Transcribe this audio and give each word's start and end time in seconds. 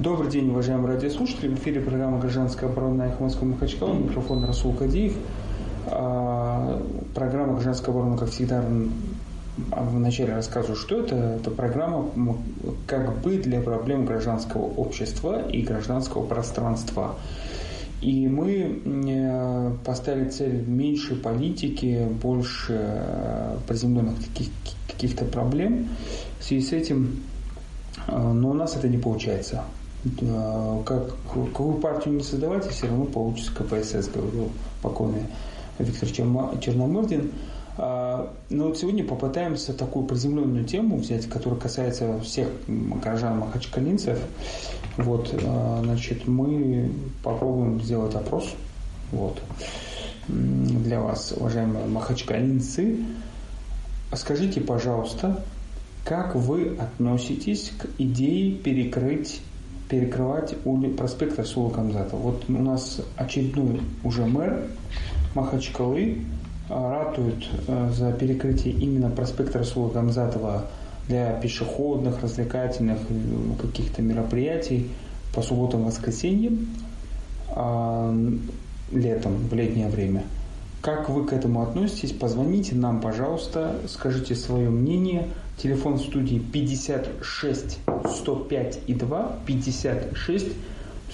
Добрый 0.00 0.30
день, 0.30 0.50
уважаемые 0.50 0.94
радиослушатели. 0.94 1.48
В 1.48 1.58
эфире 1.58 1.80
программа 1.80 2.20
«Гражданская 2.20 2.70
оборона» 2.70 3.06
на 3.08 3.16
Москвы 3.18 3.48
Махачкала. 3.48 3.94
Микрофон 3.94 4.44
Расул 4.44 4.72
Кадиев. 4.72 5.16
А, 5.86 6.80
программа 7.16 7.54
«Гражданская 7.54 7.92
оборона», 7.92 8.16
как 8.16 8.30
всегда, 8.30 8.62
вначале 9.56 10.34
рассказываю, 10.34 10.76
что 10.76 11.00
это. 11.00 11.16
Это 11.16 11.50
программа 11.50 12.06
как 12.86 13.18
бы 13.22 13.38
для 13.38 13.60
проблем 13.60 14.04
гражданского 14.04 14.66
общества 14.66 15.48
и 15.48 15.62
гражданского 15.62 16.24
пространства. 16.24 17.16
И 18.00 18.28
мы 18.28 18.80
э, 18.84 19.72
поставили 19.84 20.28
цель 20.28 20.64
меньше 20.64 21.16
политики, 21.16 22.06
больше 22.22 22.78
э, 22.78 23.56
приземленных 23.66 24.14
каких-то 24.86 25.24
проблем. 25.24 25.88
В 26.38 26.44
связи 26.44 26.64
с 26.64 26.72
этим, 26.72 27.20
э, 28.06 28.16
но 28.16 28.50
у 28.50 28.54
нас 28.54 28.76
это 28.76 28.88
не 28.88 28.98
получается. 28.98 29.64
Как, 30.84 31.14
какую 31.32 31.78
партию 31.78 32.14
не 32.14 32.22
создавайте, 32.22 32.70
все 32.70 32.86
равно 32.86 33.06
получится 33.06 33.52
КПСС, 33.52 34.08
говорил 34.08 34.50
покойный 34.80 35.24
Виктор 35.78 36.08
Черномырдин. 36.08 37.32
А, 37.80 38.32
но 38.50 38.68
вот 38.68 38.78
сегодня 38.78 39.04
попытаемся 39.04 39.72
такую 39.72 40.04
приземленную 40.04 40.64
тему 40.64 40.98
взять, 40.98 41.26
которая 41.26 41.60
касается 41.60 42.18
всех 42.20 42.48
горожан 42.66 43.38
махачкалинцев. 43.38 44.18
Вот, 44.96 45.32
а, 45.44 45.80
значит, 45.84 46.26
мы 46.26 46.90
попробуем 47.22 47.80
сделать 47.80 48.14
опрос. 48.14 48.54
Вот. 49.12 49.40
Для 50.26 51.00
вас, 51.00 51.32
уважаемые 51.36 51.86
махачкалинцы, 51.86 52.98
скажите, 54.12 54.60
пожалуйста, 54.60 55.44
как 56.04 56.34
вы 56.34 56.76
относитесь 56.78 57.72
к 57.78 57.86
идее 57.98 58.56
перекрыть 58.56 59.40
перекрывать 59.88 60.54
ули, 60.64 60.88
проспект 60.88 61.38
Расула 61.38 61.70
Камзата. 61.70 62.16
Вот 62.16 62.44
у 62.48 62.52
нас 62.52 63.00
очередной 63.16 63.80
уже 64.04 64.26
мэр 64.26 64.64
Махачкалы 65.34 66.18
а, 66.68 67.04
ратуют 67.04 67.48
а, 67.66 67.90
за 67.90 68.12
перекрытие 68.12 68.74
именно 68.74 69.10
проспекта 69.10 69.58
Расула 69.58 69.90
Гамзатова 69.90 70.66
для 71.08 71.32
пешеходных, 71.40 72.22
развлекательных 72.22 72.98
каких-то 73.60 74.02
мероприятий 74.02 74.90
по 75.34 75.42
субботам 75.42 75.84
воскресеньям 75.84 76.68
а, 77.50 78.14
летом, 78.92 79.36
в 79.48 79.54
летнее 79.54 79.88
время. 79.88 80.24
Как 80.80 81.08
вы 81.08 81.26
к 81.26 81.32
этому 81.32 81.62
относитесь? 81.62 82.12
Позвоните 82.12 82.74
нам, 82.74 83.00
пожалуйста, 83.00 83.76
скажите 83.88 84.34
свое 84.34 84.70
мнение. 84.70 85.26
Телефон 85.58 85.98
студии 85.98 86.38
56 86.38 87.78
105 88.06 88.80
и 88.86 88.94
2, 88.94 89.38
56 89.46 90.46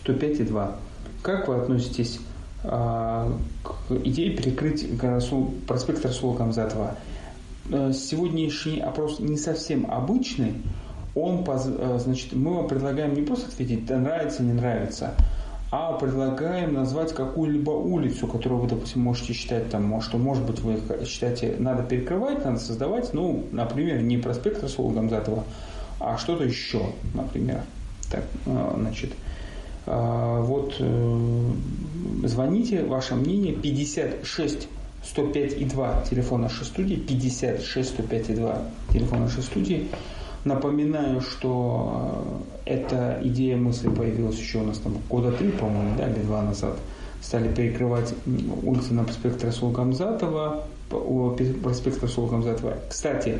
105 0.01 0.41
и 0.41 0.43
2. 0.45 0.77
Как 1.23 1.49
вы 1.49 1.57
относитесь 1.57 2.21
а, 2.65 3.31
к 3.63 3.93
идее 4.05 4.31
перекрыть 4.37 4.87
проспект 5.67 6.05
Расула 6.05 6.37
Камзатова. 6.37 6.97
Э, 7.71 7.93
сегодняшний 7.93 8.81
опрос 8.81 9.21
не 9.21 9.37
совсем 9.37 9.91
обычный. 9.91 10.55
Он, 11.15 11.45
э, 11.47 11.99
значит, 12.03 12.33
мы 12.33 12.55
вам 12.55 12.69
предлагаем 12.69 13.15
не 13.15 13.23
просто 13.23 13.49
ответить, 13.49 13.85
да, 13.87 13.99
нравится, 13.99 14.43
не 14.43 14.55
нравится, 14.55 15.15
а 15.71 15.93
предлагаем 15.95 16.75
назвать 16.75 17.13
какую-либо 17.13 17.71
улицу, 17.71 18.27
которую 18.27 18.63
вы, 18.63 18.69
допустим, 18.69 19.03
можете 19.03 19.33
считать, 19.33 19.71
там, 19.71 20.01
что, 20.01 20.19
может 20.19 20.45
быть, 20.45 20.61
вы 20.61 20.79
считаете, 21.05 21.57
надо 21.59 21.83
перекрывать, 21.83 22.45
надо 22.45 22.59
создавать, 22.59 23.13
ну, 23.13 23.45
например, 23.51 24.03
не 24.03 24.19
проспект 24.19 24.63
Расула 24.63 24.93
Гамзатова, 24.93 25.45
а 25.99 26.17
что-то 26.19 26.45
еще, 26.45 26.87
например. 27.15 27.63
Так, 28.11 28.25
э, 28.47 28.75
значит, 28.77 29.13
а, 29.87 30.41
вот 30.41 30.77
э, 30.79 31.51
звоните, 32.25 32.85
ваше 32.85 33.15
мнение, 33.15 33.55
56 33.55 34.69
105 35.05 35.61
и 35.61 35.65
2 35.65 36.05
телефон 36.09 36.43
нашей 36.43 36.65
студии, 36.65 36.97
56 36.97 37.91
105 37.91 38.31
и 38.31 38.35
2 38.35 38.63
телефон 38.93 39.21
нашей 39.21 39.43
студии. 39.43 39.89
Напоминаю, 40.45 41.23
что 41.23 42.45
э, 42.67 42.77
эта 42.77 43.19
идея 43.25 43.57
мысли 43.57 43.89
появилась 43.89 44.39
еще 44.39 44.59
у 44.59 44.65
нас 44.65 44.79
там 44.79 44.99
года 45.09 45.33
три, 45.33 45.51
по-моему, 45.51 45.97
да, 45.97 46.09
или 46.09 46.21
два 46.21 46.43
назад. 46.43 46.77
Стали 47.23 47.49
перекрывать 47.53 48.15
улицы 48.63 48.93
на 48.93 49.05
проспект 49.05 49.43
Расул 49.43 49.71
Гамзатова, 49.71 50.65
проспект 51.63 52.03
Расул 52.03 52.27
Гамзатова. 52.27 52.75
Кстати, 52.91 53.39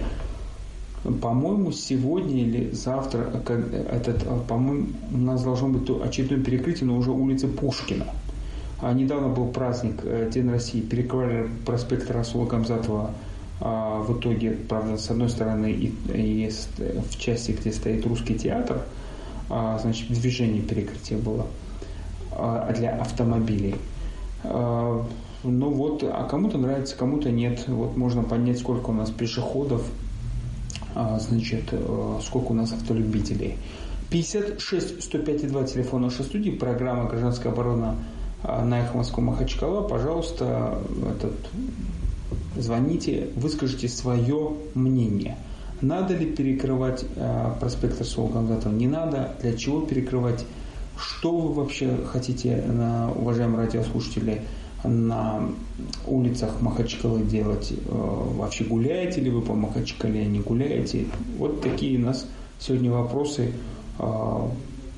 по-моему, 1.21 1.71
сегодня 1.73 2.41
или 2.41 2.71
завтра, 2.71 3.25
как 3.45 3.61
этот, 3.73 4.25
по-моему, 4.47 4.87
у 5.13 5.19
нас 5.19 5.45
должно 5.45 5.69
быть 5.69 5.91
очередное 6.03 6.41
перекрытие, 6.41 6.87
но 6.87 6.97
уже 6.97 7.11
улицы 7.11 7.47
Пушкина. 7.49 8.07
А 8.81 8.93
недавно 8.95 9.29
был 9.29 9.49
праздник 9.49 10.01
э, 10.03 10.31
День 10.33 10.51
России, 10.51 10.81
перекрывали 10.81 11.49
проспект 11.67 12.11
Расула 12.11 12.47
Гамзатова 12.47 13.11
в 13.61 14.19
итоге, 14.19 14.51
правда, 14.69 14.97
с 14.97 15.11
одной 15.11 15.29
стороны, 15.29 15.71
и, 15.71 15.95
и 16.13 16.51
в 16.79 17.19
части, 17.19 17.53
где 17.53 17.73
стоит 17.73 18.05
русский 18.05 18.37
театр, 18.37 18.83
а, 19.49 19.79
значит, 19.79 20.09
движение 20.09 20.63
перекрытия 20.63 21.19
было 21.19 21.47
а, 22.33 22.73
для 22.73 22.97
автомобилей. 22.97 23.77
А, 24.43 25.07
ну 25.43 25.71
вот, 25.71 26.03
а 26.03 26.25
кому-то 26.25 26.59
нравится, 26.59 26.97
кому-то 26.97 27.31
нет. 27.31 27.65
Вот 27.69 27.97
можно 27.97 28.23
понять, 28.23 28.59
сколько 28.59 28.91
у 28.91 28.95
нас 28.95 29.11
пешеходов, 29.11 29.87
а, 30.95 31.19
значит, 31.19 31.65
э, 31.73 32.19
сколько 32.23 32.53
у 32.53 32.55
нас 32.55 32.73
автолюбителей. 32.73 33.59
56 34.11 35.03
105 35.03 35.49
2 35.49 35.65
телефон 35.65 36.03
нашей 36.03 36.25
студии, 36.25 36.51
программа 36.51 37.09
«Гражданская 37.09 37.53
оборона» 37.53 37.97
а, 38.43 38.65
на 38.65 38.81
эхо 38.81 38.97
Москвы 38.97 39.23
Махачкала. 39.23 39.87
Пожалуйста, 39.87 40.79
этот, 41.11 41.35
звоните, 42.57 43.29
выскажите 43.37 43.89
свое 43.89 44.53
мнение. 44.75 45.37
Надо 45.81 46.17
ли 46.17 46.27
перекрывать 46.27 47.05
э, 47.17 47.53
проспект 47.61 47.99
Расула 47.99 48.31
Гамзатова? 48.31 48.73
Не 48.73 48.87
надо. 48.87 49.35
Для 49.43 49.55
чего 49.57 49.81
перекрывать? 49.81 50.45
Что 50.97 51.37
вы 51.37 51.53
вообще 51.53 51.97
хотите, 52.07 52.63
на, 52.67 53.11
уважаемые 53.11 53.67
радиослушатели, 53.67 54.43
на 54.85 55.43
улицах 56.07 56.61
Махачкалы 56.61 57.23
делать? 57.23 57.73
Э, 57.73 57.77
вообще 57.89 58.65
гуляете 58.65 59.21
ли 59.21 59.31
вы 59.31 59.43
по 59.43 59.55
Махачкале, 59.55 60.25
не 60.27 60.41
гуляете? 60.41 61.07
Вот 61.39 61.61
такие 61.61 61.99
у 61.99 62.03
нас 62.03 62.27
сегодня 62.61 62.91
вопросы, 62.91 63.53
э, 63.99 64.49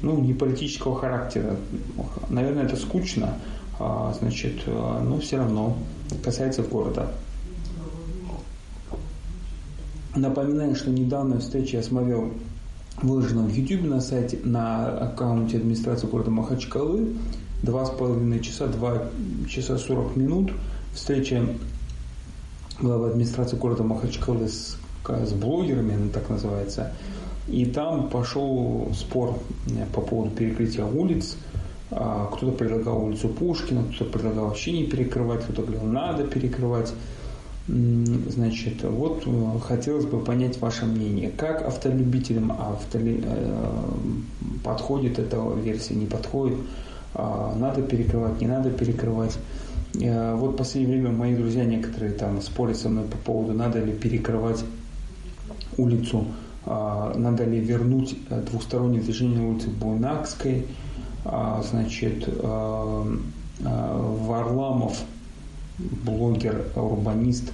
ну, 0.03 0.21
не 0.21 0.35
политического 0.35 0.95
характера. 0.95 1.57
Наверное, 2.29 2.65
это 2.65 2.77
скучно, 2.77 3.39
значит, 3.79 4.63
э, 4.67 5.03
но 5.05 5.19
все 5.19 5.39
равно 5.39 5.77
касается 6.25 6.63
города. 6.63 7.13
Напоминаю, 10.15 10.75
что 10.75 10.91
недавно 10.91 11.41
встреча 11.41 11.77
я 11.77 11.83
смотрел 11.83 12.33
выложена 13.03 13.43
в 13.43 13.55
YouTube 13.55 13.85
на 13.85 14.01
сайте, 14.01 14.39
на 14.45 14.87
аккаунте 14.89 15.59
администрации 15.59 16.07
города 16.07 16.31
Махачкалы 16.31 17.15
два 17.63 17.85
с 17.85 17.91
половиной 17.91 18.41
часа, 18.41 18.67
два 18.67 19.09
часа 19.49 19.79
сорок 19.79 20.17
минут. 20.17 20.53
Встреча 20.95 21.47
главы 22.81 23.11
администрации 23.11 23.57
города 23.57 23.83
Махачкалы 23.83 24.49
с, 24.49 24.77
с 25.07 25.33
блогерами, 25.33 25.95
она 25.95 26.09
так 26.13 26.29
называется. 26.29 26.93
И 27.49 27.65
там 27.67 28.09
пошел 28.09 28.91
спор 28.95 29.39
э, 29.69 29.87
по 29.95 30.01
поводу 30.01 30.31
перекрытия 30.35 30.85
улиц. 30.85 31.37
А, 31.91 32.27
кто-то 32.33 32.53
предлагал 32.53 33.05
улицу 33.05 33.29
Пушкина, 33.29 33.85
кто-то 33.95 34.11
предлагал 34.11 34.47
вообще 34.47 34.73
не 34.73 34.85
перекрывать, 34.85 35.45
кто-то 35.45 35.63
говорил, 35.63 35.85
надо 35.85 36.25
перекрывать. 36.25 36.93
Значит, 37.69 38.85
вот 38.85 39.25
э, 39.27 39.59
хотелось 39.61 40.05
бы 40.05 40.21
понять 40.21 40.61
ваше 40.61 40.87
мнение. 40.87 41.31
Как 41.31 41.63
автолюбителям 41.63 42.53
автоли, 42.53 43.21
э, 43.25 43.69
подходит 44.63 45.19
эта 45.19 45.43
версия, 45.61 45.95
не 45.95 46.07
подходит? 46.07 46.59
А, 47.15 47.57
надо 47.57 47.83
перекрывать, 47.83 48.41
не 48.41 48.47
надо 48.47 48.71
перекрывать. 48.71 49.37
Э, 50.01 50.37
вот 50.37 50.53
в 50.53 50.57
последнее 50.57 51.01
время 51.01 51.17
мои 51.17 51.35
друзья 51.35 51.65
некоторые 51.65 52.13
там 52.13 52.41
спорят 52.41 52.77
со 52.77 52.89
мной 52.89 53.05
по 53.05 53.17
поводу, 53.17 53.53
надо 53.53 53.81
ли 53.81 53.93
перекрывать 53.93 54.65
улицу, 55.77 56.27
а, 56.65 57.15
надо 57.17 57.45
ли 57.45 57.59
вернуть 57.59 58.17
двухстороннее 58.49 59.03
движение 59.03 59.41
на 59.41 59.49
улице 59.49 59.71
Буйнакской, 59.71 60.67
значит, 61.63 62.25
э, 62.29 63.17
Варламов, 63.61 64.99
блогер, 65.79 66.67
урбанист, 66.77 67.53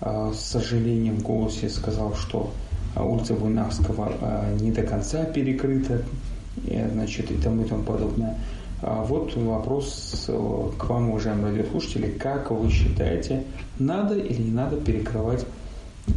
с 0.00 0.38
сожалением 0.38 1.16
в 1.16 1.22
голосе 1.22 1.68
сказал, 1.68 2.14
что 2.14 2.52
улица 2.96 3.34
Буйнакского 3.34 4.12
не 4.60 4.70
до 4.70 4.82
конца 4.82 5.24
перекрыта, 5.24 6.02
значит, 6.92 7.30
и 7.30 7.34
тому 7.36 7.62
и 7.62 7.68
тому 7.68 7.82
подобное. 7.82 8.36
А 8.80 9.02
вот 9.02 9.34
вопрос 9.34 10.26
э, 10.28 10.70
к 10.78 10.88
вам, 10.88 11.10
уважаемые 11.10 11.56
радиослушатели. 11.56 12.10
Как 12.12 12.52
вы 12.52 12.70
считаете, 12.70 13.42
надо 13.78 14.16
или 14.16 14.40
не 14.40 14.52
надо 14.52 14.76
перекрывать 14.76 15.44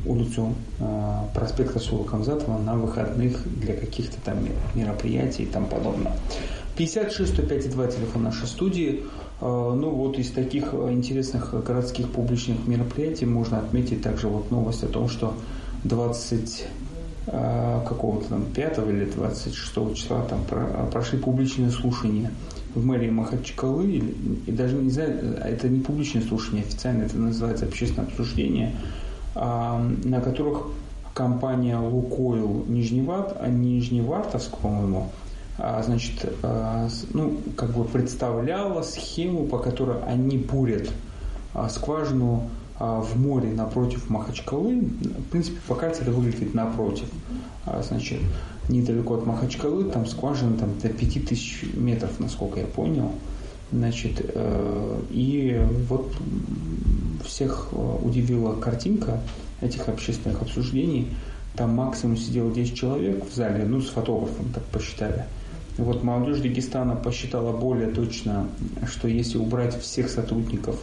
улицу 0.06 0.54
э, 0.80 1.20
проспекта 1.34 1.80
Сула 1.80 2.04
Камзатова 2.04 2.60
на 2.60 2.76
выходных 2.76 3.42
для 3.60 3.76
каких-то 3.76 4.18
там 4.24 4.38
мероприятий 4.76 5.44
и 5.44 5.48
тому 5.48 5.66
подобное. 5.66 6.14
56 6.78 7.34
105 7.34 7.70
2 7.72 7.88
телефон 7.88 8.24
нашей 8.24 8.48
студии. 8.48 9.04
Э, 9.42 9.74
ну 9.76 9.90
вот 9.90 10.18
из 10.18 10.32
таких 10.32 10.74
интересных 10.74 11.54
городских 11.64 12.10
публичных 12.10 12.68
мероприятий 12.68 13.26
можно 13.26 13.60
отметить 13.60 14.02
также 14.02 14.28
вот 14.28 14.52
новость 14.52 14.84
о 14.84 14.88
том, 14.88 15.10
что 15.10 15.34
20 15.84 16.66
э, 17.28 17.80
какого-то 17.88 18.30
там 18.30 18.46
5 18.46 18.78
или 18.90 19.06
26 19.06 19.96
числа 19.96 20.26
там 20.26 20.40
прошли 20.92 21.20
публичные 21.20 21.72
слушания 21.72 22.32
в 22.76 22.86
мэрии 22.86 23.10
Махачкалы, 23.10 23.86
и 24.46 24.52
даже 24.52 24.76
не 24.78 24.92
знаю, 24.92 25.38
это 25.44 25.68
не 25.68 25.82
публичное 25.82 26.22
слушание, 26.22 26.64
официально 26.64 27.04
это 27.04 27.18
называется 27.18 27.66
общественное 27.66 28.08
обсуждение, 28.08 28.74
а, 29.36 29.84
на 30.06 30.22
которых 30.22 30.68
компания 31.14 31.78
Лукойл 31.78 32.66
Нижневарт, 32.68 33.36
а 33.40 33.50
Нижневартовск, 33.50 34.58
по-моему, 34.58 35.10
значит, 35.58 36.34
а, 36.44 36.88
ну, 37.14 37.38
как 37.56 37.72
бы 37.72 37.84
представляла 37.86 38.82
схему, 38.82 39.46
по 39.46 39.60
которой 39.60 40.04
они 40.04 40.38
бурят 40.38 40.90
скважину 41.70 42.50
в 42.80 43.20
море 43.20 43.50
напротив 43.50 44.10
Махачкалы. 44.10 44.80
В 44.80 45.30
принципе, 45.30 45.60
по 45.68 45.76
карте 45.76 46.02
это 46.02 46.12
выглядит 46.12 46.56
напротив. 46.56 47.06
Значит, 47.84 48.20
недалеко 48.70 49.16
от 49.16 49.26
Махачкалы, 49.26 49.86
там 49.86 50.06
скважина 50.06 50.58
там, 50.58 50.80
до 50.80 50.90
5000 50.90 51.76
метров, 51.76 52.20
насколько 52.20 52.60
я 52.60 52.66
понял. 52.66 53.12
Значит, 53.72 54.22
э, 54.34 55.02
и 55.12 55.62
вот 55.88 56.14
всех 57.26 57.70
э, 57.72 57.98
удивила 58.04 58.54
картинка 58.54 59.22
этих 59.62 59.88
общественных 59.88 60.42
обсуждений. 60.42 61.08
Там 61.56 61.72
максимум 61.72 62.18
сидело 62.18 62.52
10 62.52 62.76
человек 62.76 63.26
в 63.30 63.34
зале, 63.34 63.66
ну, 63.66 63.82
с 63.82 63.90
фотографом 63.90 64.52
так 64.54 64.64
посчитали. 64.66 65.26
Вот 65.78 66.04
молодежь 66.04 66.40
Дагестана 66.40 66.96
посчитала 66.96 67.52
более 67.56 67.90
точно, 67.90 68.48
что 68.88 69.08
если 69.08 69.38
убрать 69.38 69.80
всех 69.80 70.10
сотрудников 70.10 70.80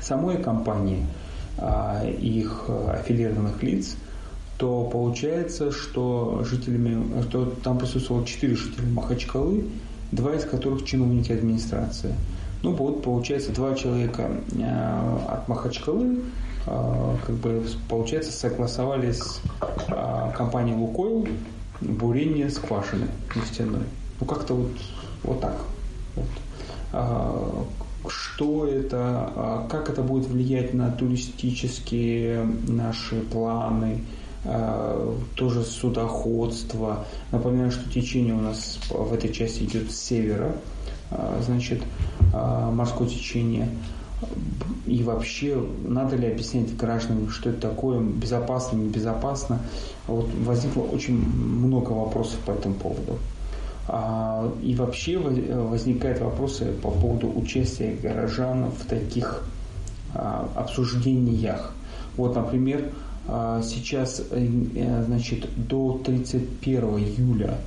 самой 0.00 0.42
компании, 0.42 1.06
а, 1.58 2.04
их 2.04 2.68
аффилированных 2.68 3.62
лиц, 3.62 3.96
то 4.58 4.84
получается, 4.84 5.70
что 5.70 6.42
жителями, 6.48 7.22
что 7.22 7.46
там 7.62 7.78
присутствовало 7.78 8.26
4 8.26 8.56
жителя 8.56 8.88
Махачкалы, 8.88 9.64
два 10.12 10.34
из 10.34 10.44
которых 10.44 10.84
чиновники 10.84 11.32
администрации. 11.32 12.14
Ну 12.62 12.72
вот, 12.72 13.02
получается, 13.02 13.52
два 13.52 13.74
человека 13.74 14.30
э, 14.52 15.18
от 15.28 15.46
Махачкалы 15.48 16.20
э, 16.66 17.16
как 17.26 17.34
бы, 17.36 17.62
получается, 17.88 18.32
согласовали 18.32 19.12
с 19.12 19.40
компанией 20.36 20.76
Лукойл 20.76 21.28
бурение 21.80 22.50
скважины 22.50 23.08
нефтяной. 23.34 23.84
Ну, 24.20 24.26
как-то 24.26 24.54
вот, 24.54 24.72
вот 25.22 25.40
так. 25.40 25.56
Вот. 26.14 27.68
Что 28.08 28.66
это, 28.66 29.66
как 29.68 29.90
это 29.90 30.00
будет 30.02 30.28
влиять 30.28 30.72
на 30.72 30.90
туристические 30.92 32.44
наши 32.68 33.20
планы, 33.20 34.02
Э, 34.48 35.12
тоже 35.34 35.64
судоходство. 35.64 37.04
Напоминаю, 37.32 37.72
что 37.72 37.90
течение 37.90 38.34
у 38.34 38.40
нас 38.40 38.78
в 38.88 39.12
этой 39.12 39.32
части 39.32 39.64
идет 39.64 39.90
с 39.90 39.96
севера, 39.96 40.54
э, 41.10 41.42
значит, 41.44 41.82
морское 42.32 43.08
течение. 43.08 43.68
И 44.86 45.02
вообще, 45.02 45.60
надо 45.84 46.16
ли 46.16 46.30
объяснять 46.30 46.76
гражданам, 46.76 47.28
что 47.30 47.50
это 47.50 47.68
такое, 47.70 48.00
безопасно, 48.00 48.76
небезопасно. 48.76 49.60
Вот 50.06 50.28
возникло 50.44 50.82
очень 50.82 51.16
много 51.16 51.90
вопросов 51.90 52.38
по 52.46 52.52
этому 52.52 52.74
поводу. 52.74 53.18
А, 53.88 54.52
и 54.62 54.74
вообще 54.74 55.18
возникают 55.18 56.20
вопросы 56.20 56.72
по 56.82 56.90
поводу 56.90 57.32
участия 57.34 57.96
горожан 58.00 58.70
в 58.70 58.86
таких 58.86 59.44
а, 60.14 60.48
обсуждениях. 60.54 61.72
Вот, 62.16 62.34
например, 62.34 62.90
а, 63.28 63.60
сейчас, 63.62 64.22
э, 64.30 65.04
значит, 65.06 65.48
до 65.56 66.00
31 66.04 66.84
июля 66.98 67.58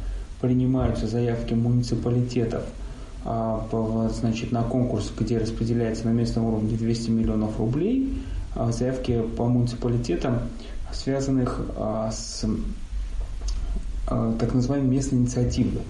принимаются 0.42 1.08
заявки 1.08 1.54
муниципалитетов 1.54 2.64
значит, 3.24 4.52
на 4.52 4.64
конкурс, 4.64 5.12
где 5.18 5.38
распределяется 5.38 6.06
на 6.06 6.12
местном 6.12 6.46
уровне 6.46 6.78
200 6.78 7.10
миллионов 7.10 7.60
рублей. 7.60 8.18
А, 8.56 8.72
заявки 8.72 9.22
по 9.38 9.46
муниципалитетам, 9.46 10.40
связанных 10.92 11.62
с 12.12 12.46
так 14.08 14.54
называемой 14.56 14.90
местной 14.90 15.20
инициативой. 15.20 15.84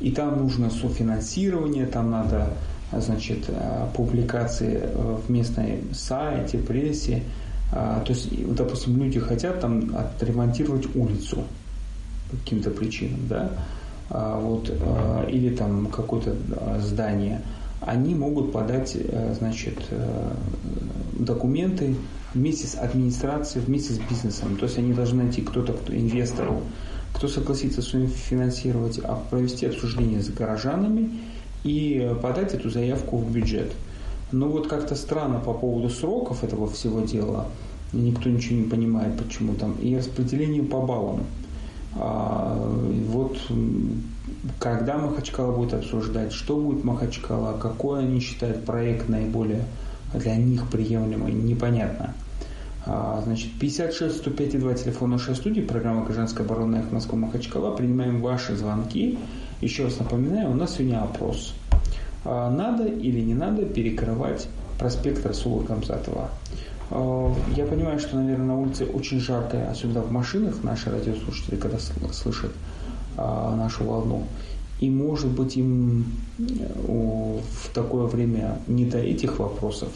И 0.00 0.10
там 0.10 0.38
нужно 0.38 0.70
софинансирование, 0.70 1.84
там 1.84 2.10
надо 2.10 2.48
значит, 2.92 3.50
публикации 3.94 4.88
в 4.94 5.30
местной 5.30 5.82
сайте, 5.92 6.56
прессе, 6.58 7.24
а, 7.72 8.02
то 8.04 8.12
есть, 8.12 8.28
допустим, 8.54 9.02
люди 9.02 9.18
хотят 9.18 9.60
там 9.60 9.96
отремонтировать 9.96 10.94
улицу 10.94 11.44
по 12.30 12.36
каким-то 12.36 12.70
причинам, 12.70 13.20
да, 13.28 13.50
а, 13.50 13.58
вот, 14.12 14.70
а, 14.70 15.26
или 15.28 15.54
там 15.54 15.86
какое-то 15.86 16.36
здание, 16.80 17.40
они 17.80 18.14
могут 18.14 18.52
подать, 18.52 18.94
э, 18.94 19.34
значит, 19.36 19.76
э, 19.90 20.34
документы 21.18 21.96
вместе 22.32 22.66
с 22.66 22.76
администрацией, 22.76 23.64
вместе 23.64 23.94
с 23.94 23.98
бизнесом. 23.98 24.56
То 24.56 24.66
есть 24.66 24.78
они 24.78 24.92
должны 24.92 25.24
найти 25.24 25.42
кто-то, 25.42 25.72
кто 25.72 25.94
инвестор, 25.94 26.48
кто 27.12 27.28
согласится 27.28 27.82
с 27.82 27.92
ним 27.92 28.08
финансировать, 28.08 29.00
а 29.02 29.16
провести 29.30 29.66
обсуждение 29.66 30.22
с 30.22 30.28
горожанами 30.28 31.10
и 31.64 32.14
подать 32.22 32.54
эту 32.54 32.70
заявку 32.70 33.16
в 33.18 33.30
бюджет. 33.30 33.72
Но 34.30 34.48
вот 34.48 34.68
как-то 34.68 34.94
странно 34.94 35.40
по 35.40 35.52
поводу 35.52 35.90
сроков 35.90 36.44
этого 36.44 36.70
всего 36.70 37.00
дела. 37.00 37.48
Никто 37.92 38.30
ничего 38.30 38.56
не 38.60 38.68
понимает, 38.68 39.18
почему 39.18 39.54
там. 39.54 39.74
И 39.82 39.96
распределение 39.96 40.62
по 40.62 40.80
баллам. 40.80 41.24
А, 41.96 42.56
вот 43.08 43.38
когда 44.58 44.98
Махачкала 44.98 45.52
будет 45.52 45.74
обсуждать, 45.74 46.32
что 46.32 46.56
будет 46.56 46.84
Махачкала, 46.84 47.58
какой 47.58 48.00
они 48.00 48.20
считают 48.20 48.64
проект 48.64 49.08
наиболее 49.08 49.64
для 50.14 50.36
них 50.36 50.68
приемлемый, 50.68 51.32
непонятно. 51.32 52.14
А, 52.84 53.20
значит, 53.24 53.50
56 53.60 54.16
105 54.18 54.58
2 54.58 54.74
телефон 54.74 55.10
нашей 55.10 55.36
студии, 55.36 55.60
программа 55.60 56.04
«Гражданская 56.04 56.44
оборона» 56.44 56.76
их 56.76 56.90
Москва 56.90 57.16
Махачкала. 57.16 57.76
Принимаем 57.76 58.20
ваши 58.20 58.56
звонки. 58.56 59.18
Еще 59.60 59.84
раз 59.84 59.98
напоминаю, 60.00 60.50
у 60.50 60.54
нас 60.54 60.74
сегодня 60.74 61.02
опрос. 61.02 61.54
А, 62.24 62.50
надо 62.50 62.86
или 62.86 63.20
не 63.20 63.34
надо 63.34 63.64
перекрывать 63.64 64.48
проспект 64.78 65.24
Расула 65.24 65.62
Гамзатова? 65.62 66.30
А, 66.94 67.34
я 67.56 67.64
понимаю, 67.64 67.98
что, 67.98 68.16
наверное, 68.16 68.46
на 68.46 68.58
улице 68.58 68.84
очень 68.84 69.18
жарко, 69.18 69.70
особенно 69.70 70.02
в 70.02 70.12
машинах 70.12 70.62
наши 70.62 70.90
радиослушатели, 70.90 71.56
когда 71.56 71.78
слышат 71.78 72.52
а, 73.16 73.56
нашу 73.56 73.84
волну. 73.84 74.26
И, 74.80 74.90
может 74.90 75.30
быть, 75.30 75.56
им 75.56 76.04
в 76.38 77.72
такое 77.72 78.06
время 78.06 78.58
не 78.66 78.84
до 78.84 78.98
этих 78.98 79.38
вопросов, 79.38 79.90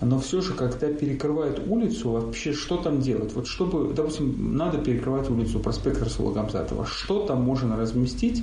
но 0.00 0.18
все 0.18 0.40
же, 0.40 0.54
когда 0.54 0.88
перекрывают 0.88 1.60
улицу, 1.66 2.10
вообще 2.10 2.52
что 2.52 2.78
там 2.78 3.00
делать? 3.00 3.34
Вот 3.34 3.46
чтобы, 3.46 3.92
допустим, 3.92 4.56
надо 4.56 4.78
перекрывать 4.78 5.30
улицу 5.30 5.60
проспект 5.60 6.02
Расула 6.02 6.32
Гамзатова, 6.32 6.86
что 6.86 7.26
там 7.26 7.42
можно 7.42 7.76
разместить, 7.76 8.42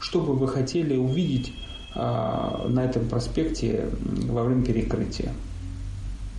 чтобы 0.00 0.34
вы 0.34 0.48
хотели 0.48 0.96
увидеть 0.96 1.52
а, 1.94 2.66
на 2.68 2.84
этом 2.84 3.08
проспекте 3.08 3.88
во 4.28 4.44
время 4.44 4.64
перекрытия 4.64 5.32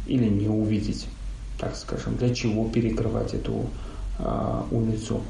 или 0.06 0.28
не 0.28 0.48
увидеть, 0.48 1.08
так 1.60 1.76
скажем, 1.76 2.18
для 2.18 2.34
чего 2.34 2.68
перекрывать 2.68 3.34
эту 3.34 3.66
а, 4.20 4.66
улицу. 4.72 5.22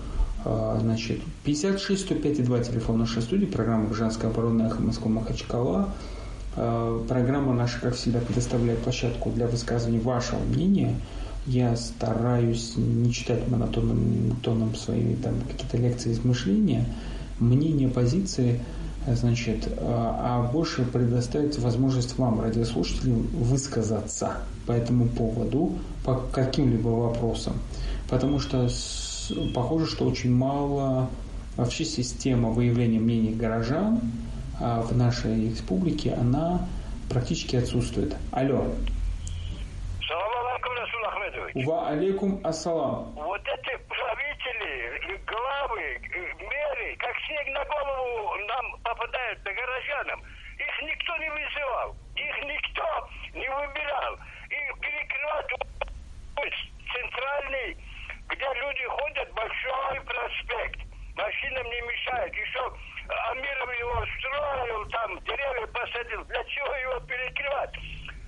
А, 0.45 0.77
значит, 0.81 1.19
56 1.43 2.01
105 2.01 2.43
2 2.43 2.59
телефон 2.59 2.99
нашей 2.99 3.21
студии, 3.21 3.45
программа 3.45 3.85
«Гражданская 3.85 4.31
оборона» 4.31 4.63
«Эхо 4.63 4.81
Москва 4.81 5.09
Махачкала». 5.09 5.89
А, 6.55 7.03
программа 7.07 7.53
наша, 7.53 7.79
как 7.79 7.95
всегда, 7.95 8.19
предоставляет 8.19 8.79
площадку 8.79 9.29
для 9.29 9.47
высказывания 9.47 9.99
вашего 9.99 10.39
мнения. 10.39 10.95
Я 11.45 11.75
стараюсь 11.75 12.73
не 12.77 13.11
читать 13.11 13.47
монотонным 13.49 14.37
тоном 14.41 14.75
свои 14.75 15.15
там, 15.15 15.35
какие-то 15.41 15.77
лекции 15.77 16.13
измышления. 16.13 16.85
Мнение, 17.39 17.89
позиции– 17.89 18.59
значит, 19.07 19.67
а 19.79 20.49
больше 20.51 20.83
предоставить 20.83 21.59
возможность 21.59 22.17
вам, 22.17 22.39
радиослушателям, 22.41 23.27
высказаться 23.33 24.37
по 24.67 24.71
этому 24.71 25.07
поводу, 25.07 25.77
по 26.05 26.15
каким-либо 26.15 26.87
вопросам. 26.87 27.53
Потому 28.09 28.39
что 28.39 28.67
похоже, 29.53 29.87
что 29.87 30.05
очень 30.05 30.33
мало 30.33 31.09
вообще 31.57 31.85
система 31.85 32.49
выявления 32.49 32.99
мнений 32.99 33.33
горожан 33.33 34.01
а, 34.59 34.81
в 34.81 34.95
нашей 34.95 35.49
республике, 35.49 36.13
она 36.13 36.67
практически 37.09 37.55
отсутствует. 37.55 38.15
Алло. 38.31 38.65
очень... 41.53 41.65
Ва 41.65 41.89
алейкум 41.89 42.39
ассалам. 42.43 43.13
Вот 43.15 43.41
эти 43.41 43.77
правители, 43.87 45.19
главы, 45.25 45.99
меры, 46.39 46.95
как 46.97 47.15
снег 47.27 47.47
на 47.53 47.63
голову 47.65 48.35
нам 48.47 48.81
попадают, 48.83 49.39
на 49.45 49.51
горожанам. 49.51 50.21
Их 50.57 50.87
никто 50.87 51.17
не 51.17 51.29
вызывал, 51.29 51.95
их 52.15 52.35
никто 52.45 52.85
не 53.33 53.47
выбирал. 53.49 54.17
Перекрывать 54.81 55.51
центральный, 56.93 57.77
где 58.29 58.45
люди 58.61 58.85
ходят, 58.87 59.33
большой 59.33 60.01
проспект. 60.01 60.79
Машинам 61.15 61.65
не 61.65 61.81
мешает. 61.81 62.33
Еще 62.33 62.73
Амиров 63.29 63.79
его 63.79 64.05
строил, 64.17 64.85
там 64.89 65.19
деревья 65.21 65.67
посадил. 65.67 66.23
Для 66.25 66.43
чего 66.45 66.75
его 66.75 66.99
перекрывать? 67.01 67.75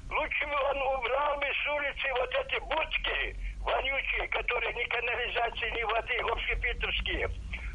Лучше 0.09 0.45
бы 0.47 0.55
он 0.71 0.81
убрал 0.81 1.37
бы 1.37 1.45
с 1.45 1.67
улицы 1.69 2.13
вот 2.13 2.33
эти 2.35 2.59
будки 2.59 3.35
вонючие, 3.61 4.27
которые 4.27 4.73
ни 4.73 4.83
канализации, 4.83 5.69
ни 5.71 5.83
воды, 5.83 6.17
общепитовские. 6.31 7.29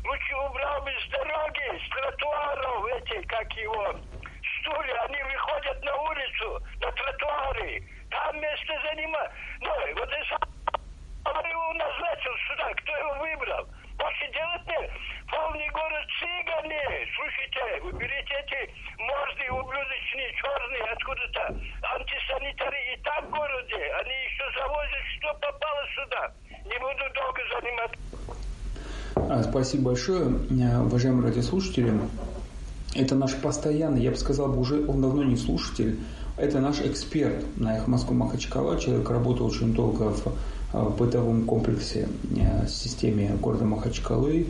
Лучше 0.04 0.36
убрал 0.36 0.82
бы 0.82 0.92
с 0.92 1.10
дороги, 1.10 1.84
с 1.84 1.90
тротуаров 1.90 2.86
эти, 2.86 3.26
как 3.26 3.52
его, 3.54 3.96
стулья. 4.60 5.00
Они 5.08 5.22
выходят 5.22 5.84
на 5.84 5.94
улицу, 5.96 6.62
на 6.80 6.92
тротуары. 6.92 7.82
Там 8.10 8.40
место 8.40 8.72
занимают. 8.84 9.32
Ну, 9.60 9.70
вот 9.96 10.08
это 10.08 10.50
он 11.24 11.44
его 11.46 11.72
назначил 11.74 12.32
сюда, 12.48 12.72
кто 12.74 12.96
его 12.96 13.14
выбрал? 13.20 13.68
Больше 13.98 14.26
делать 14.32 14.66
нет. 14.66 14.90
Полный 15.28 15.68
город 15.68 16.06
цыгане. 16.18 17.06
Слушайте, 17.14 17.60
уберите 17.84 18.34
эти 18.40 18.72
морды 18.98 19.44
ублюдочные, 19.52 20.32
черные 20.40 20.82
откуда-то. 20.90 21.54
Антисанитарии 21.94 22.94
и 22.94 23.02
там 23.02 23.26
в 23.26 23.30
городе. 23.30 23.80
Они 24.00 24.16
еще 24.24 24.44
завозят, 24.56 25.04
что 25.18 25.34
попало 25.34 25.82
сюда. 25.94 26.32
Не 26.64 26.78
буду 26.78 27.04
долго 27.14 27.40
заниматься. 27.52 28.00
А, 29.16 29.42
спасибо 29.42 29.90
большое, 29.90 30.26
уважаемые 30.80 31.28
радиослушатели. 31.28 31.92
Это 32.94 33.14
наш 33.14 33.34
постоянный, 33.36 34.02
я 34.02 34.10
бы 34.10 34.16
сказал, 34.16 34.58
уже 34.58 34.84
он 34.86 35.00
давно 35.00 35.22
не 35.22 35.36
слушатель, 35.36 35.98
это 36.36 36.60
наш 36.60 36.80
эксперт 36.80 37.44
на 37.56 37.76
их 37.76 37.86
Москву 37.86 38.14
Махачкала. 38.14 38.80
Человек 38.80 39.10
работал 39.10 39.46
очень 39.46 39.74
долго 39.74 40.10
в 40.10 40.32
Э, 40.72 40.88
бытовом 40.88 41.46
комплексе, 41.46 42.08
э, 42.36 42.68
системе 42.68 43.36
города 43.40 43.64
Махачкалы, 43.64 44.46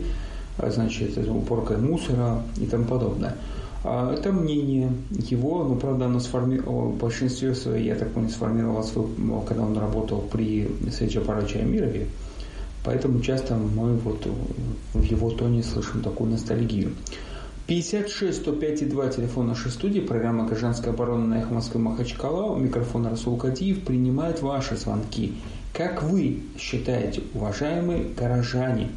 э, 0.59 0.71
значит, 0.71 1.17
уборкой 1.17 1.77
мусора 1.77 2.43
и 2.57 2.67
тому 2.67 2.85
подобное. 2.85 3.35
А 3.83 4.13
это 4.13 4.31
мнение 4.31 4.91
его, 5.09 5.63
но, 5.63 5.75
правда, 5.75 6.05
оно 6.05 6.19
сформировало, 6.19 6.89
в 6.89 6.97
большинстве 6.97 7.55
своей, 7.55 7.87
я 7.87 7.95
так 7.95 8.11
понял, 8.11 8.29
сформировалось, 8.29 8.93
когда 9.47 9.63
он 9.63 9.75
работал 9.75 10.21
при 10.31 10.69
Сейджа 10.91 11.21
Парача 11.21 11.57
Амирове, 11.57 12.05
поэтому 12.85 13.21
часто 13.21 13.55
мы 13.55 13.93
вот 13.97 14.27
в 14.93 15.01
его 15.01 15.31
тоне 15.31 15.63
слышим 15.63 16.03
такую 16.03 16.29
ностальгию. 16.29 16.91
56 17.67 18.41
105 18.41 18.89
2 18.89 19.07
телефон 19.09 19.47
нашей 19.47 19.71
студии, 19.71 20.01
программа 20.01 20.45
«Гражданская 20.45 20.93
оборона» 20.93 21.25
на 21.27 21.39
эхо 21.39 21.53
Москвы 21.53 21.79
Махачкала, 21.79 22.51
у 22.51 22.57
микрофона 22.57 23.09
Расул 23.11 23.37
Кадиев 23.37 23.83
принимает 23.83 24.41
ваши 24.41 24.75
звонки. 24.75 25.35
Как 25.73 26.03
вы 26.03 26.41
считаете, 26.59 27.21
уважаемые 27.33 28.03
горожане, 28.17 28.89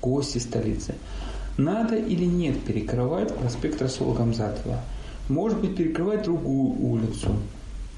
гости 0.00 0.38
столицы, 0.38 0.94
надо 1.58 1.96
или 1.96 2.24
нет 2.24 2.58
перекрывать 2.62 3.34
проспект 3.34 3.82
Расула 3.82 4.14
Гамзатова? 4.14 4.80
Может 5.28 5.60
быть, 5.60 5.76
перекрывать 5.76 6.22
другую 6.22 6.80
улицу? 6.80 7.36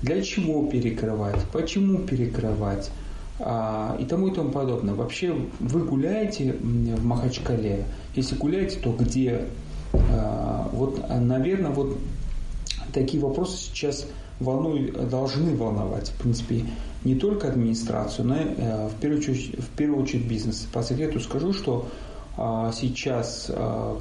Для 0.03 0.21
чего 0.23 0.67
перекрывать? 0.67 1.41
Почему 1.53 1.99
перекрывать? 1.99 2.91
А, 3.41 3.97
и 4.01 4.05
тому 4.05 4.29
и 4.29 4.35
тому 4.35 4.51
подобное. 4.51 4.95
Вообще, 4.95 5.37
вы 5.61 5.85
гуляете 5.85 6.53
в 6.53 7.05
Махачкале? 7.05 7.85
Если 8.15 8.37
гуляете, 8.37 8.79
то 8.81 8.93
где? 8.93 9.47
А, 10.13 10.69
вот, 10.73 11.03
наверное, 11.09 11.71
вот 11.71 11.97
такие 12.93 13.23
вопросы 13.23 13.57
сейчас 13.57 14.07
волнуют, 14.41 15.09
должны 15.09 15.55
волновать, 15.55 16.09
в 16.11 16.23
принципе, 16.23 16.65
не 17.05 17.15
только 17.15 17.49
администрацию, 17.49 18.27
но 18.27 18.37
и 18.37 18.45
э, 18.57 18.89
в 18.89 19.01
первую 19.01 19.21
очередь, 19.21 19.59
в 19.59 19.69
первую 19.77 20.03
очередь 20.03 20.27
бизнес. 20.27 20.67
По 20.73 20.83
секрету 20.83 21.21
скажу, 21.21 21.53
что 21.53 21.89
сейчас 22.73 23.49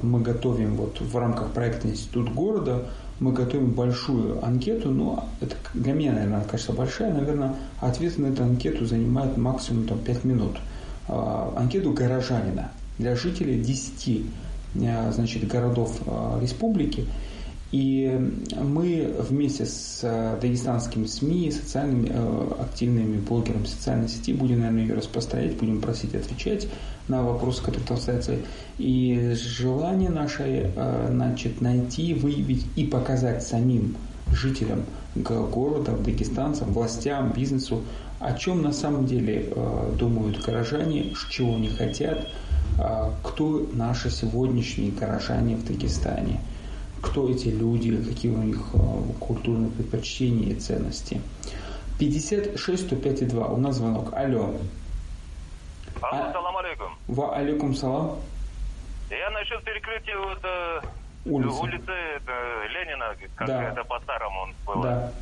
мы 0.02 0.20
готовим 0.20 0.74
вот 0.74 1.00
в 1.00 1.16
рамках 1.16 1.52
проекта 1.52 1.86
Институт 1.86 2.34
города, 2.34 2.88
мы 3.20 3.32
готовим 3.32 3.70
большую 3.70 4.44
анкету, 4.44 4.90
но 4.90 5.28
это 5.40 5.54
для 5.72 5.92
меня, 5.92 6.12
наверное, 6.12 6.42
кажется 6.42 6.72
большая, 6.72 7.12
наверное, 7.12 7.54
ответ 7.80 8.18
на 8.18 8.26
эту 8.26 8.42
анкету 8.42 8.86
занимает 8.86 9.36
максимум 9.36 9.86
там, 9.86 9.98
5 9.98 10.24
минут. 10.24 10.56
Анкету 11.06 11.92
горожанина 11.92 12.72
для 12.98 13.14
жителей 13.14 13.62
10 13.62 14.24
значит, 14.74 15.46
городов 15.46 16.00
республики. 16.40 17.06
И 17.74 18.30
мы 18.56 19.16
вместе 19.18 19.66
с 19.66 19.98
э, 20.04 20.38
дагестанскими 20.40 21.06
СМИ, 21.06 21.50
социальными 21.50 22.08
э, 22.08 22.50
активными 22.60 23.18
блогерами 23.18 23.66
социальной 23.66 24.08
сети 24.08 24.32
будем, 24.32 24.60
наверное, 24.60 24.82
ее 24.82 24.94
распространять, 24.94 25.56
будем 25.56 25.80
просить 25.80 26.14
отвечать 26.14 26.68
на 27.08 27.24
вопросы, 27.24 27.64
которые 27.64 27.84
там 27.84 27.96
ставятся. 27.96 28.36
И 28.78 29.34
желание 29.34 30.08
наше 30.08 30.70
э, 30.72 31.08
значит, 31.10 31.60
найти, 31.60 32.14
выявить 32.14 32.64
и 32.76 32.84
показать 32.84 33.42
самим 33.42 33.96
жителям 34.32 34.84
города, 35.16 35.96
дагестанцам, 35.96 36.72
властям, 36.72 37.32
бизнесу, 37.32 37.82
о 38.20 38.34
чем 38.34 38.62
на 38.62 38.72
самом 38.72 39.06
деле 39.06 39.52
думают 39.98 40.40
горожане, 40.44 41.12
чего 41.28 41.56
они 41.56 41.70
хотят, 41.70 42.28
кто 43.22 43.66
наши 43.72 44.10
сегодняшние 44.10 44.90
горожане 44.90 45.56
в 45.56 45.64
Дагестане– 45.64 46.40
кто 47.04 47.30
эти 47.30 47.48
люди, 47.48 48.02
какие 48.02 48.32
у 48.32 48.42
них 48.42 48.58
э, 48.72 48.78
культурные 49.20 49.70
предпочтения 49.70 50.52
и 50.52 50.54
ценности. 50.54 51.20
56 51.98 52.86
105 52.86 53.22
и 53.22 53.26
2. 53.26 53.46
У 53.46 53.56
нас 53.58 53.76
звонок. 53.76 54.12
Алло. 54.14 54.54
Алло, 56.00 56.24
а... 56.24 56.32
салам 56.32 56.56
алейкум. 56.56 56.96
Ва 57.08 57.36
алейкум 57.36 57.74
салам. 57.74 58.18
Я 59.10 59.30
насчет 59.30 59.62
перекрытия 59.64 60.16
вот, 60.16 60.40
э, 60.42 60.80
улицы, 61.26 61.60
улицы 61.60 61.92
э, 61.92 62.66
Ленина, 62.68 63.14
как 63.36 63.48
да. 63.48 63.62
это 63.64 63.84
по-старому 63.84 64.40
он 64.40 64.54
был. 64.66 64.82
Да. 64.82 65.12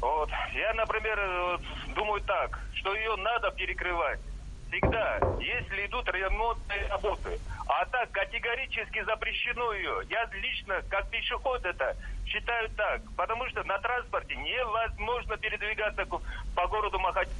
Вот. 0.00 0.28
Я, 0.54 0.74
например, 0.74 1.18
вот, 1.50 1.94
думаю 1.94 2.20
так, 2.22 2.60
что 2.74 2.94
ее 2.94 3.16
надо 3.16 3.50
перекрывать 3.52 4.20
всегда, 4.68 5.18
если 5.40 5.86
идут 5.86 6.08
ремонтные 6.08 6.86
работы. 6.88 7.38
А 7.68 7.84
так 7.86 8.10
категорически 8.12 9.02
запрещено 9.04 9.72
ее. 9.72 10.02
Я 10.08 10.28
лично, 10.40 10.82
как 10.88 11.08
пешеход 11.10 11.64
это, 11.64 11.96
считаю 12.26 12.68
так. 12.70 13.02
Потому 13.16 13.48
что 13.48 13.62
на 13.64 13.78
транспорте 13.78 14.36
невозможно 14.36 15.36
передвигаться 15.36 16.04
по 16.06 16.66
городу 16.68 16.98
Махачкала. 16.98 17.34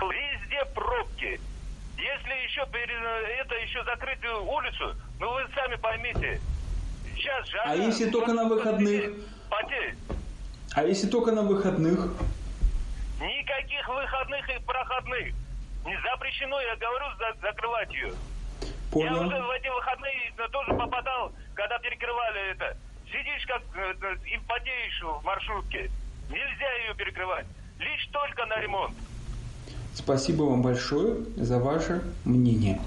Везде 0.00 0.64
пробки. 0.74 1.40
Если 1.96 2.44
еще 2.44 2.62
это 2.62 3.54
еще 3.56 3.84
закрыть 3.84 4.24
улицу, 4.24 4.94
ну 5.18 5.32
вы 5.32 5.46
сами 5.54 5.76
поймите. 5.76 6.40
Сейчас 7.14 7.46
жара. 7.48 7.72
А 7.72 7.74
если 7.74 8.08
только 8.08 8.32
на 8.32 8.44
выходных? 8.44 9.12
Потеет. 9.50 9.96
А 10.74 10.84
если 10.84 11.08
только 11.08 11.32
на 11.32 11.42
выходных? 11.42 11.98
Никаких 13.20 13.86
выходных 13.88 14.48
и 14.48 14.58
проходных. 14.64 15.34
Не 15.84 15.96
запрещено, 16.02 16.60
я 16.60 16.76
говорю, 16.76 17.06
за, 17.18 17.40
закрывать 17.40 17.92
ее. 17.92 18.12
Понял. 18.90 19.14
Я 19.14 19.20
уже 19.20 19.42
в 19.42 19.50
эти 19.50 19.68
выходные 19.68 20.32
тоже 20.50 20.74
попадал, 20.74 21.32
когда 21.54 21.78
перекрывали 21.78 22.52
это. 22.52 22.76
Сидишь 23.06 23.46
как 23.46 23.62
э, 23.76 24.16
и 24.26 24.38
потеешь 24.46 25.02
в 25.02 25.24
маршрутке. 25.24 25.90
Нельзя 26.28 26.72
ее 26.84 26.94
перекрывать. 26.96 27.46
Лишь 27.78 28.06
только 28.12 28.46
на 28.46 28.60
ремонт. 28.60 28.94
Спасибо 29.94 30.42
вам 30.44 30.62
большое 30.62 31.24
за 31.36 31.58
ваше 31.58 32.02
мнение. 32.24 32.80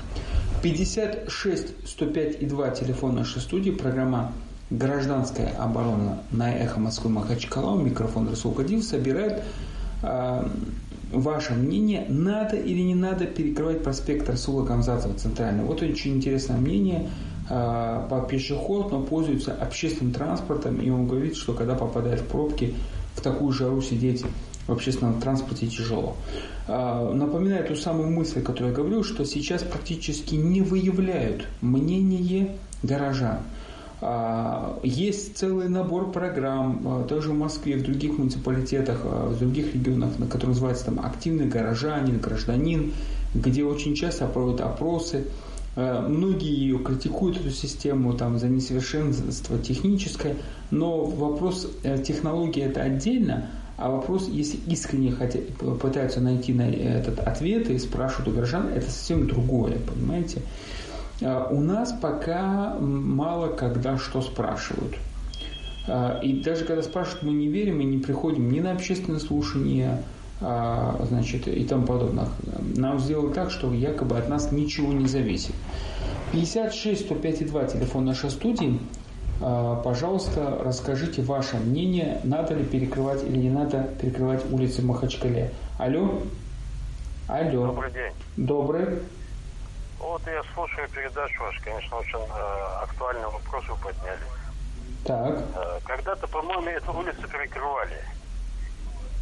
56 0.61 1.89
105 1.89 2.41
и 2.41 2.45
2 2.45 2.69
телефон 2.71 3.15
нашей 3.15 3.41
студии, 3.41 3.71
программа 3.71 4.31
«Гражданская 4.69 5.53
оборона» 5.57 6.23
на 6.31 6.55
эхо 6.55 6.79
Москвы 6.79 7.09
Махачкала. 7.09 7.79
Микрофон 7.81 8.29
Расул 8.29 8.53
Кадив 8.53 8.83
собирает 8.83 9.43
э, 10.01 10.47
ваше 11.13 11.53
мнение, 11.53 12.05
надо 12.09 12.55
или 12.55 12.81
не 12.81 12.95
надо 12.95 13.25
перекрывать 13.25 13.83
проспект 13.83 14.29
Расула 14.29 14.63
Гамзатова 14.63 15.13
центральный. 15.15 15.63
Вот 15.63 15.81
очень 15.81 16.17
интересное 16.17 16.57
мнение 16.57 17.09
а, 17.49 18.07
по 18.09 18.21
пешеход, 18.21 18.91
но 18.91 19.01
пользуется 19.01 19.53
общественным 19.53 20.13
транспортом, 20.13 20.81
и 20.81 20.89
он 20.89 21.07
говорит, 21.07 21.35
что 21.35 21.53
когда 21.53 21.75
попадает 21.75 22.21
в 22.21 22.25
пробки, 22.25 22.73
в 23.15 23.21
такую 23.21 23.51
жару 23.53 23.81
сидеть 23.81 24.23
в 24.67 24.71
общественном 24.71 25.19
транспорте 25.19 25.67
тяжело. 25.67 26.15
А, 26.67 27.11
напоминаю 27.13 27.67
ту 27.67 27.75
самую 27.75 28.09
мысль, 28.09 28.41
которую 28.41 28.71
я 28.71 28.75
говорил, 28.75 29.03
что 29.03 29.25
сейчас 29.25 29.63
практически 29.63 30.35
не 30.35 30.61
выявляют 30.61 31.47
мнение 31.61 32.57
горожан. 32.81 33.39
А, 34.05 34.79
есть 34.83 35.37
целый 35.37 35.69
набор 35.69 36.11
программ, 36.11 36.81
а, 36.85 37.03
тоже 37.05 37.29
в 37.29 37.37
Москве, 37.37 37.77
в 37.77 37.83
других 37.83 38.17
муниципалитетах, 38.17 38.99
а, 39.05 39.29
в 39.29 39.39
других 39.39 39.73
регионах, 39.73 40.09
которые 40.29 40.49
называются 40.49 40.85
там 40.85 40.99
активный 40.99 41.45
горожанин, 41.45 42.19
гражданин, 42.19 42.91
где 43.33 43.63
очень 43.63 43.95
часто 43.95 44.27
проводят 44.27 44.61
опросы. 44.61 45.25
Многие 45.75 46.53
ее 46.53 46.77
критикуют, 46.77 47.37
эту 47.37 47.49
систему, 47.49 48.13
там, 48.13 48.37
за 48.37 48.47
несовершенство 48.47 49.57
техническое, 49.57 50.35
но 50.69 51.03
вопрос 51.03 51.67
э, 51.81 51.97
технологии 51.97 52.61
это 52.61 52.83
отдельно, 52.83 53.49
а 53.77 53.89
вопрос, 53.89 54.29
если 54.29 54.59
искренне 54.67 55.11
хотят, 55.11 55.47
пытаются 55.81 56.19
найти 56.19 56.53
на 56.53 56.69
этот 56.69 57.19
ответ 57.21 57.71
и 57.71 57.79
спрашивают 57.79 58.27
у 58.27 58.31
горожан, 58.33 58.67
это 58.67 58.85
совсем 58.85 59.27
другое, 59.27 59.79
понимаете? 59.79 60.43
А, 61.23 61.47
у 61.49 61.61
нас 61.61 61.93
пока 61.93 62.75
мало 62.79 63.47
когда 63.49 63.97
что 63.97 64.21
спрашивают. 64.21 64.95
А, 65.87 66.19
и 66.21 66.41
даже 66.41 66.65
когда 66.65 66.81
спрашивают, 66.83 67.23
мы 67.23 67.33
не 67.33 67.47
верим 67.47 67.79
и 67.81 67.85
не 67.85 67.97
приходим 67.97 68.51
ни 68.51 68.59
на 68.59 68.71
общественное 68.71 69.19
слушание, 69.19 70.03
а, 70.41 70.99
значит, 71.07 71.47
и 71.47 71.63
тому 71.63 71.85
подобное. 71.85 72.27
Нам 72.75 72.99
сделали 72.99 73.33
так, 73.33 73.51
что 73.51 73.73
якобы 73.73 74.17
от 74.17 74.29
нас 74.29 74.51
ничего 74.51 74.91
не 74.91 75.07
зависит. 75.07 75.55
56 76.33 77.05
105 77.05 77.47
2 77.47 77.63
телефон 77.65 78.05
нашей 78.05 78.29
студии. 78.29 78.79
Пожалуйста, 79.39 80.57
расскажите 80.63 81.21
ваше 81.21 81.57
мнение, 81.57 82.21
надо 82.23 82.53
ли 82.53 82.63
перекрывать 82.63 83.23
или 83.23 83.35
не 83.35 83.49
надо 83.49 83.89
перекрывать 83.99 84.43
улицы 84.49 84.81
Махачкале. 84.81 85.51
Алло? 85.77 86.21
Алло. 87.27 87.67
Добрый 87.67 87.91
день. 87.91 88.13
Добрый. 88.37 88.87
Вот 90.03 90.21
я 90.27 90.43
слушаю 90.53 90.89
передачу 90.89 91.41
вашу, 91.41 91.63
конечно, 91.63 91.97
очень 91.97 92.19
э, 92.19 92.83
актуальный 92.83 93.25
вопрос 93.25 93.63
вы 93.69 93.75
подняли. 93.77 94.19
Так. 95.05 95.33
Э, 95.55 95.79
когда-то, 95.85 96.27
по-моему, 96.27 96.67
эту 96.67 96.91
улицу 96.93 97.27
перекрывали. 97.29 98.03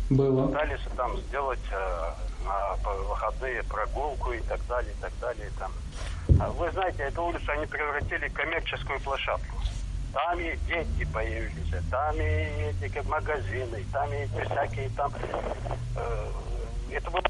Было. 0.09 0.47
Пытались 0.47 0.81
там 0.97 1.15
сделать 1.17 1.59
э, 1.71 2.13
на 2.45 2.91
выходные 2.93 3.63
прогулку 3.63 4.33
и 4.33 4.41
так 4.41 4.59
далее, 4.67 4.91
и 4.91 5.01
так 5.01 5.11
далее. 5.21 5.51
Там. 5.59 5.71
А 6.39 6.50
вы 6.50 6.71
знаете, 6.71 7.03
эту 7.03 7.23
улицу 7.25 7.51
они 7.51 7.67
превратили 7.67 8.27
в 8.27 8.33
коммерческую 8.33 9.00
площадку. 9.01 9.57
Там 10.13 10.39
и 10.39 10.57
дети 10.67 11.07
появились, 11.13 11.85
там 11.91 12.15
и 12.15 12.73
эти 12.81 13.07
магазины, 13.07 13.85
там 13.93 14.11
и 14.11 14.15
эти 14.15 14.45
всякие 14.45 14.89
там... 14.97 15.13
Э, 15.95 16.31
это 16.91 17.09
было 17.11 17.21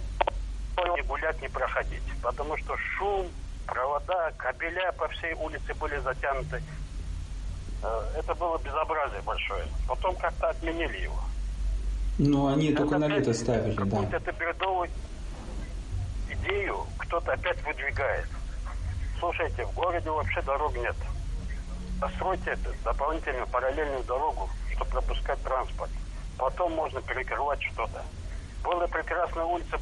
не 0.96 1.02
гулять, 1.04 1.40
не 1.42 1.50
проходить. 1.50 2.02
Потому 2.24 2.58
что 2.58 2.76
шум, 2.78 3.28
провода, 3.66 4.32
кабеля 4.38 4.92
по 4.94 5.08
всей 5.10 5.34
улице 5.34 5.74
были 5.80 5.98
затянуты. 6.00 6.62
Э, 7.84 8.02
это 8.18 8.36
было 8.36 8.58
безобразие 8.60 9.22
большое. 9.22 9.66
Потом 9.88 10.16
как-то 10.16 10.50
отменили 10.50 11.00
его. 11.00 11.20
Ну, 12.18 12.48
они 12.48 12.68
это 12.68 12.78
только 12.84 12.98
на 12.98 13.08
лето 13.08 13.34
ставили, 13.34 13.74
да. 13.76 13.84
Какую-то 13.84 14.34
бредовую 14.34 14.90
идею 16.30 16.86
кто-то 16.98 17.34
опять 17.34 17.64
выдвигает. 17.64 18.28
Слушайте, 19.20 19.66
в 19.66 19.74
городе 19.74 20.10
вообще 20.10 20.42
дорог 20.42 20.76
нет. 20.76 20.96
Постройте 22.00 22.58
дополнительную 22.84 23.48
параллельную 23.48 24.04
дорогу, 24.04 24.50
чтобы 24.74 24.92
пропускать 24.92 25.42
транспорт. 25.44 25.92
Потом 26.38 26.74
можно 26.74 27.02
перекрывать 27.02 27.62
что-то. 27.62 28.04
Была 28.64 28.88
прекрасная 28.88 29.46
улица, 29.46 29.80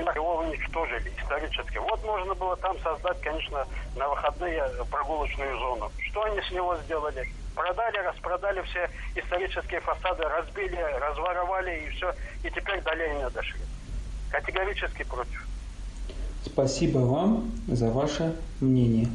его 0.00 0.38
уничтожили 0.38 1.12
исторически. 1.20 1.78
Вот 1.78 2.04
можно 2.04 2.34
было 2.34 2.56
там 2.56 2.76
создать, 2.80 3.20
конечно, 3.20 3.66
на 3.96 4.08
выходные 4.08 4.64
прогулочную 4.90 5.58
зону. 5.58 5.90
Что 6.10 6.24
они 6.24 6.40
с 6.40 6.50
него 6.50 6.76
сделали? 6.84 7.28
Продали, 7.54 7.98
распродали 7.98 8.62
все 8.62 8.88
исторические 9.14 9.80
фасады, 9.80 10.22
разбили, 10.22 10.78
разворовали 11.00 11.86
и 11.86 11.90
все. 11.90 12.14
И 12.42 12.48
теперь 12.48 12.80
до 12.82 12.94
Ленина 12.94 13.30
дошли. 13.30 13.60
Категорически 14.30 15.04
против. 15.04 15.46
Спасибо 16.44 16.98
вам 16.98 17.52
за 17.68 17.90
ваше 17.90 18.34
мнение. 18.60 19.08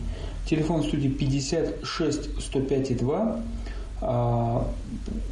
Телефон 0.45 0.83
студии 0.83 1.09
56 1.09 2.41
105 2.41 2.97
2. 2.97 3.41
А, 4.01 4.67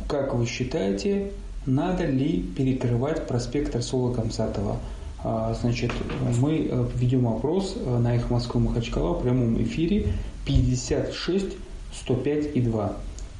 как 0.09 0.33
вы 0.33 0.45
считаете, 0.45 1.31
надо 1.65 2.05
ли 2.05 2.41
перекрывать 2.41 3.27
проспект 3.27 3.75
Расула 3.75 4.13
Камсатова? 4.13 4.79
А, 5.27 5.55
значит, 5.55 5.91
мы 6.39 6.67
э, 6.69 6.87
ведем 6.93 7.27
опрос 7.27 7.77
э, 7.77 7.97
на 7.97 8.15
их 8.15 8.29
Москву 8.29 8.61
Махачкала 8.61 9.17
в 9.17 9.23
прямом 9.23 9.59
эфире 9.63 10.13
56 10.45 11.57
105 11.93 12.55
и 12.55 12.61
2. 12.61 12.97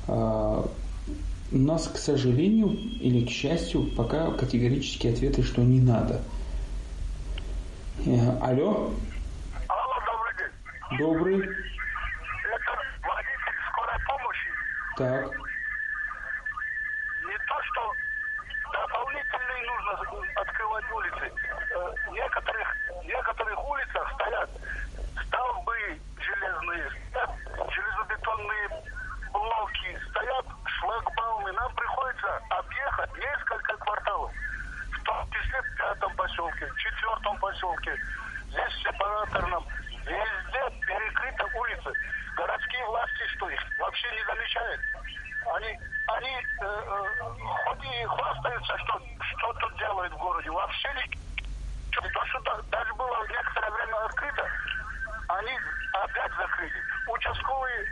А, 0.08 0.68
у 1.52 1.58
нас, 1.58 1.88
к 1.88 1.98
сожалению 1.98 2.70
или 2.70 3.24
к 3.24 3.30
счастью, 3.30 3.84
пока 3.96 4.32
категорические 4.32 5.14
ответы, 5.14 5.44
что 5.44 5.62
не 5.62 5.80
надо. 5.80 6.22
Э, 8.08 8.36
алло? 8.42 8.92
Алло, 9.68 9.96
добрый 10.08 10.34
день. 10.40 10.98
Добрый. 10.98 11.38
Это 11.38 12.72
водитель 13.04 13.60
скорой 13.70 14.00
помощи. 14.08 14.50
Так. 14.98 15.26
Не 17.28 17.38
то, 17.46 17.58
что 17.62 17.94
дополнительные 18.74 19.62
нужно 19.70 19.92
открывать 20.42 20.86
улицы. 20.92 21.26
Э, 21.30 21.65
некоторых, 22.12 22.68
некоторых 23.04 23.70
улицах 23.70 24.14
стоят 24.14 24.50
столбы 25.28 26.00
железные, 26.20 26.92
стоят 27.10 27.30
железобетонные 27.72 28.70
блоки, 29.32 30.00
стоят 30.10 30.46
шлагбаумы. 30.66 31.52
Нам 31.52 31.74
приходится 31.76 32.42
объехать 32.50 33.14
несколько 33.18 33.78
кварталов. 33.78 34.32
В 34.92 35.04
том 35.04 35.32
числе 35.32 35.62
в 35.62 35.78
пятом 35.78 36.16
поселке, 36.16 36.66
в 36.66 36.78
четвертом 36.78 37.38
поселке, 37.40 38.00
здесь 38.50 38.74
в 38.74 38.84
сепараторном. 38.84 39.66
Везде 40.06 40.86
перекрыта 40.86 41.46
улица. 41.58 41.92
Городские 42.38 42.86
власти, 42.86 43.28
что 43.36 43.50
их 43.50 43.62
вообще 43.80 44.08
не 44.12 44.24
замечают. 44.26 44.82
Они, 45.56 45.80
они 46.08 46.36
э, 46.36 46.66
э, 46.66 47.04
хоть 47.66 47.84
и 47.86 48.06
хвастаются, 48.06 48.78
что, 48.80 49.02
что 49.22 49.54
тут 49.54 49.78
делают 49.78 50.14
в 50.14 50.18
городе, 50.18 50.50
вообще 50.50 50.90
не 50.96 51.25
то, 52.02 52.26
что 52.26 52.64
даже 52.72 52.94
было 52.96 53.18
некоторое 53.30 53.72
время 53.72 54.06
открыто, 54.06 54.44
они 55.28 55.52
опять 55.94 56.32
закрыли. 56.38 56.74
Участковые 57.08 57.86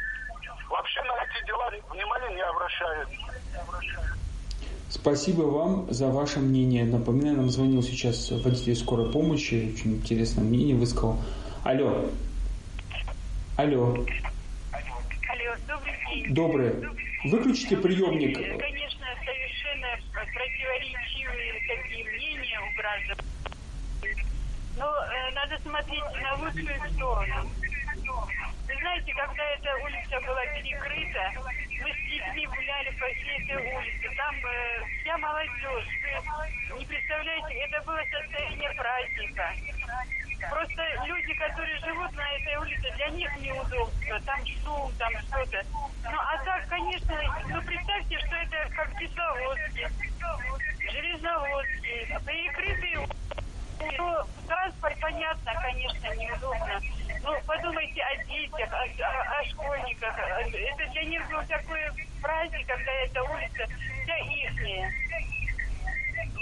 вообще 0.70 1.02
на 1.04 1.14
эти 1.24 1.46
дела 1.46 1.70
внимания 1.92 2.36
не 2.36 2.42
обращают. 2.42 3.10
Спасибо 4.90 5.42
вам 5.44 5.92
за 5.92 6.08
ваше 6.08 6.40
мнение. 6.40 6.86
Напоминаю, 6.86 7.38
нам 7.38 7.50
звонил 7.50 7.82
сейчас 7.82 8.30
водитель 8.32 8.76
скорой 8.76 9.12
помощи, 9.12 9.74
очень 9.74 9.96
интересное 9.96 10.44
мнение 10.44 10.76
высказал. 10.76 11.20
Алло. 11.64 12.10
Алло. 13.58 14.06
Алло, 15.30 15.56
добрый 15.68 15.98
день. 16.10 16.34
Добрый. 16.34 16.74
Выключите 17.26 17.78
приемник. 17.78 18.36
Конечно, 18.36 19.06
совершенно 19.26 19.88
противоречивые 20.12 21.54
такие 21.68 22.06
мнения 22.06 22.60
у 22.60 22.78
граждан. 22.78 23.18
Но 24.78 24.86
э, 24.86 25.32
надо 25.34 25.58
смотреть 25.60 26.04
на 26.22 26.36
лучшую 26.36 26.92
сторону. 26.92 27.50
Вы 28.68 28.76
знаете, 28.80 29.14
когда 29.14 29.44
эта 29.44 29.76
улица 29.84 30.20
была 30.26 30.46
перекрыта, 30.48 31.32
мы 31.82 31.92
с 31.92 32.10
детьми 32.10 32.48
гуляли 32.48 32.90
по 32.98 33.06
всей 33.06 33.44
этой 33.44 33.76
улице. 33.76 34.10
Там 34.18 34.36
э, 34.36 34.84
вся 35.02 35.18
молодежь. 35.18 35.88
Вы 36.72 36.80
не 36.80 36.86
представляете, 36.86 37.54
это 37.54 37.82
было 37.84 38.02
состояние 38.12 38.72
праздника. 38.74 39.54
Просто 40.50 40.84
люди, 41.06 41.34
которые 41.34 41.80
живут 41.80 42.12
на 42.14 42.32
этой 42.34 42.56
улице, 42.58 42.92
для 42.96 43.10
них 43.10 43.30
неудобство. 43.38 44.20
Там 44.26 44.40
шум, 44.46 44.92
там 44.98 45.12
что-то. 45.28 45.62
Ну, 46.04 46.18
а 46.20 46.44
так, 46.44 46.68
конечно, 46.68 47.16
ну, 47.48 47.62
представьте, 47.62 48.18
что 48.20 48.36
это 48.36 48.70
как 48.76 48.98
кисловодки, 48.98 49.88
железноводки, 50.92 52.20
перекрытые 52.26 53.08
ну, 53.98 54.14
транспорт, 54.48 54.96
понятно, 55.02 55.52
конечно, 55.62 56.08
неудобно. 56.16 56.80
Ну, 57.24 57.32
подумайте 57.48 58.02
о 58.02 58.24
детях, 58.26 58.70
о, 58.72 58.84
о, 58.84 59.40
о 59.40 59.44
школьниках. 59.46 60.18
Это 60.18 60.92
для 60.92 61.04
них 61.04 61.22
был 61.30 61.40
такой 61.48 61.80
праздник, 62.22 62.68
когда 62.68 62.92
эта 63.06 63.24
улица 63.24 63.66
вся 64.04 64.18
ихняя. 64.18 64.92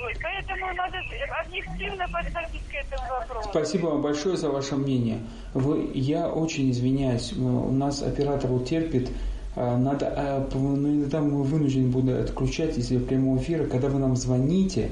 Вот, 0.01 0.13
поэтому 0.21 0.73
надо 0.73 0.97
объективно 1.45 2.07
подходить 2.07 2.63
к 2.69 2.73
этому 2.73 3.07
вопросу. 3.09 3.49
Спасибо 3.49 3.87
вам 3.87 4.01
большое 4.01 4.35
за 4.35 4.49
ваше 4.49 4.75
мнение. 4.75 5.19
Вы, 5.53 5.91
я 5.93 6.27
очень 6.27 6.71
извиняюсь, 6.71 7.33
у 7.33 7.71
нас 7.71 8.01
оператор 8.01 8.51
утерпит. 8.51 9.11
А, 9.55 9.77
надо, 9.77 10.13
а, 10.15 10.49
ну, 10.53 10.75
иногда 10.75 11.21
мы 11.21 11.43
вынуждены 11.43 11.89
будем 11.89 12.23
отключать, 12.23 12.77
если 12.77 12.97
прямого 12.97 13.37
эфира, 13.37 13.65
когда 13.65 13.89
вы 13.89 13.99
нам 13.99 14.15
звоните, 14.15 14.89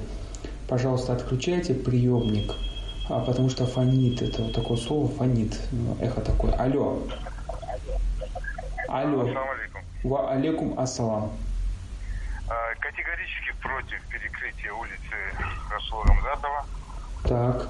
пожалуйста, 0.70 1.14
отключайте 1.14 1.74
приемник, 1.74 2.54
а, 3.10 3.20
потому 3.20 3.50
что 3.50 3.66
фонит, 3.66 4.22
это 4.22 4.44
вот 4.44 4.54
такое 4.54 4.78
слово 4.78 5.08
фонит, 5.10 5.60
ну, 5.72 5.98
эхо 6.00 6.22
такое. 6.22 6.54
Алло. 6.54 7.02
Алло. 8.88 9.28
Ва 10.04 10.32
алейкум 10.32 10.80
ассалам. 10.80 11.32
А, 12.48 12.76
категорически 12.80 13.52
против 13.62 14.00
перекрытия 14.10 14.72
улицы 14.72 15.16
Расула 15.72 16.06
Гамзатова. 16.06 16.66
Так. 17.24 17.70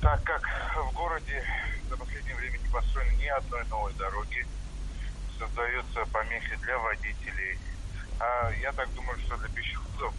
Так 0.00 0.22
как 0.24 0.42
в 0.74 0.94
городе 0.96 1.44
за 1.88 1.96
последнее 1.96 2.34
время 2.34 2.58
не 2.58 2.68
построено 2.72 3.12
ни 3.20 3.26
одной 3.26 3.64
новой 3.70 3.92
дороги, 3.94 4.44
создаются 5.38 6.04
помехи 6.10 6.56
для 6.62 6.78
водителей. 6.78 7.58
А 8.18 8.50
я 8.62 8.72
так 8.72 8.88
думаю, 8.94 9.18
что 9.20 9.36
для 9.36 9.48
пешеходов 9.48 10.14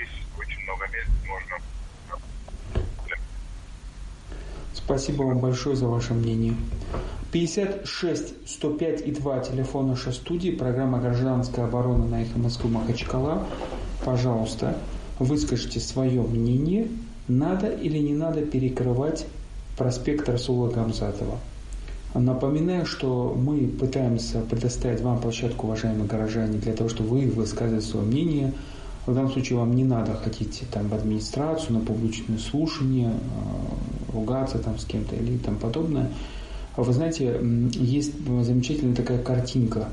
есть 0.00 0.12
очень 0.38 0.62
много 0.64 0.86
мест, 0.88 1.10
можно 1.26 1.56
Спасибо 4.72 5.22
вам 5.22 5.38
большое 5.38 5.76
за 5.76 5.86
ваше 5.86 6.14
мнение. 6.14 6.54
56 7.32 8.48
105 8.48 9.06
и 9.06 9.12
2 9.12 9.40
телефон 9.40 9.88
нашей 9.88 10.12
студии, 10.12 10.50
программа 10.50 10.98
«Гражданская 10.98 11.66
оборона» 11.66 12.06
на 12.06 12.22
эхо 12.22 12.38
Москвы 12.38 12.70
Махачкала. 12.70 13.46
Пожалуйста, 14.04 14.76
выскажите 15.20 15.78
свое 15.78 16.22
мнение, 16.22 16.88
надо 17.28 17.68
или 17.68 17.98
не 17.98 18.14
надо 18.14 18.44
перекрывать 18.44 19.26
проспект 19.76 20.28
Расула 20.28 20.70
Гамзатова. 20.70 21.38
Напоминаю, 22.14 22.84
что 22.84 23.32
мы 23.38 23.68
пытаемся 23.68 24.40
предоставить 24.40 25.02
вам 25.02 25.20
площадку, 25.20 25.66
уважаемые 25.66 26.08
горожане, 26.08 26.58
для 26.58 26.72
того, 26.72 26.88
чтобы 26.88 27.10
вы 27.10 27.30
высказывали 27.30 27.80
свое 27.80 28.04
мнение– 28.04 28.54
в 29.06 29.14
данном 29.14 29.32
случае 29.32 29.58
вам 29.58 29.74
не 29.74 29.84
надо 29.84 30.14
ходить 30.14 30.62
там, 30.70 30.88
в 30.88 30.94
администрацию, 30.94 31.78
на 31.78 31.80
публичное 31.80 32.38
слушание, 32.38 33.10
э, 33.10 34.12
ругаться 34.12 34.58
там 34.58 34.78
с 34.78 34.84
кем-то 34.84 35.16
или 35.16 35.38
там 35.38 35.56
подобное. 35.56 36.10
Вы 36.76 36.92
знаете, 36.92 37.40
есть 37.72 38.12
замечательная 38.24 38.94
такая 38.94 39.22
картинка, 39.22 39.88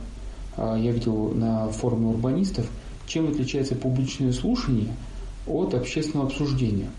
э, 0.57 0.77
я 0.79 0.91
видел 0.91 1.29
на 1.33 1.69
форуме 1.69 2.07
урбанистов, 2.07 2.67
чем 3.07 3.29
отличается 3.29 3.75
публичное 3.75 4.33
слушание 4.33 4.93
от 5.47 5.73
общественного 5.73 6.27
обсуждения. 6.27 6.89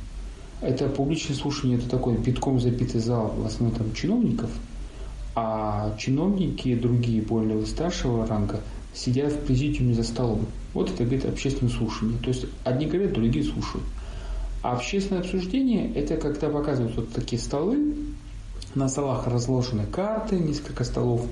Это 0.61 0.89
публичное 0.89 1.37
слушание, 1.37 1.79
это 1.79 1.89
такой 1.89 2.17
битком 2.17 2.59
забитый 2.59 3.01
зал, 3.01 3.33
в 3.37 3.47
основном 3.47 3.79
там 3.79 3.95
чиновников, 3.95 4.51
а 5.37 5.95
чиновники, 5.99 6.75
другие 6.75 7.23
более 7.23 7.65
старшего 7.67 8.27
ранга, 8.27 8.61
сидят 8.93 9.33
в 9.33 9.39
президиуме 9.45 9.95
за 9.95 10.03
столом. 10.03 10.47
Вот 10.75 10.91
это, 10.91 11.05
говорит, 11.05 11.25
общественное 11.25 11.73
слушание. 11.73 12.19
То 12.19 12.29
есть 12.29 12.47
одни 12.65 12.87
говорят, 12.87 13.13
другие 13.13 13.45
слушают. 13.45 13.85
А 14.63 14.73
общественное 14.73 15.23
обсуждение– 15.23 15.93
это 15.95 16.17
когда 16.17 16.49
показывают 16.49 16.97
вот 16.97 17.13
такие 17.13 17.41
столы, 17.41 17.95
на 18.75 18.89
столах 18.89 19.27
разложены 19.27 19.87
карты, 19.87 20.37
несколько 20.37 20.85
столов, 20.85 21.27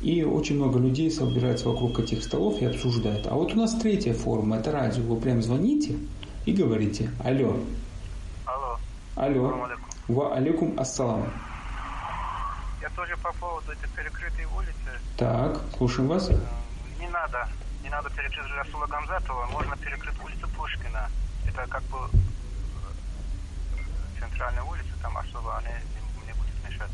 и 0.00 0.24
очень 0.24 0.56
много 0.56 0.78
людей 0.78 1.10
собираются 1.10 1.68
вокруг 1.68 2.00
этих 2.00 2.24
столов 2.24 2.60
и 2.60 2.64
обсуждают. 2.64 3.26
А 3.26 3.34
вот 3.34 3.52
у 3.52 3.56
нас 3.56 3.74
третья 3.74 4.14
форма– 4.14 4.56
это 4.58 4.72
радио. 4.72 5.02
Вы 5.02 5.20
прям 5.20 5.42
звоните 5.42 5.96
и 6.44 6.52
говорите 6.52 7.10
«Алло». 7.22 7.56
Алло. 8.46 8.78
Алло. 9.14 9.68
Ва 10.08 10.34
алейкум 10.34 10.78
ассалам. 10.78 11.30
Я 12.80 12.90
тоже 12.96 13.16
по 13.22 13.32
поводу 13.34 13.70
этой 13.70 13.88
перекрытой 13.94 14.44
улицы. 14.56 14.98
Так, 15.16 15.60
слушаем 15.76 16.08
вас. 16.08 16.30
Э, 16.30 16.36
не 16.98 17.08
надо 17.08 17.46
надо 17.92 18.08
перекрыть 18.08 18.50
Расула 18.56 18.86
Гамзатова, 18.86 19.46
можно 19.52 19.76
перекрыть 19.76 20.18
улицу 20.24 20.48
Пушкина. 20.56 21.10
Это 21.46 21.66
как 21.68 21.82
бы 21.84 21.98
э, 22.08 22.88
центральная 24.18 24.62
улица, 24.62 24.88
там 25.02 25.18
особо 25.18 25.58
она 25.58 25.68
не, 25.68 26.26
не 26.26 26.32
будет 26.32 26.56
мешать. 26.66 26.90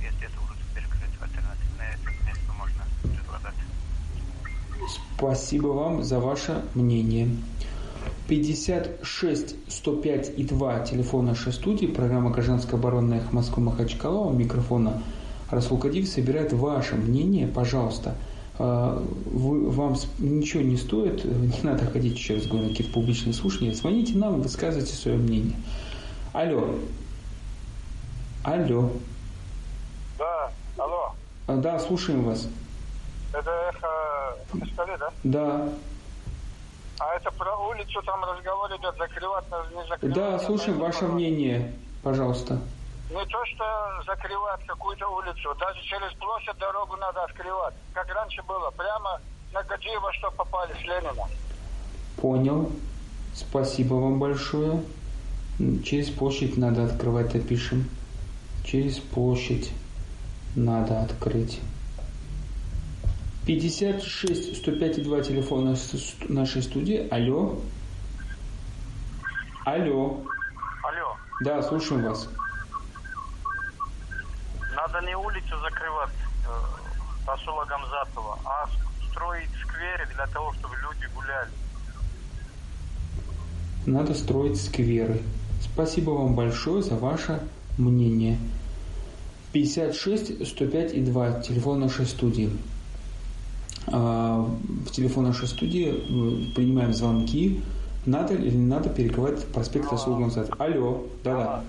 Если 0.00 0.26
эту 0.26 0.40
улицу 0.40 0.62
перекрыть, 0.72 1.10
альтернативное 1.20 1.98
место 2.24 2.52
можно 2.56 2.84
предлагать. 3.02 3.56
Спасибо 5.16 5.66
вам 5.68 6.04
за 6.04 6.20
ваше 6.20 6.64
мнение. 6.74 7.28
56 8.28 9.56
105 9.68 10.38
и 10.38 10.44
2 10.44 10.80
телефон 10.80 11.26
нашей 11.26 11.52
студии, 11.52 11.86
программа 11.86 12.30
«Гражданская 12.30 12.78
оборона» 12.78 13.20
Москва 13.32 13.60
Махачкала, 13.64 14.26
у 14.26 14.32
микрофона 14.32 15.02
Расул 15.50 15.78
Кадив 15.78 16.06
собирает 16.06 16.52
ваше 16.52 16.94
мнение, 16.94 17.48
пожалуйста– 17.48 18.14
вы, 18.60 19.70
вам 19.70 19.96
ничего 20.18 20.62
не 20.62 20.76
стоит, 20.76 21.24
не 21.24 21.62
надо 21.62 21.86
ходить, 21.86 22.18
еще 22.18 22.34
раз 22.34 22.46
говорю, 22.46 22.64
на 22.64 22.68
какие-то 22.70 22.92
публичные 22.92 23.32
слушания, 23.32 23.72
звоните 23.72 24.18
нам, 24.18 24.42
высказывайте 24.42 24.92
свое 24.92 25.16
мнение. 25.16 25.56
Алло. 26.34 26.74
Алло. 28.44 28.90
Да, 30.18 30.52
алло. 30.76 31.14
А, 31.46 31.56
да, 31.56 31.78
слушаем 31.78 32.24
вас. 32.24 32.48
Это 33.32 33.50
эхо 33.70 34.36
Махачкале, 34.52 34.96
да? 34.98 35.12
Да. 35.24 35.68
А 36.98 37.14
это 37.16 37.30
про 37.30 37.56
улицу 37.68 38.02
там 38.04 38.22
разговор 38.24 38.70
идет, 38.78 38.94
закрывать, 38.98 39.44
не 39.74 39.88
закрывать. 39.88 40.14
Да, 40.14 40.38
слушаем 40.38 40.78
ваше 40.78 41.06
мнение, 41.06 41.72
пожалуйста. 42.02 42.60
Не 43.10 43.26
то, 43.26 43.44
что 43.44 43.64
закрывать 44.06 44.64
какую-то 44.66 45.08
улицу, 45.08 45.52
даже 45.58 45.82
через 45.82 46.12
площадь 46.14 46.56
дорогу 46.58 46.96
надо 46.96 47.24
открывать. 47.24 47.74
Как 47.92 48.08
раньше 48.14 48.40
было, 48.44 48.70
прямо 48.70 49.20
на 49.52 49.62
Гаджиева, 49.64 50.12
что 50.12 50.30
попали 50.30 50.72
с 50.74 50.82
Ленина. 50.84 51.26
Понял. 52.16 52.70
Спасибо 53.34 53.94
вам 53.94 54.20
большое. 54.20 54.84
Через 55.84 56.10
площадь 56.10 56.56
надо 56.56 56.84
открывать, 56.84 57.34
опишем. 57.34 57.90
Через 58.64 58.98
площадь 58.98 59.72
надо 60.54 61.02
открыть. 61.02 61.60
56 63.46 64.58
105 64.58 65.02
2 65.02 65.20
телефон 65.22 65.76
нашей 66.28 66.62
студии. 66.62 67.08
Алло. 67.10 67.58
Алло. 69.64 70.20
Алло. 70.84 71.16
Да, 71.40 71.60
слушаем 71.62 72.04
вас. 72.04 72.28
Надо 74.80 75.06
не 75.06 75.14
улицу 75.14 75.58
закрывать 75.60 76.10
э, 76.46 77.26
посола 77.26 77.66
Гамзатова, 77.66 78.38
а 78.46 78.66
строить 79.10 79.50
скверы 79.62 80.06
для 80.14 80.26
того, 80.28 80.54
чтобы 80.54 80.74
люди 80.76 81.06
гуляли. 81.14 81.50
Надо 83.84 84.14
строить 84.14 84.60
скверы. 84.60 85.20
Спасибо 85.60 86.12
вам 86.12 86.34
большое 86.34 86.82
за 86.82 86.94
ваше 86.94 87.42
мнение. 87.76 88.38
56 89.52 90.48
105 90.48 90.94
и 90.94 91.00
2, 91.02 91.40
телефон 91.42 91.80
нашей 91.80 92.06
студии. 92.06 92.50
А, 93.86 94.38
в 94.38 94.90
телефон 94.92 95.24
нашей 95.24 95.48
студии 95.48 95.92
принимаем 96.54 96.94
звонки. 96.94 97.62
Надо 98.06 98.32
или 98.32 98.56
не 98.56 98.66
надо 98.66 98.88
перекрывать 98.88 99.46
проспект 99.52 99.92
Расул 99.92 100.16
Гамзат? 100.16 100.48
Алло, 100.58 101.04
да-да. 101.22 101.64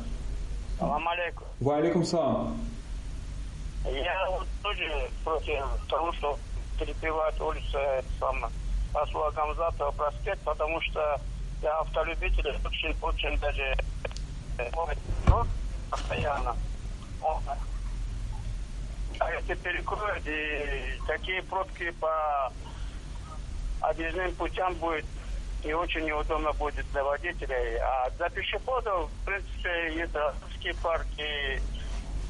Салам 0.80 1.08
алейкум. 1.10 1.48
Ва 1.60 1.78
алейкум 1.78 2.06
салам. 2.06 2.58
Я 3.86 4.30
вот 4.30 4.48
тоже 4.62 5.10
против 5.24 5.64
того, 5.88 6.14
что 6.14 6.38
перекрывает 6.80 7.40
улица 7.42 8.04
сам 8.20 8.52
посла 8.94 9.32
Гамзатова 9.32 9.92
проспект, 9.92 10.42
потому 10.42 10.82
что 10.82 11.20
для 11.62 11.80
автолюбителей 11.80 12.56
очень, 12.66 12.96
очень 13.02 13.38
даже 13.40 13.78
ну, 15.28 15.46
постоянно. 15.90 16.56
А 19.20 19.32
если 19.34 19.54
перекроют, 19.56 20.24
и 20.26 21.00
такие 21.08 21.42
пробки 21.44 21.92
по 21.92 22.52
объездным 23.82 24.34
путям 24.36 24.74
будет 24.76 25.06
и 25.64 25.74
очень 25.74 26.06
неудобно 26.06 26.52
будет 26.54 26.86
для 26.92 27.04
водителей. 27.04 27.78
А 27.78 28.10
для 28.18 28.30
пешеходов, 28.30 29.10
в 29.12 29.26
принципе, 29.26 29.94
есть 29.96 30.12
городские 30.12 30.74
парки, 30.76 31.62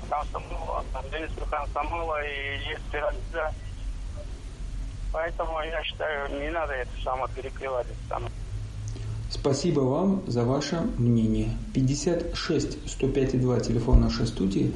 комсомола, 0.09 0.83
Ленинского 1.11 1.45
комсомола 1.45 2.25
и 2.25 2.69
есть 2.69 2.93
реализация. 2.93 3.53
Поэтому 5.11 5.61
я 5.61 5.83
считаю, 5.83 6.39
не 6.39 6.49
надо 6.49 6.73
это 6.73 6.91
само 7.03 7.27
перекрывать. 7.27 7.87
Само. 8.07 8.27
Спасибо 9.29 9.81
вам 9.81 10.23
за 10.27 10.43
ваше 10.43 10.81
мнение. 10.97 11.49
56 11.73 12.89
105 12.89 13.41
2 13.41 13.59
телефон 13.59 14.01
нашей 14.01 14.27
студии. 14.27 14.73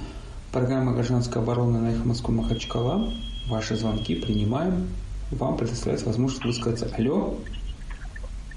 Программа 0.51 0.93
«Гражданская 0.93 1.43
оборона» 1.43 1.79
на 1.79 1.91
их 1.91 2.05
Москву 2.05 2.33
Махачкала. 2.33 3.11
Ваши 3.47 3.75
звонки 3.75 4.15
принимаем. 4.15 4.87
Вам 5.31 5.57
предоставляется 5.57 6.05
возможность 6.05 6.45
высказаться. 6.45 6.89
Алло. 6.97 7.35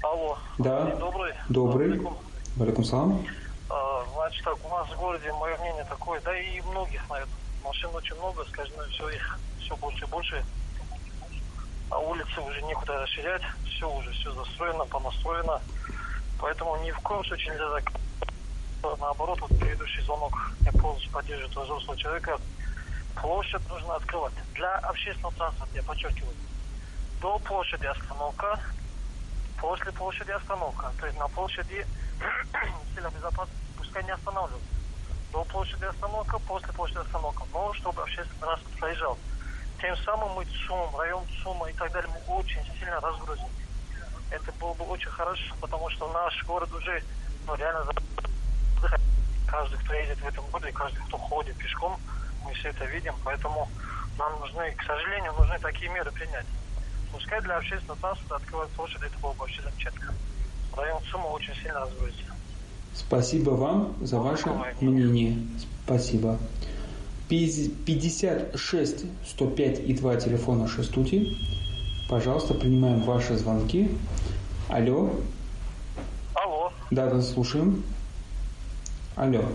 Алло. 0.01 0.37
Да. 0.57 0.95
Добрый. 0.95 1.33
Добрый. 1.49 2.01
Валикум 2.55 2.83
салам. 2.83 3.25
Значит 3.69 4.43
так, 4.43 4.57
у 4.65 4.69
нас 4.69 4.87
в 4.89 4.97
городе 4.97 5.31
мое 5.33 5.57
мнение 5.57 5.85
такое, 5.85 6.19
да 6.21 6.37
и 6.37 6.59
многих, 6.61 7.07
наверное, 7.09 7.33
машин 7.63 7.89
очень 7.93 8.15
много, 8.15 8.43
скажем, 8.45 8.75
все 8.89 9.09
их 9.09 9.39
все 9.59 9.75
больше 9.77 10.05
и 10.05 10.07
больше. 10.07 10.45
А 11.91 11.99
улицы 11.99 12.41
уже 12.41 12.61
некуда 12.63 13.01
расширять, 13.01 13.41
все 13.65 13.89
уже, 13.89 14.11
все 14.11 14.31
застроено, 14.31 14.85
понастроено. 14.85 15.61
Поэтому 16.39 16.77
ни 16.83 16.91
в 16.91 16.99
коем 16.99 17.23
случае 17.25 17.51
нельзя 17.51 17.69
закрыть. 17.69 18.01
Наоборот, 18.99 19.39
вот 19.41 19.59
предыдущий 19.59 20.01
звонок 20.03 20.33
я 20.61 20.71
полностью 20.71 21.11
поддерживаю 21.11 21.65
взрослого 21.65 21.97
человека. 21.97 22.39
площадь 23.21 23.67
нужно 23.69 23.95
открывать. 23.95 24.33
Для 24.53 24.75
общественного 24.77 25.33
транспорта, 25.35 25.75
я 25.75 25.83
подчеркиваю, 25.83 26.33
до 27.21 27.37
площади 27.39 27.85
остановка, 27.85 28.59
после 29.59 29.91
площади 29.91 30.31
остановка. 30.31 30.91
То 30.99 31.05
есть 31.07 31.19
на 31.19 31.27
площади 31.27 31.85
сильно 32.95 33.09
безопасно, 33.09 33.53
пускай 33.89 34.03
не 34.03 34.11
останавливаются. 34.11 34.69
До 35.31 35.43
площади 35.45 35.83
остановка, 35.83 36.39
после 36.39 36.71
площади 36.73 36.99
остановка. 36.99 37.43
Но 37.53 37.73
чтобы 37.73 38.03
общественный 38.03 38.39
транспорт 38.39 38.79
проезжал. 38.79 39.17
Тем 39.81 39.97
самым 39.97 40.31
мы 40.33 40.45
ЦУМ, 40.45 40.95
район 40.95 41.23
ЦУМа 41.41 41.69
и 41.69 41.73
так 41.73 41.91
далее, 41.91 42.11
мы 42.11 42.35
очень 42.35 42.61
сильно 42.77 42.99
разгрузим. 42.99 43.47
Это 44.29 44.51
было 44.59 44.73
бы 44.73 44.85
очень 44.85 45.09
хорошо, 45.09 45.55
потому 45.59 45.89
что 45.89 46.11
наш 46.13 46.43
город 46.45 46.71
уже 46.73 47.03
ну, 47.47 47.55
реально 47.55 47.91
каждый, 49.47 49.79
кто 49.79 49.93
едет 49.93 50.19
в 50.19 50.27
этом 50.27 50.45
городе, 50.51 50.71
каждый, 50.71 50.99
кто 51.05 51.17
ходит 51.17 51.57
пешком, 51.57 51.99
мы 52.43 52.53
все 52.53 52.69
это 52.69 52.85
видим, 52.85 53.15
поэтому 53.23 53.67
нам 54.17 54.39
нужны, 54.39 54.71
к 54.73 54.83
сожалению, 54.83 55.33
нужны 55.33 55.57
такие 55.59 55.89
меры 55.89 56.11
принять. 56.11 56.45
Пускай 57.11 57.41
для 57.41 57.57
общественного 57.57 57.99
транспорта 57.99 58.35
открывать 58.35 58.69
площадь, 58.71 59.01
это 59.01 59.17
было 59.19 59.31
бы 59.31 59.39
вообще 59.39 59.61
замечательно. 59.63 60.13
Район 60.75 61.01
ЦУМа 61.05 61.27
очень 61.27 61.55
сильно 61.55 61.79
разгрузится. 61.79 62.38
Спасибо 62.99 63.51
вам 63.51 63.95
за 64.01 64.19
ваше 64.19 64.49
мнение. 64.81 65.37
Спасибо. 65.85 66.37
56 67.29 69.05
105 69.25 69.79
и 69.79 69.93
2 69.93 70.15
телефона 70.17 70.63
нашей 70.63 70.83
студии. 70.83 71.37
Пожалуйста, 72.09 72.53
принимаем 72.55 73.03
ваши 73.03 73.35
звонки. 73.37 73.89
Алло. 74.67 75.11
Алло. 76.35 76.73
Да, 76.91 77.09
да, 77.09 77.21
слушаем. 77.21 77.83
Алло. 79.15 79.45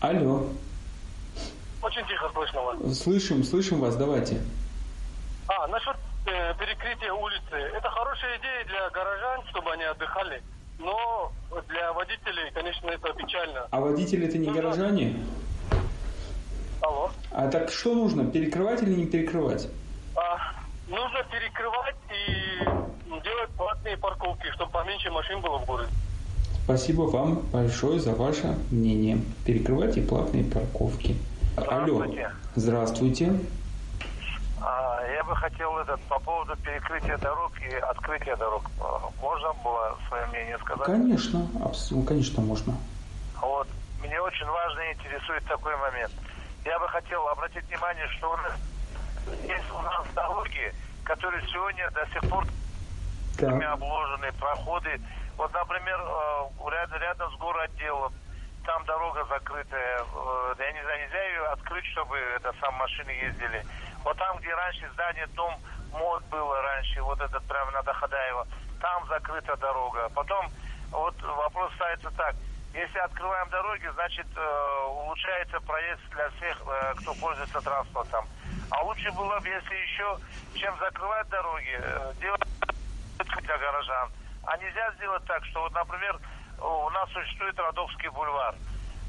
Алло. 0.00 0.48
Очень 1.82 2.06
тихо 2.08 2.30
слышно 2.34 2.62
вас. 2.62 2.98
Слышим, 2.98 3.44
слышим 3.44 3.80
вас, 3.80 3.96
давайте. 3.96 4.40
А, 5.46 5.66
насчет 5.68 5.96
э, 6.26 6.54
перекрытия 6.58 7.12
улицы. 7.12 7.54
Это 7.54 7.88
хорошая 7.90 8.38
идея 8.38 8.64
для 8.66 8.90
горожан, 8.90 9.40
чтобы 9.50 9.72
они 9.72 9.84
отдыхали. 9.84 10.42
Но 10.78 11.32
для 11.68 11.92
водителей, 11.92 12.50
конечно, 12.52 12.88
это 12.88 13.12
печально. 13.14 13.66
А 13.70 13.80
водители 13.80 14.26
это 14.26 14.38
не 14.38 14.48
ну, 14.48 14.54
горожане? 14.54 15.16
Алло. 16.80 17.10
А 17.30 17.48
так 17.48 17.70
что 17.70 17.94
нужно, 17.94 18.24
перекрывать 18.24 18.82
или 18.82 18.94
не 18.94 19.06
перекрывать? 19.06 19.68
А, 20.16 20.54
нужно 20.88 21.22
перекрывать 21.30 21.96
и 22.10 22.64
делать 23.22 23.50
платные 23.56 23.96
парковки, 23.96 24.50
чтобы 24.52 24.72
поменьше 24.72 25.10
машин 25.10 25.40
было 25.40 25.58
в 25.58 25.66
городе. 25.66 25.90
Спасибо 26.64 27.02
вам 27.02 27.40
большое 27.52 28.00
за 28.00 28.14
ваше 28.14 28.56
мнение. 28.70 29.18
Перекрывайте 29.44 30.00
платные 30.02 30.44
парковки. 30.44 31.16
Здравствуйте. 31.56 32.26
Алло. 32.26 32.34
Здравствуйте. 32.54 33.38
А, 34.66 34.98
я 35.06 35.22
бы 35.24 35.36
хотел 35.36 35.76
этот 35.78 36.00
по 36.02 36.18
поводу 36.20 36.56
перекрытия 36.56 37.18
дорог 37.18 37.52
и 37.60 37.74
открытия 37.74 38.34
дорог. 38.36 38.64
Можно 39.20 39.52
было 39.62 39.98
свое 40.08 40.26
мнение 40.28 40.58
сказать? 40.58 40.86
Конечно, 40.86 41.46
абсолютно, 41.62 42.08
конечно, 42.08 42.42
можно. 42.42 42.74
Вот. 43.42 43.68
Мне 44.02 44.18
очень 44.20 44.46
важно 44.46 44.80
и 44.80 44.94
интересует 44.94 45.44
такой 45.44 45.76
момент. 45.76 46.12
Я 46.64 46.78
бы 46.78 46.88
хотел 46.88 47.28
обратить 47.28 47.64
внимание, 47.68 48.08
что 48.16 48.32
у 48.32 48.36
нас 48.38 48.52
есть 49.42 49.70
у 49.70 49.82
нас 49.82 50.06
дороги, 50.14 50.72
которые 51.04 51.46
сегодня 51.48 51.90
до 51.90 52.06
сих 52.06 52.30
пор 52.30 52.46
да. 53.38 53.72
обложены, 53.72 54.32
проходы. 54.40 54.98
Вот, 55.36 55.52
например, 55.52 56.00
э, 56.00 56.70
рядом, 56.70 57.00
рядом 57.00 57.32
с 57.32 57.38
городделом, 57.38 58.12
там 58.64 58.84
дорога 58.86 59.26
закрытая. 59.28 59.98
Э, 60.00 60.54
я 60.58 60.72
не 60.72 60.82
знаю, 60.82 61.00
нельзя 61.02 61.22
ее 61.28 61.46
открыть, 61.48 61.84
чтобы 61.86 62.16
это 62.16 62.54
сам 62.60 62.74
машины 62.74 63.10
ездили. 63.10 63.64
Вот 64.04 64.18
там, 64.18 64.38
где 64.38 64.54
раньше 64.54 64.88
здание, 64.92 65.26
дом, 65.28 65.54
мост 65.92 66.24
было 66.26 66.60
раньше, 66.60 67.02
вот 67.02 67.20
этот 67.20 67.42
прямо 67.44 67.70
на 67.72 67.82
Доходаева, 67.82 68.46
там 68.80 69.06
закрыта 69.08 69.56
дорога. 69.56 70.08
Потом 70.10 70.50
вот 70.90 71.20
вопрос 71.22 71.72
ставится 71.74 72.10
так. 72.10 72.36
Если 72.74 72.98
открываем 72.98 73.48
дороги, 73.50 73.86
значит 73.94 74.26
э, 74.36 74.84
улучшается 74.88 75.60
проезд 75.60 76.02
для 76.10 76.28
всех, 76.30 76.60
э, 76.66 76.94
кто 76.96 77.14
пользуется 77.14 77.60
транспортом. 77.60 78.26
А 78.70 78.82
лучше 78.82 79.10
было 79.12 79.38
бы, 79.38 79.48
если 79.48 79.74
еще, 79.74 80.18
чем 80.54 80.76
закрывать 80.78 81.28
дороги, 81.28 81.78
э, 81.80 82.12
делать 82.20 82.42
для 83.42 83.58
горожан. 83.58 84.10
А 84.44 84.56
нельзя 84.58 84.92
сделать 84.96 85.24
так, 85.24 85.44
что 85.46 85.60
вот, 85.60 85.72
например, 85.72 86.18
у 86.60 86.90
нас 86.90 87.08
существует 87.10 87.58
Родовский 87.58 88.08
бульвар. 88.08 88.54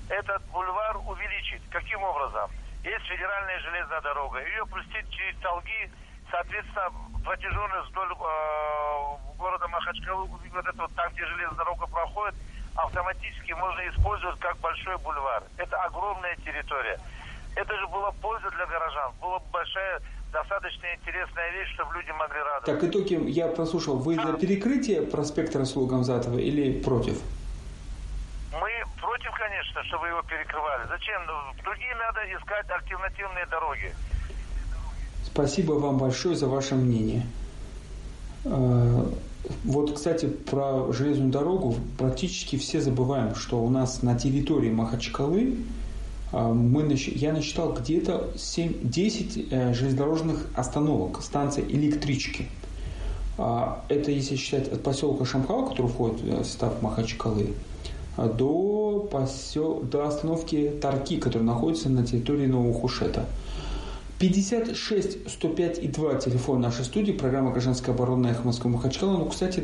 Этот 0.10 0.44
бульвар 0.52 0.98
увеличить. 0.98 1.68
Каким 1.72 2.04
образом? 2.04 2.50
Есть 2.86 3.06
федеральная 3.10 3.60
железная 3.62 4.02
дорога. 4.02 4.38
Ее 4.46 4.64
пустить 4.68 5.10
через 5.10 5.36
Толги, 5.42 5.90
соответственно, 6.30 6.94
протяженность 7.26 7.90
вдоль 7.90 8.14
э, 8.14 9.38
города 9.40 9.68
Махачкалы, 9.68 10.28
вот 10.30 10.66
это 10.66 10.78
вот 10.78 10.94
там, 10.94 11.12
где 11.14 11.26
железная 11.26 11.58
дорога 11.58 11.88
проходит, 11.88 12.36
автоматически 12.76 13.54
можно 13.54 13.82
использовать 13.90 14.40
как 14.40 14.58
большой 14.60 14.98
бульвар. 15.00 15.44
Это 15.58 15.78
огромная 15.78 16.36
территория. 16.46 17.00
Это 17.56 17.76
же 17.76 17.88
была 17.88 18.12
польза 18.22 18.52
для 18.52 18.68
горожан. 18.68 19.14
Была 19.20 19.40
бы 19.40 19.46
большая, 19.52 20.00
достаточно 20.32 20.86
интересная 20.94 21.52
вещь, 21.54 21.74
чтобы 21.74 21.96
люди 21.96 22.12
могли 22.12 22.38
радоваться. 22.38 22.72
Так, 22.72 22.84
итоги 22.84 23.18
я 23.32 23.48
прослушал. 23.48 23.98
Вы 23.98 24.14
за 24.14 24.34
перекрытие 24.34 25.02
проспекта 25.02 25.58
Расула 25.58 25.90
Гамзатова 25.90 26.38
или 26.38 26.84
против? 26.84 27.18
Мы 28.60 28.70
против, 29.02 29.32
конечно, 29.38 29.84
чтобы 29.86 30.08
его 30.08 30.22
перекрывали. 30.24 30.88
Зачем? 30.88 31.22
Ну, 31.28 31.64
другие 31.64 31.94
надо 31.96 32.22
искать 32.38 32.70
альтернативные 32.70 33.46
дороги. 33.48 33.94
Спасибо 35.26 35.74
вам 35.74 35.98
большое 35.98 36.36
за 36.36 36.48
ваше 36.48 36.76
мнение. 36.76 37.26
Э, 38.46 39.06
вот, 39.64 39.96
кстати, 39.96 40.28
про 40.28 40.92
железную 40.94 41.32
дорогу 41.32 41.76
практически 41.98 42.58
все 42.58 42.80
забываем, 42.80 43.36
что 43.36 43.60
у 43.60 43.70
нас 43.70 44.02
на 44.04 44.18
территории 44.18 44.72
Махачкалы 44.72 45.58
а, 46.32 46.50
мы, 46.54 46.92
я 46.94 47.32
насчитал 47.34 47.74
где-то 47.74 48.32
7-10 48.36 49.48
э, 49.52 49.74
железнодорожных 49.74 50.48
остановок, 50.56 51.22
станций 51.22 51.64
электрички. 51.64 52.48
А, 53.38 53.84
это 53.90 54.12
если 54.12 54.36
считать 54.36 54.68
от 54.72 54.84
поселка 54.84 55.26
Шамхал, 55.26 55.70
который 55.70 55.88
входит 55.88 56.22
в 56.22 56.44
состав 56.44 56.82
Махачкалы, 56.82 57.54
до, 58.18 59.08
посел... 59.12 59.82
до 59.82 60.08
остановки 60.08 60.74
Тарки, 60.82 61.18
которая 61.18 61.48
находится 61.48 61.90
на 61.90 62.06
территории 62.06 62.48
Нового 62.48 62.74
Хушета. 62.74 63.26
56 64.20 65.30
105 65.30 65.80
и 65.80 65.88
2 65.88 66.16
телефон 66.16 66.62
нашей 66.62 66.86
студии, 66.86 67.12
программа 67.12 67.52
«Гражданская 67.52 67.94
оборона» 67.94 68.28
Эхо 68.28 68.44
Москвы 68.44 68.70
Махачкала. 68.70 69.18
Ну, 69.18 69.26
кстати, 69.26 69.64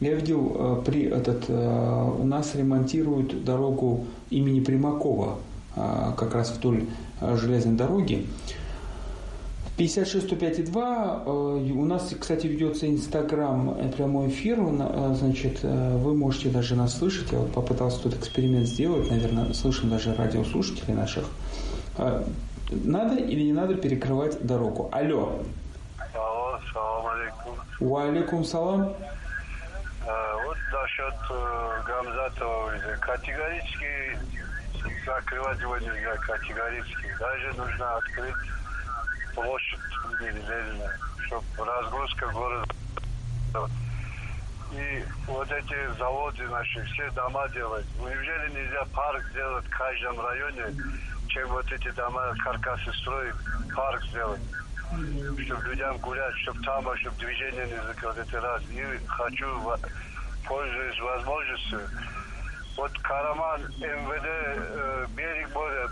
я 0.00 0.14
видел, 0.14 0.52
э, 0.54 0.82
при 0.86 1.02
этот, 1.02 1.46
э, 1.48 2.10
у 2.20 2.24
нас 2.24 2.54
ремонтируют 2.54 3.44
дорогу 3.44 4.04
имени 4.30 4.60
Примакова, 4.60 5.38
э, 5.74 6.12
как 6.16 6.34
раз 6.34 6.52
вдоль 6.52 6.84
железной 7.20 7.74
дороги. 7.74 8.26
56 9.78 10.26
105 10.26 10.58
и 10.58 10.62
2. 10.64 11.22
У 11.24 11.84
нас, 11.84 12.12
кстати, 12.20 12.48
ведется 12.48 12.88
Инстаграм 12.88 13.76
прямой 13.96 14.28
эфир. 14.28 14.58
Значит, 15.14 15.62
вы 15.62 16.16
можете 16.16 16.48
даже 16.48 16.74
нас 16.74 16.98
слышать. 16.98 17.30
Я 17.30 17.38
вот 17.38 17.52
попытался 17.52 18.02
тут 18.02 18.14
эксперимент 18.16 18.66
сделать. 18.66 19.08
Наверное, 19.08 19.54
слышим 19.54 19.88
даже 19.88 20.14
радиослушателей 20.14 20.94
наших. 20.94 21.26
Надо 22.70 23.14
или 23.14 23.42
не 23.42 23.52
надо 23.52 23.76
перекрывать 23.76 24.44
дорогу? 24.44 24.90
Алло. 24.92 25.38
Алло, 26.12 26.58
салам 26.72 27.06
алейкум. 27.06 27.54
Уалейкум 27.80 28.44
салам. 28.44 28.92
Вот 30.44 30.56
насчет 30.72 31.14
э, 31.30 31.82
Гамзатова 31.86 32.72
категорически 33.00 34.18
закрывать 35.04 35.60
его 35.60 35.76
нельзя, 35.78 36.16
категорически. 36.16 37.06
Даже 37.18 37.54
нужно 37.56 37.96
открыть 37.96 38.34
площадь 39.42 39.80
нельзя, 40.20 40.90
чтобы 41.26 41.44
разгрузка 41.64 42.26
города. 42.28 42.74
И 44.72 45.04
вот 45.26 45.50
эти 45.50 45.98
заводы 45.98 46.46
наши, 46.48 46.84
все 46.84 47.10
дома 47.12 47.48
делать. 47.48 47.86
Неужели 47.98 48.50
нельзя 48.50 48.84
парк 48.94 49.24
сделать 49.32 49.64
в 49.64 49.70
каждом 49.70 50.20
районе? 50.20 50.64
чем 51.28 51.48
вот 51.48 51.70
эти 51.70 51.90
дома, 51.90 52.34
каркасы 52.42 52.92
строить, 53.00 53.34
парк 53.74 54.02
сделать, 54.06 54.40
чтобы 55.44 55.62
людям 55.64 55.96
гулять, 55.98 56.34
чтобы 56.38 56.62
там, 56.62 56.84
чтобы 56.96 57.16
движение 57.16 57.66
не 57.66 57.76
закрыть, 57.86 58.16
это 58.16 58.40
раз. 58.40 58.62
И 58.70 58.82
хочу, 59.06 59.46
пользуясь 60.46 61.00
возможностью, 61.00 61.80
вот 62.76 62.92
Караман, 63.00 63.60
МВД, 63.78 64.24
э, 64.24 65.06
берег 65.16 65.54
моря, 65.54 65.88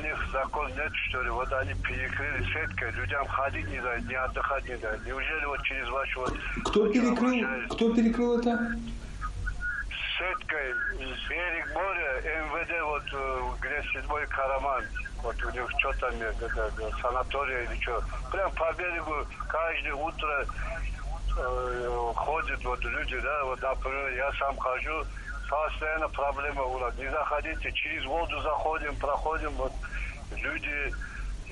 них 0.00 0.16
закон 0.32 0.70
нет, 0.74 0.92
что 1.08 1.22
ли. 1.22 1.30
Вот 1.30 1.52
они 1.52 1.74
перекрыли 1.74 2.44
сеткой, 2.52 2.90
людям 2.92 3.26
ходить 3.26 3.68
не 3.68 3.80
дают, 3.80 4.08
не 4.08 4.14
отдыхать 4.14 4.68
не 4.68 4.76
дают. 4.76 5.06
Неужели 5.06 5.44
вот 5.44 5.62
через 5.62 5.88
ваш 5.90 6.16
вот... 6.16 6.32
Кто 6.64 6.88
перекрыл, 6.88 7.68
кто 7.70 7.94
перекрыл 7.94 8.38
это? 8.38 8.76
сеткой 10.18 10.74
берег 11.28 11.74
моря, 11.74 12.20
МВД, 12.22 12.82
вот 12.84 13.02
э, 13.12 13.40
где 13.60 13.82
седьмой 13.92 14.26
Караман. 14.28 14.84
Вот 15.22 15.36
у 15.42 15.50
них 15.50 15.68
что 15.78 15.92
там, 15.94 16.14
это, 16.20 16.70
санатория 17.00 17.62
или 17.64 17.80
что. 17.80 18.02
Прям 18.30 18.50
по 18.52 18.72
берегу 18.74 19.26
каждое 19.48 19.94
утро 19.94 20.46
э, 21.36 22.12
ходят 22.14 22.64
вот 22.64 22.80
люди, 22.84 23.18
да, 23.20 23.44
вот, 23.44 23.60
например, 23.60 24.14
я 24.14 24.32
сам 24.34 24.56
хожу, 24.56 25.04
постоянно 25.48 26.08
проблема 26.08 26.62
у 26.62 26.78
нас. 26.78 26.94
Не 26.96 27.10
заходите, 27.10 27.72
через 27.72 28.04
воду 28.04 28.40
заходим, 28.42 28.94
проходим, 28.96 29.50
вот 29.52 29.72
люди 30.42 30.92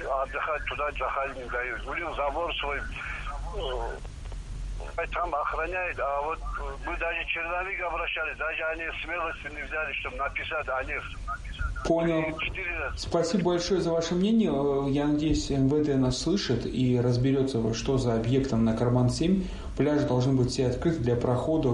отдыхать 0.00 0.64
туда 0.66 0.90
заходить 0.98 1.44
не 1.44 1.50
дают. 1.50 1.86
У 1.86 1.94
них 1.94 2.16
забор 2.16 2.54
свой 2.56 2.78
э, 2.78 2.82
там 5.12 5.34
охраняет, 5.34 5.98
а 6.00 6.22
вот 6.22 6.38
мы 6.86 6.96
даже 6.98 7.24
черновик 7.26 7.80
обращались, 7.82 8.38
даже 8.38 8.62
они 8.64 8.84
смелости 9.04 9.54
не 9.54 9.62
взяли, 9.62 9.92
чтобы 9.94 10.16
написать 10.16 10.68
о 10.68 10.84
них. 10.84 11.02
Понял. 11.84 12.38
Спасибо 12.96 13.44
большое 13.44 13.80
за 13.80 13.90
ваше 13.90 14.14
мнение. 14.14 14.52
Я 14.92 15.06
надеюсь, 15.06 15.50
МВД 15.50 15.96
нас 15.96 16.18
слышит 16.18 16.64
и 16.64 17.00
разберется, 17.00 17.74
что 17.74 17.98
за 17.98 18.14
объектом 18.14 18.64
на 18.64 18.76
Карман-7. 18.76 19.44
Пляжи 19.76 20.06
должны 20.06 20.34
быть 20.34 20.50
все 20.50 20.68
открыты 20.68 21.00
для 21.00 21.16
прохода, 21.16 21.70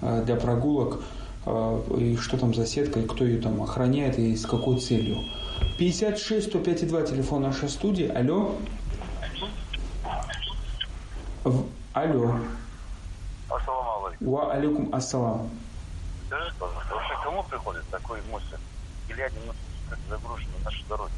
э, 0.00 0.22
для 0.24 0.36
прогулок, 0.36 1.04
э, 1.46 1.82
и 1.98 2.16
что 2.16 2.36
там 2.36 2.52
за 2.52 2.66
сетка, 2.66 2.98
и 2.98 3.06
кто 3.06 3.24
ее 3.24 3.40
там 3.40 3.62
охраняет, 3.62 4.18
и 4.18 4.34
с 4.34 4.44
какой 4.44 4.80
целью. 4.80 5.18
56 5.82 6.46
105 6.46 6.86
2 6.86 7.02
телефон 7.02 7.42
нашей 7.42 7.68
студии. 7.68 8.06
Алло. 8.06 8.56
В... 11.42 11.66
Алло. 11.92 12.36
Ассаламу 13.50 14.06
алейкум. 14.06 14.28
Ва 14.28 14.52
алейкум 14.52 14.94
ассалам. 14.94 15.50
Скажи, 16.28 16.54
пожалуйста, 16.60 16.94
вообще 16.94 17.14
кому 17.24 17.42
приходит 17.42 17.84
такой 17.88 18.20
мысль, 18.30 18.56
глядя 19.08 19.34
на 19.44 19.54
как 19.90 19.98
загружены 20.08 20.52
наши 20.64 20.84
дороги? 20.84 21.12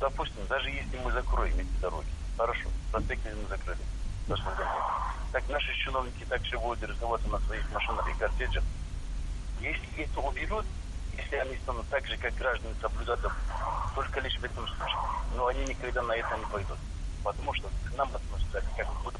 Допустим, 0.00 0.42
даже 0.48 0.70
если 0.70 0.98
мы 1.04 1.12
закроем 1.12 1.54
эти 1.54 1.80
дороги, 1.80 2.08
хорошо, 2.36 2.68
проспекты 2.90 3.30
мы 3.30 3.48
закрыли, 3.48 3.78
так 5.30 5.48
наши 5.48 5.72
чиновники 5.84 6.26
так 6.28 6.44
же 6.44 6.58
будут 6.58 6.82
развиваться 6.82 7.28
на 7.28 7.38
своих 7.42 7.72
машинах 7.72 8.08
и 8.10 8.18
кортеджах. 8.18 8.64
Если 9.60 10.02
это 10.02 10.18
уберут, 10.18 10.66
если 11.18 11.36
они 11.36 11.56
станут 11.58 11.86
так 11.88 12.06
же, 12.06 12.16
как 12.16 12.34
граждане, 12.36 12.74
соблюдать 12.80 13.20
только 13.94 14.20
лишь 14.20 14.38
в 14.38 14.44
этом 14.44 14.66
случае. 14.66 14.98
Но 15.36 15.46
они 15.46 15.64
никогда 15.64 16.02
на 16.02 16.12
это 16.12 16.36
не 16.36 16.44
пойдут. 16.46 16.78
Потому 17.24 17.52
что 17.54 17.68
к 17.68 17.96
нам 17.96 18.08
относятся 18.14 18.62
как 18.76 18.86
будто 19.04 19.18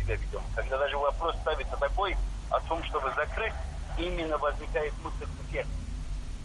себя 0.00 0.16
ведем. 0.16 0.40
Когда 0.54 0.78
даже 0.78 0.96
вопрос 0.96 1.34
ставится 1.42 1.76
такой 1.76 2.16
о 2.50 2.60
том, 2.60 2.82
чтобы 2.84 3.12
закрыть, 3.14 3.52
именно 3.98 4.38
возникает 4.38 4.92
мысль 5.02 5.26
в 5.26 5.52
сердце. 5.52 5.70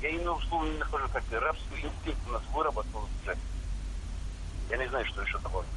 Я 0.01 0.15
иного 0.15 0.39
слова 0.47 0.65
не 0.65 0.77
нахожу, 0.77 1.07
как 1.13 1.23
рабский 1.31 1.85
инстинкт 1.85 2.19
у 2.27 2.31
нас 2.31 2.41
выработал 2.53 3.07
уже. 3.21 3.37
Я 4.69 4.77
не 4.77 4.87
знаю, 4.87 5.05
что 5.05 5.21
еще 5.21 5.37
добавить. 5.39 5.67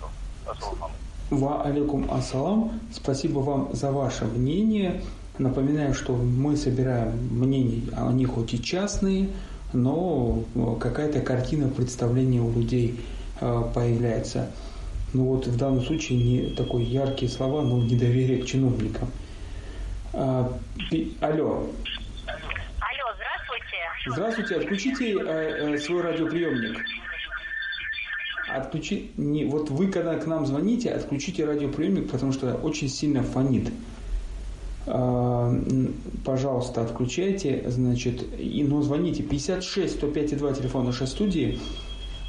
Ва 1.30 1.62
алейкум 1.62 2.10
ассалам. 2.10 2.80
Спасибо 2.92 3.38
вам 3.40 3.72
за 3.72 3.90
ваше 3.90 4.24
мнение. 4.24 5.02
Напоминаю, 5.38 5.94
что 5.94 6.14
мы 6.14 6.56
собираем 6.56 7.12
мнения, 7.30 7.82
они 7.96 8.26
хоть 8.26 8.52
и 8.52 8.62
частные, 8.62 9.30
но 9.72 10.44
какая-то 10.78 11.20
картина 11.20 11.68
представления 11.68 12.40
у 12.40 12.52
людей 12.52 13.00
э, 13.40 13.62
появляется. 13.74 14.50
Ну 15.14 15.24
вот 15.24 15.46
в 15.46 15.56
данном 15.56 15.82
случае 15.82 16.18
не 16.22 16.54
такой 16.54 16.84
яркие 16.84 17.30
слова, 17.30 17.62
но 17.62 17.82
недоверие 17.82 18.42
к 18.42 18.46
чиновникам. 18.46 19.08
А, 20.12 20.52
алло. 21.20 21.66
Алло, 22.80 23.06
здравствуйте. 23.14 23.76
Здравствуйте, 24.06 24.56
отключите 24.56 25.12
э, 25.12 25.74
э, 25.74 25.78
свой 25.78 26.02
радиоприемник. 26.02 26.78
Отключи, 28.48 29.12
не, 29.16 29.46
вот 29.46 29.70
вы 29.70 29.90
когда 29.90 30.18
к 30.18 30.26
нам 30.26 30.44
звоните, 30.44 30.90
отключите 30.90 31.46
радиоприемник, 31.46 32.10
потому 32.10 32.32
что 32.32 32.54
очень 32.54 32.88
сильно 32.88 33.22
фонит. 33.22 33.70
А, 34.86 35.52
пожалуйста, 36.24 36.82
отключайте, 36.82 37.70
значит, 37.70 38.22
и, 38.38 38.64
но 38.64 38.82
звоните 38.82 39.22
56 39.22 39.94
105 39.96 40.38
2 40.38 40.52
телефон 40.54 40.86
нашей 40.86 41.06
студии. 41.06 41.60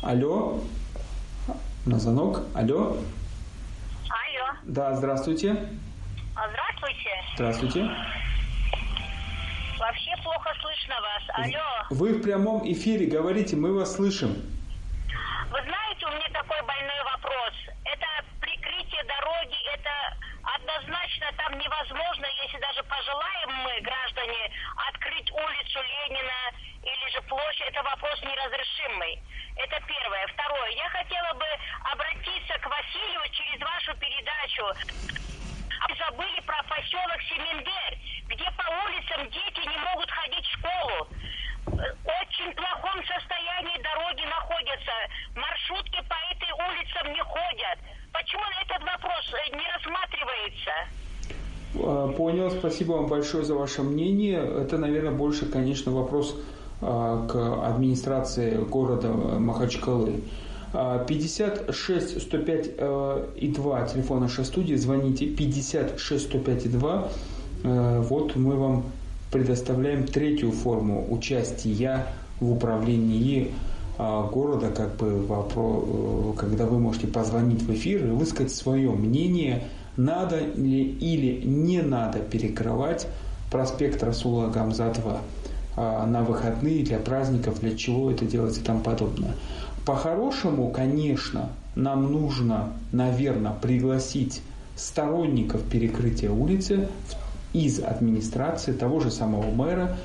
Алло, 0.01 0.59
на 1.85 1.99
звонок, 1.99 2.41
алло. 2.53 2.97
Алло. 4.09 4.57
Да, 4.63 4.95
здравствуйте. 4.95 5.55
А, 6.35 6.49
здравствуйте. 6.49 7.09
Здравствуйте. 7.35 7.89
Вообще 9.79 10.11
плохо 10.23 10.49
слышно 10.61 10.95
вас. 11.01 11.45
Алло. 11.45 11.87
Вы 11.89 12.13
в 12.13 12.21
прямом 12.21 12.71
эфире 12.71 13.07
говорите, 13.07 13.55
мы 13.55 13.73
вас 13.73 13.95
слышим. 13.95 14.35
Однозначно 21.23 21.37
там 21.37 21.57
невозможно, 21.57 22.25
если 22.43 22.57
даже 22.59 22.83
пожелаем 22.83 23.51
мы, 23.63 23.81
граждане, 23.81 24.51
открыть 24.89 25.31
улицу 25.31 25.79
Ленина 25.81 26.51
или 26.83 27.11
же 27.11 27.21
площадь, 27.23 27.67
это 27.67 27.83
вопрос 27.83 28.21
неразрешимый. 28.21 29.21
Это 29.55 29.79
первое. 29.85 30.27
Второе. 30.27 30.71
Я 30.71 30.89
хотела 30.89 31.33
бы 31.33 31.45
обратиться 31.91 32.57
к 32.59 32.65
Василию 32.65 33.21
через 33.31 33.61
вашу 33.61 33.95
передачу. 33.97 34.65
Забыли 35.99 36.39
про 36.41 36.63
поселок 36.63 37.21
Семендер, 37.29 37.97
где 38.27 38.49
по 38.51 38.67
улицам 38.85 39.29
дети 39.29 39.67
не 39.67 39.77
могут 39.77 40.09
ходить 40.09 40.45
в 40.45 40.59
школу. 40.59 41.07
Очень 41.65 42.53
плохом 42.55 43.05
состоянии 43.05 43.81
дороги 43.81 44.25
находятся. 44.25 44.91
Маршрутки 45.35 46.01
по 46.07 46.17
этой 46.31 46.51
улицам 46.51 47.13
не 47.13 47.21
ходят. 47.21 47.79
Почему 48.11 48.43
этот 48.61 48.81
вопрос 48.83 49.33
э, 49.33 49.55
не 49.55 49.67
рассматривается? 49.71 50.71
А, 51.75 52.12
понял, 52.23 52.49
спасибо 52.51 52.93
вам 52.93 53.07
большое 53.07 53.43
за 53.43 53.53
ваше 53.53 53.83
мнение. 53.83 54.39
Это, 54.39 54.77
наверное, 54.77 55.11
больше, 55.11 55.45
конечно, 55.45 55.91
вопрос 55.91 56.37
а, 56.79 57.27
к 57.27 57.67
администрации 57.67 58.55
города 58.55 59.09
Махачкалы. 59.09 60.21
56 60.71 62.21
105 62.21 62.67
и 63.35 63.47
2 63.49 63.87
телефон 63.87 64.21
нашей 64.21 64.45
студии, 64.45 64.73
звоните 64.75 65.27
56 65.27 66.23
105 66.23 66.65
и 66.65 66.69
2. 66.69 67.09
Э, 67.63 68.01
вот 68.09 68.35
мы 68.35 68.55
вам 68.55 68.85
предоставляем 69.31 70.07
третью 70.07 70.51
форму 70.51 71.05
участия 71.13 72.07
в 72.39 72.53
управлении 72.53 73.51
а, 73.99 74.27
города, 74.27 74.71
как 74.71 74.95
бы 74.95 75.23
вопрос, 75.27 75.83
э, 75.85 76.33
когда 76.39 76.65
вы 76.65 76.79
можете 76.79 77.05
позвонить 77.05 77.61
в 77.61 77.71
эфир 77.71 78.07
и 78.07 78.09
высказать 78.09 78.51
свое 78.51 78.89
мнение, 78.89 79.65
надо 79.97 80.39
ли 80.39 80.83
или 80.83 81.45
не 81.45 81.81
надо 81.81 82.19
перекрывать 82.19 83.07
проспект 83.51 84.01
Расула 84.03 84.47
Гамзатова 84.49 85.19
а, 85.75 86.05
на 86.05 86.23
выходные 86.23 86.83
для 86.83 86.97
праздников, 86.97 87.59
для 87.59 87.75
чего 87.75 88.11
это 88.11 88.25
делается 88.25 88.61
и 88.61 88.63
тому 88.63 88.79
подобное. 88.79 89.35
По-хорошему, 89.85 90.69
конечно, 90.69 91.49
нам 91.75 92.11
нужно, 92.11 92.73
наверное, 92.91 93.53
пригласить 93.53 94.41
сторонников 94.75 95.61
перекрытия 95.63 96.31
улицы 96.31 96.87
из 97.53 97.79
администрации 97.79 98.71
того 98.71 98.99
же 98.99 99.11
самого 99.11 99.51
мэра, 99.51 99.97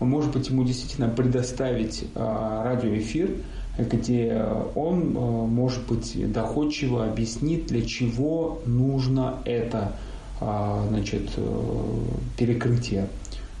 может 0.00 0.32
быть, 0.32 0.50
ему 0.50 0.64
действительно 0.64 1.08
предоставить 1.08 2.04
а, 2.14 2.64
радиоэфир, 2.64 3.30
где 3.78 4.44
он, 4.74 5.14
а, 5.16 5.20
может 5.46 5.86
быть, 5.86 6.32
доходчиво 6.32 7.04
объяснит, 7.04 7.66
для 7.66 7.82
чего 7.82 8.60
нужно 8.66 9.38
это 9.44 9.96
а, 10.40 10.84
значит, 10.88 11.30
э, 11.36 12.00
перекрытие. 12.36 13.08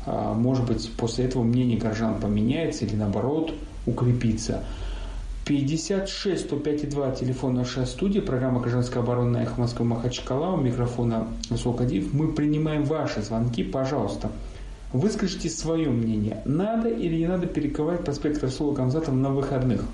Может 0.06 0.66
быть, 0.66 0.88
после 0.96 1.24
этого 1.24 1.42
мнение 1.42 1.78
горожан 1.78 2.20
поменяется 2.20 2.84
или 2.84 2.94
наоборот 2.94 3.52
укрепится. 3.86 4.62
56 5.46 6.44
105 6.44 6.90
2 6.90 7.10
телефон 7.12 7.54
нашей 7.54 7.86
студии, 7.86 8.18
программа 8.18 8.60
«Гражданская 8.60 9.02
оборона» 9.02 9.38
на 9.38 9.42
Эхо 9.44 9.60
Москвы 9.60 9.84
Махачкала, 9.84 10.54
у 10.54 10.56
микрофона 10.56 11.28
Сокадив. 11.56 12.12
Мы 12.12 12.32
принимаем 12.32 12.84
ваши 12.84 13.22
звонки, 13.22 13.64
пожалуйста. 13.64 14.30
Выскажите 14.92 15.48
свое 15.48 15.88
мнение, 15.88 16.42
надо 16.44 16.88
или 16.88 17.16
не 17.16 17.26
надо 17.26 17.46
перекрывать 17.46 18.04
проспект 18.04 18.42
Расула 18.42 18.74
Гамзатова 18.74 19.14
на 19.14 19.30
выходных. 19.30 19.84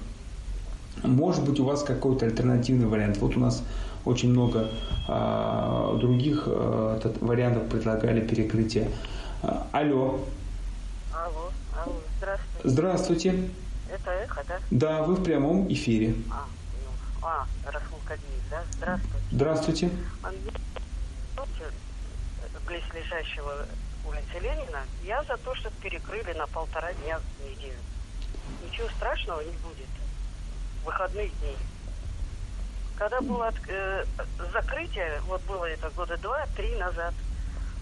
Может 1.03 1.45
быть, 1.45 1.59
у 1.61 1.65
вас 1.65 1.83
какой-то 1.83 2.27
альтернативный 2.27 2.87
вариант. 2.87 3.19
Вот 3.19 3.37
у 3.37 3.41
нас 3.41 3.63
очень 4.05 4.31
много 4.31 4.71
а, 5.09 5.97
других 5.99 6.45
а, 6.47 7.01
вариантов 7.21 7.69
предлагали 7.69 8.21
перекрытие. 8.21 8.91
А, 9.43 9.67
алло. 9.73 10.21
Алло, 11.13 11.51
алло, 11.77 12.01
здравствуйте. 12.19 12.69
Здравствуйте. 12.69 13.51
Это 13.91 14.11
эхо, 14.11 14.45
да? 14.49 14.59
Да, 14.71 15.03
вы 15.03 15.15
в 15.17 15.23
прямом 15.23 15.71
эфире. 15.73 16.15
А, 16.31 16.47
ну, 16.85 17.27
а 17.27 17.47
Расул 17.67 17.99
Кадиев, 18.07 18.43
да? 18.51 18.63
Здравствуйте. 19.31 19.91
Здравствуйте. 21.33 21.75
Близлежащего 22.67 23.67
улице 24.09 24.41
Ленина, 24.41 24.85
я 25.05 25.23
за 25.25 25.37
то, 25.37 25.55
чтобы 25.55 25.75
перекрыли 25.83 26.33
на 26.33 26.47
полтора 26.47 26.93
дня 26.95 27.19
в 27.19 27.45
неделю. 27.45 27.79
Ничего 28.65 28.89
страшного 28.97 29.41
не 29.41 29.51
будет. 29.59 29.89
Выходных 30.85 31.39
дней. 31.41 31.57
Когда 32.97 33.21
было 33.21 33.49
от, 33.49 33.55
э, 33.69 34.05
закрытие, 34.53 35.21
вот 35.27 35.43
было 35.43 35.65
это 35.65 35.91
года 35.91 36.17
два-три 36.19 36.77
назад, 36.77 37.15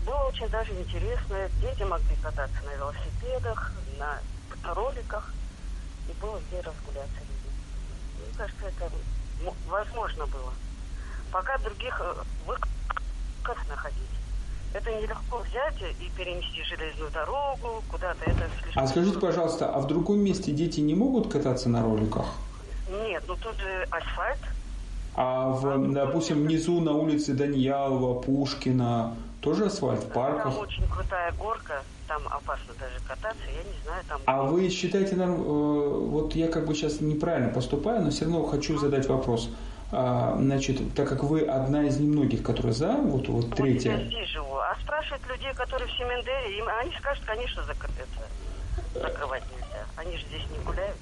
было 0.07 0.29
очень 0.29 0.49
даже 0.49 0.73
интересно. 0.73 1.49
Дети 1.61 1.83
могли 1.83 2.17
кататься 2.23 2.57
на 2.65 2.75
велосипедах, 2.75 3.73
на 3.99 4.19
роликах, 4.75 5.33
и 6.09 6.13
было 6.21 6.41
где 6.49 6.61
разгуляться 6.61 7.21
людям. 7.21 7.53
Мне 8.19 8.35
кажется, 8.37 8.67
это 8.67 8.91
возможно 9.69 10.27
было. 10.27 10.53
Пока 11.31 11.59
других 11.59 12.01
э, 12.01 12.15
выходов 12.47 13.69
находить. 13.69 14.01
Это 14.73 14.91
нелегко 14.93 15.39
взять 15.39 15.83
и 16.01 16.11
перенести 16.17 16.63
железную 16.63 17.11
дорогу 17.11 17.83
куда-то. 17.91 18.25
Это 18.25 18.49
слишком... 18.63 18.83
А 18.83 18.87
скажите, 18.87 19.19
пожалуйста, 19.19 19.69
а 19.69 19.81
в 19.81 19.89
другом 19.89 20.21
месте 20.21 20.53
дети 20.53 20.81
не 20.81 20.95
могут 20.95 21.31
кататься 21.31 21.69
на 21.69 21.83
роликах? 21.83 22.27
Нет, 22.91 23.23
ну 23.29 23.37
тут 23.37 23.57
же 23.59 23.87
асфальт. 23.91 24.41
А, 25.15 25.49
в, 25.49 25.93
допустим, 25.93 26.45
внизу 26.45 26.81
на 26.81 26.93
улице 26.93 27.35
Даньялова, 27.35 28.21
Пушкина, 28.21 29.15
тоже 29.41 29.67
асфальт 29.67 30.05
в 30.05 30.09
парках? 30.13 30.55
Там 30.55 30.59
очень 30.59 30.87
крутая 30.89 31.33
горка, 31.33 31.83
там 32.07 32.23
опасно 32.27 32.75
даже 32.79 33.01
кататься, 33.07 33.43
я 33.47 33.63
не 33.63 33.83
знаю, 33.85 34.05
там... 34.09 34.21
А 34.27 34.43
вы 34.43 34.69
считаете, 34.71 35.17
нам, 35.17 35.35
э, 35.35 35.45
вот 35.45 36.35
я 36.35 36.49
как 36.49 36.67
бы 36.67 36.75
сейчас 36.75 37.01
неправильно 37.01 37.49
поступаю, 37.49 38.03
но 38.03 38.11
все 38.11 38.25
равно 38.25 38.45
хочу 38.45 38.79
задать 38.79 39.09
вопрос. 39.09 39.51
А, 39.93 40.37
значит, 40.39 40.95
так 40.95 41.09
как 41.09 41.25
вы 41.25 41.41
одна 41.41 41.85
из 41.85 41.99
немногих, 41.99 42.43
которые 42.43 42.73
за, 42.73 42.93
вот, 42.93 43.29
вот 43.29 43.55
третья... 43.55 43.97
Вот 43.97 44.07
здесь 44.07 44.29
живу. 44.29 44.57
А 44.57 44.77
спрашивать 44.83 45.23
людей, 45.29 45.53
которые 45.55 45.89
в 45.89 45.93
Семендере, 45.97 46.59
им, 46.59 46.69
они 46.81 46.93
скажут, 46.97 47.25
конечно, 47.25 47.63
это, 47.63 49.01
закрывать 49.01 49.43
нельзя. 49.51 49.85
Они 49.97 50.17
же 50.17 50.25
здесь 50.27 50.45
не 50.57 50.65
гуляют. 50.65 50.97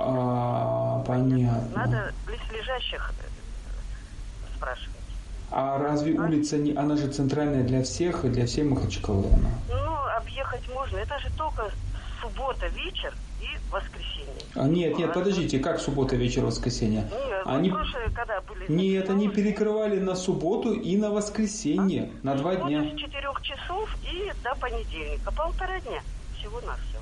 А, 0.00 1.04
понятно. 1.06 1.68
Надо 1.74 2.12
близлежащих 2.26 3.12
э, 3.18 4.56
спрашивать. 4.56 4.96
А 5.50 5.78
разве 5.78 6.16
а? 6.18 6.22
улица 6.22 6.58
не, 6.58 6.74
она 6.74 6.96
же 6.96 7.08
центральная 7.08 7.64
для 7.64 7.82
всех 7.82 8.24
и 8.24 8.28
для 8.28 8.46
всей 8.46 8.64
Махачкалы? 8.64 9.26
Ну, 9.68 9.94
объехать 10.16 10.62
можно. 10.72 10.98
Это 10.98 11.18
же 11.18 11.28
только 11.36 11.70
суббота 12.20 12.66
вечер 12.68 13.14
и 13.40 13.46
воскресенье. 13.72 14.34
А, 14.54 14.66
нет, 14.66 14.98
нет, 14.98 15.12
подождите, 15.14 15.58
как 15.58 15.80
суббота 15.80 16.16
вечер 16.16 16.44
воскресенье? 16.44 17.02
Нет, 17.02 17.42
они... 17.44 17.70
прошлые, 17.70 18.10
когда 18.10 18.40
были... 18.42 18.66
Нет, 18.68 19.08
они 19.10 19.28
перекрывали 19.28 19.98
на 19.98 20.14
субботу 20.14 20.72
и 20.72 20.96
на 20.96 21.10
воскресенье, 21.10 22.10
а? 22.22 22.26
на 22.26 22.34
два 22.34 22.56
дня. 22.56 22.82
с 22.82 22.98
четырех 22.98 23.40
часов 23.42 23.96
и 24.04 24.32
до 24.42 24.54
понедельника, 24.56 25.32
полтора 25.32 25.80
дня 25.80 26.00
всего 26.38 26.60
на 26.60 26.76
все. 26.76 26.98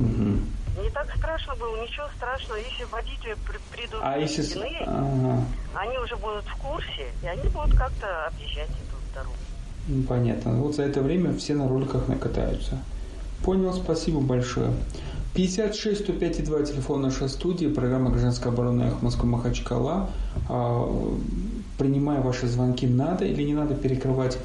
Угу. 0.00 0.40
Не 0.82 0.90
так 0.90 1.08
страшно 1.16 1.54
было, 1.56 1.82
ничего 1.82 2.06
страшного, 2.16 2.58
если 2.58 2.84
водители 2.84 3.36
при, 3.46 3.58
придут 3.76 4.00
а 4.02 4.16
если... 4.18 4.60
ага. 4.86 5.44
они 5.74 5.98
уже 5.98 6.16
будут 6.16 6.44
в 6.44 6.56
курсе, 6.56 7.08
и 7.22 7.26
они 7.26 7.48
будут 7.48 7.76
как-то 7.76 8.26
объезжать 8.26 8.70
эту 8.70 9.14
дорогу. 9.14 9.36
Ну, 9.88 10.02
понятно. 10.02 10.52
Вот 10.52 10.76
за 10.76 10.82
это 10.82 11.00
время 11.00 11.34
все 11.36 11.54
на 11.54 11.66
роликах 11.68 12.06
накатаются. 12.08 12.78
Понял, 13.42 13.72
спасибо 13.72 14.20
большое. 14.20 14.72
56 15.34 16.00
105 16.00 16.44
2 16.44 16.62
телефон 16.62 17.02
нашей 17.02 17.28
студии, 17.28 17.66
программа 17.66 18.10
«Гражданская 18.10 18.52
оборона» 18.52 18.84
Эхо 18.84 18.96
Москва 19.02 19.28
Махачкала. 19.28 20.10
А, 20.48 21.12
принимая 21.78 22.20
ваши 22.20 22.46
звонки, 22.46 22.86
надо 22.86 23.24
или 23.24 23.42
не 23.42 23.54
надо 23.54 23.74
перекрывать 23.74 24.38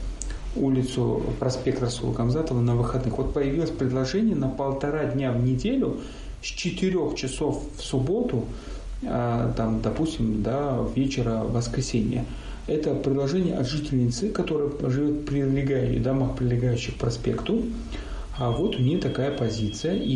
улицу 0.55 1.23
проспект 1.39 1.81
Расула 1.81 2.13
Гамзатова 2.13 2.59
на 2.59 2.75
выходных. 2.75 3.17
Вот 3.17 3.33
появилось 3.33 3.71
предложение 3.71 4.35
на 4.35 4.49
полтора 4.49 5.05
дня 5.05 5.31
в 5.31 5.43
неделю 5.43 6.01
с 6.43 6.47
4 6.47 7.15
часов 7.15 7.63
в 7.77 7.81
субботу, 7.81 8.45
а, 9.05 9.53
там, 9.53 9.81
допустим, 9.81 10.43
до 10.43 10.89
вечера 10.93 11.43
воскресенья. 11.43 12.25
Это 12.67 12.95
предложение 12.95 13.57
от 13.57 13.67
жительницы, 13.67 14.29
которая 14.29 14.69
живет 14.89 15.21
в 15.21 15.25
прилегающих, 15.25 16.01
домах, 16.01 16.35
прилегающих 16.35 16.95
к 16.95 16.97
проспекту. 16.97 17.63
А 18.37 18.49
вот 18.51 18.75
у 18.75 18.79
нее 18.79 18.99
такая 18.99 19.37
позиция, 19.37 19.95
и 19.95 20.13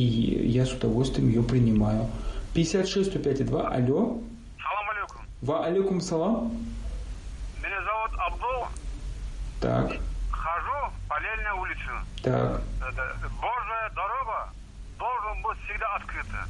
я 0.47 0.65
с 0.65 0.73
удовольствием 0.73 1.29
ее 1.29 1.43
принимаю. 1.43 2.07
56 2.53 3.09
105 3.09 3.45
2. 3.45 3.67
Алло. 3.67 4.19
Салам 4.57 4.89
алейкум. 4.89 5.21
Ва 5.41 5.65
алейкум 5.65 6.01
салам. 6.01 6.51
Меня 7.61 7.81
зовут 7.83 8.19
Абдул. 8.19 8.65
Так. 9.59 9.97
Хожу 10.31 10.93
по 11.07 11.19
Лельной 11.19 11.61
улице. 11.61 11.91
Так. 12.23 12.61
Божья 13.39 13.91
дорога 13.93 14.51
всегда 15.67 15.95
открыта. 15.95 16.47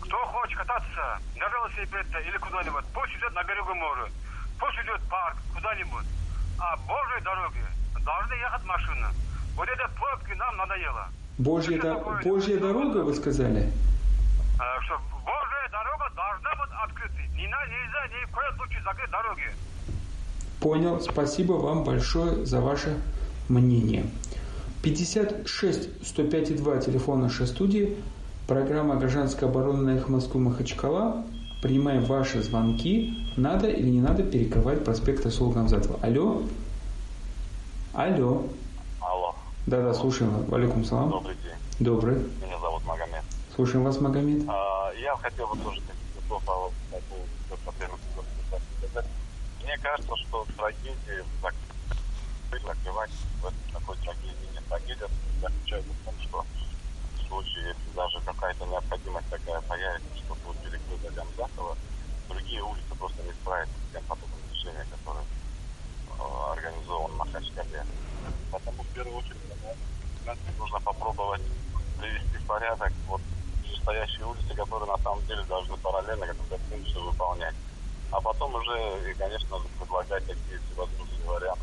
Кто 0.00 0.16
хочет 0.26 0.58
кататься 0.58 1.20
на 1.36 1.48
велосипеде 1.48 2.28
или 2.28 2.38
куда-нибудь, 2.38 2.84
пусть 2.94 3.12
идет 3.16 3.32
на 3.34 3.42
берегу 3.44 3.74
моря, 3.74 4.08
пусть 4.58 4.78
идет 4.82 5.00
в 5.00 5.08
парк, 5.08 5.36
куда-нибудь. 5.54 6.06
А 6.58 6.76
Божьей 6.76 7.22
дороге 7.22 7.66
должны 8.00 8.34
ехать 8.34 8.64
машины. 8.64 9.06
Вот 9.56 9.68
это 9.68 9.88
пробки 9.96 10.32
нам 10.32 10.56
надоело. 10.56 11.08
Божья, 11.38 11.80
до... 11.80 11.94
Божья 12.24 12.58
дорога, 12.58 12.98
вы 12.98 13.14
сказали? 13.14 13.70
А, 14.58 14.80
что 14.82 14.98
Божья 15.24 15.68
дорога 15.70 16.10
должна 16.14 16.54
быть 16.54 16.72
открыта. 16.82 17.14
Не 17.34 17.46
нельзя 17.46 18.06
ни 18.08 18.24
в 18.24 18.30
коем 18.30 18.56
случае 18.56 18.82
закрыть 18.82 19.10
дороги. 19.10 19.50
Понял. 20.60 21.00
Спасибо 21.00 21.52
вам 21.54 21.84
большое 21.84 22.46
за 22.46 22.60
ваше 22.60 22.98
мнение. 23.48 24.06
56 24.82 26.06
105 26.06 26.56
2 26.56 26.76
телефон 26.78 27.22
нашей 27.22 27.46
студии. 27.46 27.96
Программа 28.46 28.94
«Гражданская 28.94 29.48
оборона» 29.48 29.82
на 29.82 29.96
их 29.96 30.08
Москву 30.08 30.40
Махачкала. 30.40 31.24
Принимаем 31.62 32.04
ваши 32.04 32.40
звонки. 32.42 33.12
Надо 33.36 33.66
или 33.66 33.90
не 33.90 34.00
надо 34.00 34.22
перекрывать 34.22 34.84
проспект 34.84 35.24
Расул 35.24 35.50
Гамзатова. 35.50 35.98
Алло? 36.00 36.42
Алло. 37.92 39.34
Да-да, 39.66 39.92
слушаем. 39.94 40.44
Валикум 40.44 40.84
салам. 40.84 41.10
Добрый 41.10 41.34
день. 41.42 41.56
Добрый. 41.80 42.18
Меня 42.40 42.56
зовут 42.60 42.84
Магомед. 42.84 43.24
Слушаем 43.56 43.84
вас, 43.84 44.00
Магомед. 44.00 44.44
А, 44.48 44.92
я 44.92 45.16
хотел 45.16 45.48
бы 45.48 45.56
тоже 45.64 45.80
слов 46.28 46.40
по 46.44 46.52
поводу 46.52 46.74
сказать. 48.80 49.06
Мне 49.64 49.76
кажется, 49.78 50.16
что 50.16 50.46
трагедии 50.56 51.24
закрывать 52.52 53.10
в 53.42 53.72
такой 53.72 53.96
трагедии 53.96 54.48
нет. 54.54 54.64
Трагедия 54.68 55.08
заключается 55.40 55.90
в 55.90 56.04
том, 56.04 56.14
что 56.20 56.44
в 57.16 57.28
случае, 57.28 57.74
даже 57.96 58.20
какая-то 58.20 58.66
необходимость 58.66 59.28
такая 59.30 59.60
появится, 59.62 60.16
что 60.18 60.34
будет 60.44 60.58
перекрыта 60.58 61.10
Гамзатова, 61.12 61.76
другие 62.28 62.62
улицы 62.62 62.94
просто 62.98 63.22
не 63.22 63.32
справятся 63.32 63.74
с 63.74 63.92
тем 63.92 64.04
потоком 64.04 64.38
движения, 64.48 64.86
который 64.90 65.24
э, 65.24 66.52
организован 66.52 67.10
в 67.10 67.16
Махачкале. 67.16 67.86
Потому 68.52 68.82
в 68.82 68.88
первую 68.88 69.16
очередь 69.16 69.36
нужно 70.58 70.80
попробовать 70.80 71.42
привести 71.98 72.36
в 72.36 72.46
порядок 72.46 72.92
вот 73.08 73.22
стоящие 73.80 74.26
улицы, 74.26 74.54
которые 74.54 74.90
на 74.90 74.98
самом 74.98 75.24
деле 75.26 75.42
должны 75.44 75.76
параллельно 75.78 76.26
какую-то 76.26 76.58
функцию 76.68 77.04
выполнять. 77.04 77.54
А 78.10 78.20
потом 78.20 78.54
уже, 78.54 79.10
и, 79.10 79.14
конечно, 79.14 79.58
предлагать 79.78 80.26
какие 80.26 80.58
всевозможные 80.58 81.26
варианты 81.26 81.62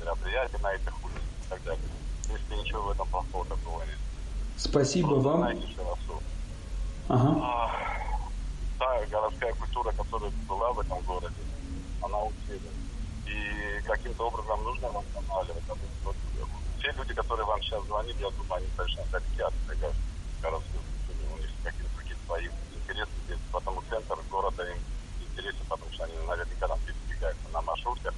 мероприятия 0.00 0.58
на 0.58 0.74
этих 0.74 1.04
улицах 1.04 1.22
и 1.22 1.48
так 1.50 1.62
далее. 1.64 1.84
Принципе, 2.26 2.56
ничего 2.56 2.82
в 2.82 2.90
этом 2.90 3.06
плохого 3.08 3.44
такого 3.44 3.82
нет. 3.82 4.03
Спасибо 4.56 5.08
Просто 5.08 5.28
вам. 5.28 5.40
Знаете, 5.40 5.66
ага. 7.08 7.40
а, 7.42 7.70
та 8.78 9.06
городская 9.06 9.52
культура, 9.54 9.92
которая 9.92 10.30
была 10.48 10.72
в 10.72 10.80
этом 10.80 11.00
городе, 11.02 11.42
она 12.02 12.22
утеряна. 12.22 12.70
И 13.26 13.82
каким-то 13.84 14.28
образом 14.28 14.62
нужно 14.64 14.88
восстанавливать. 14.88 15.62
Вот, 16.04 16.16
те 16.80 16.92
люди, 16.92 17.14
которые 17.14 17.46
вам 17.46 17.60
сейчас 17.62 17.84
звонят, 17.84 18.16
я 18.20 18.30
думаю, 18.30 18.54
они 18.54 18.66
совершенно 18.76 19.06
далеки 19.10 19.42
от 19.42 19.54
городской 20.42 20.80
у 21.32 21.38
них 21.38 21.50
какие-то 21.62 21.94
другие 21.96 22.16
свои 22.26 22.46
интересы 22.74 23.10
здесь, 23.24 23.38
потому 23.50 23.82
центр 23.88 24.16
города 24.30 24.62
им 24.70 24.78
интересен, 25.20 25.64
потому 25.68 25.92
что 25.92 26.04
они 26.04 26.14
наверняка 26.26 26.68
там 26.68 26.78
передвигаются 26.80 27.48
на 27.52 27.62
маршрутке 27.62 28.10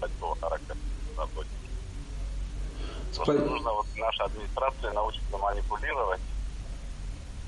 такого 0.00 0.36
характера 0.36 0.76
работники. 1.16 1.70
Просто 3.16 3.44
нужно 3.44 3.72
вот 3.72 3.86
наша 3.96 4.24
администрация 4.24 4.92
научиться 4.92 5.38
манипулировать 5.50 6.20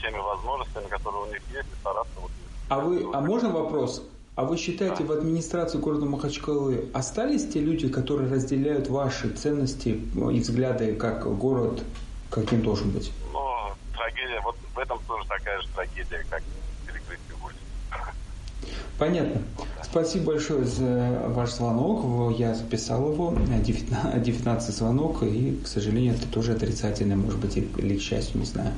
теми 0.00 0.18
возможностями, 0.18 0.88
которые 0.88 1.22
у 1.22 1.26
них 1.26 1.40
есть, 1.52 1.68
и 1.72 1.80
стараться 1.80 2.12
вот... 2.20 2.30
А 2.68 2.80
вы, 2.80 3.08
а 3.12 3.20
можно 3.20 3.50
вопрос? 3.50 4.02
А 4.34 4.44
вы 4.44 4.56
считаете, 4.56 5.04
в 5.04 5.12
администрации 5.12 5.78
города 5.78 6.06
Махачкалы 6.06 6.90
остались 6.94 7.46
те 7.52 7.60
люди, 7.60 7.88
которые 7.88 8.30
разделяют 8.30 8.88
ваши 8.88 9.28
ценности 9.28 9.88
и 10.14 10.40
взгляды, 10.40 10.94
как 10.94 11.24
город 11.36 11.82
каким 12.30 12.62
должен 12.62 12.90
быть? 12.90 13.12
Ну, 13.32 13.40
трагедия, 13.94 14.40
вот 14.40 14.56
в 14.74 14.78
этом 14.78 14.98
тоже 15.06 15.28
такая 15.28 15.60
же 15.60 15.68
трагедия, 15.68 16.24
как 16.30 16.42
перекрытие 16.86 17.36
улиц. 17.44 17.56
Понятно. 18.98 19.42
Спасибо 19.92 20.32
большое 20.32 20.64
за 20.64 21.20
ваш 21.26 21.50
звонок. 21.50 22.34
Я 22.38 22.54
записал 22.54 23.12
его. 23.12 23.36
19 23.36 24.74
звонок, 24.74 25.22
и, 25.22 25.60
к 25.62 25.66
сожалению, 25.66 26.14
это 26.14 26.26
тоже 26.26 26.52
отрицательный, 26.52 27.14
может 27.14 27.38
быть, 27.38 27.58
или 27.58 27.98
к 27.98 28.00
счастью, 28.00 28.40
не 28.40 28.46
знаю. 28.46 28.72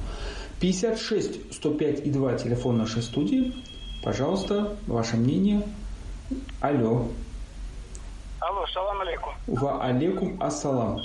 56 0.58 1.54
105 1.54 2.04
и 2.04 2.10
2 2.10 2.34
телефон 2.34 2.78
нашей 2.78 3.00
студии. 3.00 3.54
Пожалуйста, 4.02 4.76
ваше 4.88 5.16
мнение. 5.16 5.62
Алло. 6.60 7.06
Алло, 8.40 8.66
салам 8.74 9.00
алейкум. 9.02 9.34
Ва 9.46 9.84
алейкум 9.84 10.42
ассалам. 10.42 10.96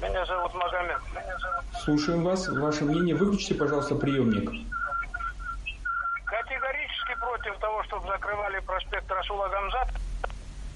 Меня 0.00 0.24
зовут 0.24 0.54
Магомед. 0.54 1.02
Слушаем 1.84 2.24
вас. 2.24 2.48
Ваше 2.48 2.86
мнение. 2.86 3.14
Выключите, 3.14 3.56
пожалуйста, 3.56 3.94
приемник. 3.94 4.50
Против 7.48 7.60
того, 7.62 7.82
чтобы 7.84 8.06
закрывали 8.06 8.60
проспект 8.60 9.10
Расула 9.10 9.48
Гамзат. 9.48 9.88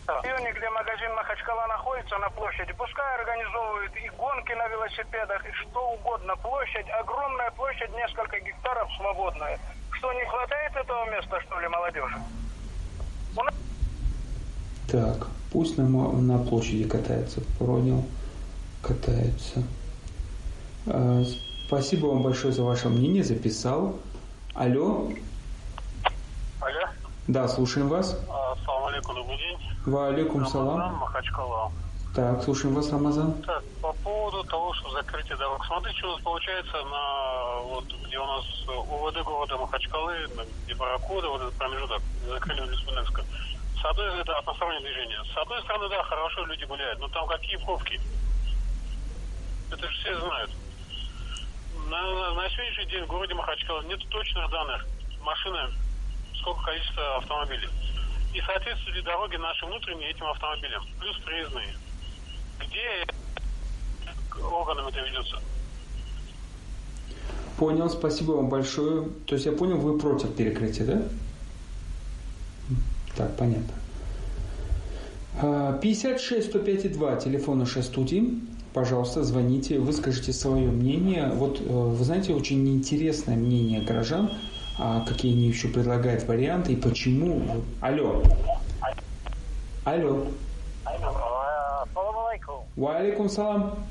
В 0.06 0.24
районе, 0.24 0.52
где 0.52 0.70
магазин 0.70 1.12
Махачкала 1.14 1.66
находится 1.66 2.16
на 2.18 2.30
площади, 2.30 2.72
пускай 2.72 3.20
организовывают 3.20 3.92
и 3.96 4.08
гонки 4.16 4.52
на 4.52 4.68
велосипедах, 4.68 5.44
и 5.44 5.52
что 5.52 5.92
угодно. 5.92 6.34
Площадь, 6.36 6.86
огромная 6.98 7.50
площадь, 7.50 7.90
несколько 7.94 8.40
гектаров 8.40 8.88
свободная. 8.96 9.58
Что, 9.90 10.12
не 10.14 10.24
хватает 10.24 10.74
этого 10.74 11.10
места, 11.10 11.40
что 11.42 11.60
ли, 11.60 11.68
молодежи? 11.68 12.16
Так, 14.90 15.28
пусть 15.52 15.76
на, 15.76 15.84
на 15.84 16.38
площади 16.38 16.88
катается. 16.88 17.42
Понял. 17.58 18.02
Катаются. 18.80 19.62
А, 20.86 21.22
спасибо 21.66 22.06
вам 22.06 22.22
большое 22.22 22.54
за 22.54 22.62
ваше 22.62 22.88
мнение. 22.88 23.24
Записал. 23.24 23.98
Алло. 24.54 25.10
Да, 27.28 27.46
слушаем 27.46 27.88
вас. 27.88 28.18
Ассаламу 28.28 28.86
алейкум, 28.86 29.14
добрый 29.14 29.38
день. 29.38 29.58
Ва 29.86 30.08
алейкум 30.08 30.44
салам. 30.46 30.96
Махачкала. 30.96 31.70
Так, 32.16 32.42
слушаем 32.42 32.74
вас, 32.74 32.90
Рамазан. 32.90 33.32
Так, 33.44 33.62
по 33.80 33.92
поводу 34.04 34.42
того, 34.44 34.74
что 34.74 34.90
закрытие 34.90 35.36
дорог. 35.36 35.64
Смотрите, 35.64 35.98
что 35.98 36.08
у 36.08 36.12
нас 36.12 36.20
получается 36.20 36.82
на 36.82 37.60
вот 37.62 37.84
где 38.06 38.18
у 38.18 38.26
нас 38.26 38.44
УВД 38.68 39.22
города 39.24 39.56
Махачкалы, 39.56 40.28
где 40.64 40.74
Баракуда, 40.74 41.28
вот 41.28 41.42
этот 41.42 41.54
промежуток, 41.54 42.02
закрыли 42.28 42.60
в 42.60 42.70
Республиканском. 42.72 43.24
С 43.80 43.84
одной 43.84 44.20
это 44.20 44.36
одностороннее 44.36 44.82
движение. 44.82 45.18
С 45.32 45.36
одной 45.36 45.62
стороны, 45.62 45.88
да, 45.88 46.02
хорошо 46.02 46.44
люди 46.44 46.64
гуляют, 46.64 46.98
но 46.98 47.08
там 47.08 47.26
какие 47.28 47.56
пробки. 47.56 48.00
Это 49.70 49.88
же 49.88 49.94
все 50.00 50.20
знают. 50.20 50.50
На, 51.88 52.02
на, 52.02 52.34
на 52.34 52.50
сегодняшний 52.50 52.86
день 52.86 53.04
в 53.04 53.06
городе 53.06 53.34
Махачкала 53.34 53.80
нет 53.82 54.00
точных 54.10 54.50
данных 54.50 54.84
машины, 55.22 55.70
сколько 56.40 56.62
количество 56.62 57.16
автомобилей. 57.16 57.68
И 58.34 58.40
соответствуют 58.40 58.96
ли 58.96 59.02
дороги 59.02 59.36
наши 59.36 59.66
внутренние 59.66 60.10
этим 60.10 60.26
автомобилям, 60.26 60.84
плюс 60.98 61.16
проездные. 61.18 61.74
Где 62.58 63.06
органам 64.40 64.88
это 64.88 65.00
ведется? 65.00 65.38
Понял, 67.58 67.90
спасибо 67.90 68.32
вам 68.32 68.48
большое. 68.48 69.08
То 69.26 69.34
есть 69.34 69.46
я 69.46 69.52
понял, 69.52 69.76
вы 69.76 69.98
против 69.98 70.34
перекрытия, 70.34 70.86
да? 70.86 71.02
Так, 73.16 73.36
понятно. 73.36 73.74
56 75.80 76.48
105 76.48 76.92
2, 76.92 77.16
телефон 77.16 77.58
нашей 77.58 77.82
студии. 77.82 78.40
Пожалуйста, 78.72 79.22
звоните, 79.22 79.78
выскажите 79.78 80.32
свое 80.32 80.70
мнение. 80.70 81.30
Вот 81.34 81.60
э, 81.60 81.64
вы 81.64 82.04
знаете, 82.04 82.32
очень 82.32 82.66
интересное 82.68 83.36
мнение 83.36 83.82
горожан, 83.82 84.30
какие 85.06 85.32
они 85.32 85.48
еще 85.48 85.68
предлагают 85.68 86.24
варианты 86.24 86.72
и 86.72 86.76
почему. 86.76 87.62
Алло. 87.80 88.22
Алло. 89.84 90.26
Ва 92.76 92.96
алейкум 92.96 93.28
салам. 93.28 93.86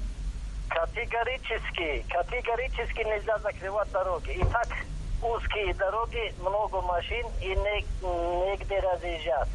Категорически, 0.69 2.05
категорически 2.09 3.03
нельзя 3.03 3.38
закрывать 3.39 3.91
дороги. 3.91 4.32
И 4.32 4.43
так 4.45 4.67
узкие 5.21 5.73
дороги, 5.75 6.34
много 6.39 6.82
машин 6.82 7.25
и 7.41 7.47
не, 7.47 7.86
негде 8.45 8.79
разъезжать. 8.79 9.49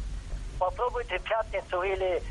Попробуйте 0.59 1.19
пятницу 1.19 1.81
или 1.81 2.21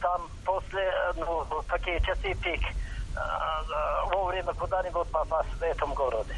там 0.00 0.22
после, 0.44 0.92
ну, 1.16 1.44
такие 1.68 2.00
часы 2.00 2.34
пик, 2.42 2.60
вовремя 4.12 4.52
куда-нибудь 4.54 5.06
попасть 5.08 5.52
в 5.58 5.62
этом 5.62 5.94
городе. 5.94 6.34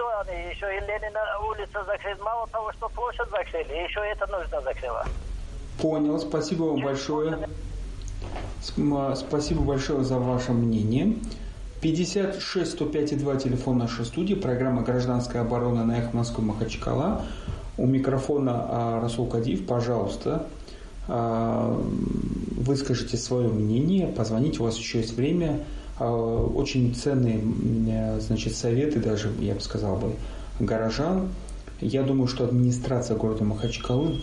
Что 0.00 0.20
они 0.20 0.48
еще 0.48 0.66
и 0.74 0.80
Ленина 0.80 1.20
улица 1.46 1.84
закрыли, 1.84 2.18
мало 2.22 2.46
того, 2.48 2.72
что 2.72 2.88
площадь 2.88 3.28
закрыли, 3.30 3.84
еще 3.84 4.00
это 4.00 4.26
нужно 4.28 4.62
закрывать. 4.62 5.08
Понял, 5.78 6.18
спасибо 6.18 6.62
вам 6.62 6.80
большое. 6.80 7.38
Спасибо 8.62 9.60
большое 9.60 10.02
за 10.02 10.18
ваше 10.18 10.52
мнение. 10.52 11.16
56 11.82 12.70
105 12.72 13.18
2 13.18 13.36
телефон 13.36 13.76
нашей 13.76 14.06
студии, 14.06 14.34
программа 14.34 14.80
«Гражданская 14.82 15.42
оборона» 15.42 15.84
на 15.84 15.98
Эхо 15.98 16.16
Москвы 16.16 16.44
Махачкала. 16.44 17.26
У 17.76 17.84
микрофона 17.84 18.52
а, 18.54 19.00
Расул 19.02 19.26
Кадиев, 19.26 19.66
пожалуйста, 19.66 20.46
а, 21.08 21.78
выскажите 22.56 23.18
свое 23.18 23.48
мнение, 23.48 24.06
позвоните, 24.06 24.60
у 24.60 24.64
вас 24.64 24.78
еще 24.78 24.98
есть 24.98 25.12
время. 25.14 25.66
А, 26.00 26.06
очень 26.10 26.94
ценные 26.94 27.40
значит, 28.20 28.56
советы, 28.56 29.00
даже, 29.00 29.30
я 29.38 29.54
бы 29.54 29.60
сказал 29.60 29.96
бы, 29.96 30.16
горожан. 30.58 31.28
Я 31.80 32.02
думаю, 32.02 32.26
что 32.26 32.44
администрация 32.44 33.16
города 33.16 33.44
Махачкалы, 33.44 34.18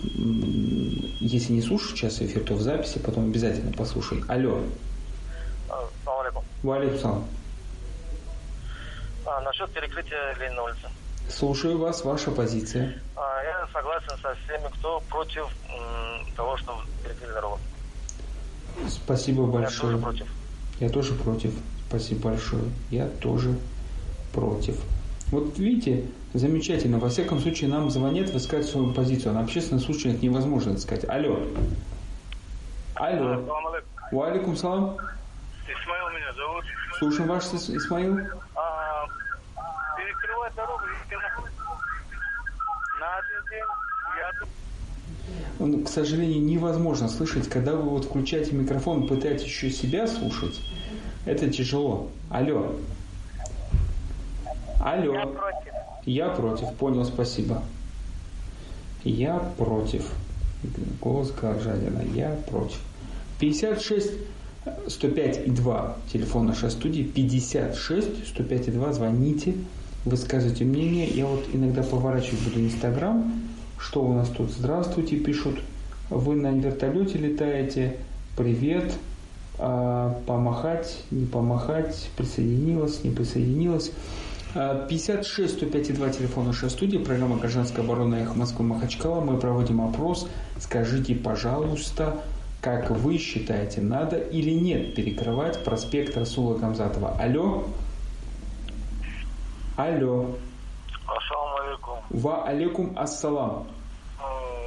если 1.20 1.54
не 1.54 1.62
слушаешь 1.62 1.94
сейчас 1.94 2.22
эфир, 2.22 2.44
то 2.44 2.56
в 2.56 2.62
записи 2.62 3.00
потом 3.00 3.26
обязательно 3.26 3.72
послушай. 3.74 4.24
Алло. 4.28 4.60
Салам 6.04 6.22
алейкум. 6.22 6.44
Валейкум 6.64 7.24
А, 9.26 9.42
насчет 9.42 9.70
перекрытия 9.72 10.36
Ленина 10.40 10.64
улицы. 10.64 10.88
Слушаю 11.30 11.78
вас, 11.78 12.04
ваша 12.04 12.32
позиция. 12.32 13.02
А, 13.16 13.44
я 13.44 13.68
согласен 13.74 14.14
со 14.22 14.36
всеми, 14.46 14.72
кто 14.78 15.02
против 15.10 15.48
м, 15.70 16.26
того, 16.36 16.58
что 16.58 16.80
перекрыли 17.04 17.34
дорогу. 17.34 17.60
Спасибо 18.88 19.46
большое. 19.46 19.94
Я 19.94 19.98
тоже 19.98 19.98
против. 19.98 20.37
Я 20.80 20.90
тоже 20.90 21.14
против. 21.14 21.54
Спасибо 21.88 22.30
большое. 22.30 22.64
Я 22.90 23.08
тоже 23.08 23.58
против. 24.34 24.80
Вот 25.32 25.58
видите, 25.58 26.06
замечательно. 26.34 27.00
Во 27.00 27.10
всяком 27.10 27.40
случае, 27.40 27.70
нам 27.70 27.90
звонят 27.90 28.30
высказать 28.30 28.70
свою 28.70 28.94
позицию. 28.94 29.34
На 29.34 29.42
общественных 29.42 29.84
случаях 29.84 30.22
невозможно 30.22 30.72
это 30.72 30.80
сказать. 30.82 31.10
Алло. 31.10 31.40
Алло. 32.96 33.44
Валикум 34.12 34.56
салам. 34.56 34.98
Исмаил 35.68 36.10
меня 36.10 36.34
зовут. 36.34 36.66
Слушаем 36.98 37.30
ваш 37.30 37.44
Исмаил. 37.46 38.20
А, 38.56 39.06
перекрывать 39.98 40.56
дорогу 40.56 40.84
на 43.00 43.18
один 43.18 43.50
день 43.52 43.87
к 45.58 45.90
сожалению, 45.90 46.42
невозможно 46.44 47.08
слышать, 47.10 47.48
когда 47.48 47.76
вы 47.76 47.90
вот 47.90 48.06
включаете 48.06 48.54
микрофон, 48.54 49.08
пытаетесь 49.08 49.46
еще 49.46 49.72
себя 49.72 50.08
слушать. 50.08 50.62
Это 51.26 51.50
тяжело. 51.50 52.10
Алло. 52.30 52.76
Алло. 54.80 55.14
Я 55.14 55.26
против. 55.26 55.74
Я 56.06 56.30
против. 56.30 56.74
Понял, 56.76 57.06
спасибо. 57.06 57.64
Я 59.04 59.40
против. 59.58 60.12
Голос 61.02 61.32
Горжанина. 61.32 62.04
Я 62.14 62.38
против. 62.50 62.80
56 63.40 64.12
105 64.88 65.48
и 65.48 65.50
2 65.50 65.98
телефон 66.14 66.46
нашей 66.46 66.70
студии. 66.70 67.04
56 67.04 68.28
105 68.28 68.68
и 68.68 68.72
2. 68.72 68.94
Звоните, 68.94 69.56
высказывайте 70.06 70.66
мнение. 70.66 71.08
Я 71.08 71.26
вот 71.26 71.46
иногда 71.52 71.84
поворачиваю 71.84 72.42
буду 72.44 72.60
Инстаграм. 72.60 73.47
Что 73.78 74.04
у 74.04 74.14
нас 74.14 74.30
тут? 74.30 74.52
Здравствуйте, 74.52 75.18
пишут. 75.18 75.60
Вы 76.10 76.36
на 76.36 76.52
вертолете 76.52 77.18
летаете. 77.18 77.98
Привет. 78.36 78.94
А, 79.60 80.20
помахать, 80.26 81.04
не 81.10 81.26
помахать, 81.26 82.10
присоединилась, 82.16 83.04
не 83.04 83.12
присоединилась. 83.12 83.92
56 84.54 85.54
105 85.54 85.96
2 85.96 86.10
телефон 86.10 86.48
нашей 86.48 86.70
студии, 86.70 86.98
программа 86.98 87.38
«Гражданская 87.38 87.84
оборона» 87.84 88.16
Эхо 88.16 88.34
Москвы 88.34 88.66
Махачкала. 88.66 89.22
Мы 89.22 89.38
проводим 89.38 89.82
опрос. 89.82 90.28
Скажите, 90.60 91.16
пожалуйста, 91.16 92.22
как 92.62 92.90
вы 92.90 93.18
считаете, 93.18 93.82
надо 93.82 94.18
или 94.18 94.52
нет 94.52 94.96
перекрывать 94.96 95.64
проспект 95.64 96.18
Расула 96.18 96.58
Гамзатова? 96.58 97.18
Алло? 97.20 97.68
Алло. 99.76 100.36
Алейкум. 101.06 101.47
Ва 102.10 102.44
алейкум 102.46 102.98
ассалам. 102.98 103.68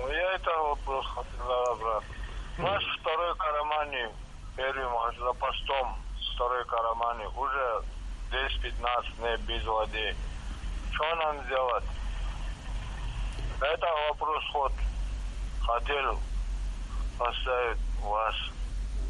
Я 0.09 0.35
это 0.35 0.51
вопрос 0.59 1.07
хотел 1.07 1.49
разобрать. 1.49 2.05
Наш 2.59 2.85
второй 3.01 3.35
карамани, 3.37 4.09
первый 4.57 4.85
за 5.19 5.33
постом, 5.33 5.97
второй 6.35 6.65
карамани, 6.67 7.25
уже 7.37 7.83
10-15 8.31 9.19
дней 9.19 9.37
без 9.49 9.67
воды. 9.67 10.15
Что 10.93 11.15
нам 11.17 11.37
делать? 11.49 11.85
Это 13.61 13.87
вопрос 14.11 14.45
ход. 14.53 14.73
Хотел 15.63 16.19
поставить 17.19 17.79
вас. 18.03 18.35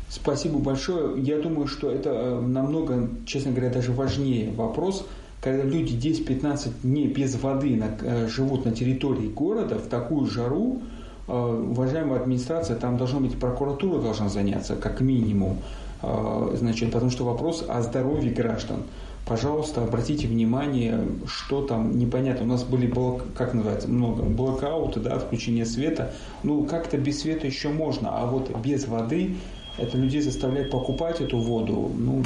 Спасибо 0.09 0.59
большое. 0.59 1.21
Я 1.21 1.39
думаю, 1.39 1.67
что 1.67 1.91
это 1.91 2.11
намного, 2.41 3.09
честно 3.27 3.53
говоря, 3.53 3.71
даже 3.71 3.93
важнее 3.93 4.53
вопрос, 4.55 5.07
когда 5.41 5.65
люди 5.65 5.95
10-15 5.95 6.83
дней 6.83 7.07
без 7.09 7.35
воды 7.41 7.77
на, 7.77 7.91
э, 8.01 8.29
живут 8.29 8.65
на 8.65 8.73
территории 8.73 9.29
города 9.29 9.77
в 9.77 9.89
такую 9.89 10.27
жару, 10.27 10.83
э, 11.27 11.33
уважаемая 11.33 12.21
администрация, 12.21 12.77
там 12.77 12.99
должна 12.99 13.21
быть 13.21 13.39
прокуратура 13.39 14.01
должна 14.01 14.29
заняться, 14.29 14.77
как 14.77 15.01
минимум, 15.01 15.59
э, 16.03 16.57
значит, 16.59 16.93
потому 16.93 17.11
что 17.11 17.25
вопрос 17.25 17.65
о 17.67 17.81
здоровье 17.83 18.33
граждан. 18.33 18.83
Пожалуйста, 19.27 19.85
обратите 19.85 20.27
внимание, 20.27 21.05
что 21.27 21.63
там 21.63 21.97
непонятно. 21.97 22.45
У 22.45 22.49
нас 22.49 22.65
были, 22.65 22.87
блок, 22.87 23.23
как 23.37 23.55
называется, 23.55 23.89
много, 23.89 24.23
блокауты, 24.23 24.99
да, 24.99 25.15
отключение 25.15 25.67
света. 25.67 26.13
Ну, 26.43 26.65
как-то 26.65 26.99
без 26.99 27.21
света 27.21 27.47
еще 27.47 27.69
можно, 27.69 28.11
а 28.11 28.27
вот 28.27 28.51
без 28.59 28.89
воды 28.89 29.37
это 29.79 29.97
людей 29.97 30.21
заставляет 30.21 30.71
покупать 30.71 31.21
эту 31.21 31.39
воду. 31.39 31.93
Ну, 31.97 32.25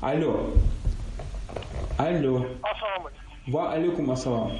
алло, 0.00 0.50
Алло. 1.98 2.44
Ассаламу 2.62 3.08
Ва 3.46 3.72
алейкум 3.72 4.10
ассалам. 4.10 4.52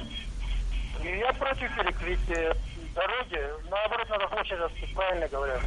Я 1.03 1.31
против 1.33 1.69
перекрытия 1.77 2.55
дороги. 2.95 3.39
Наоборот, 3.69 4.07
надо 4.09 4.27
площадь 4.27 4.59
открыть, 4.59 4.95
правильно 4.95 5.27
говорят. 5.27 5.61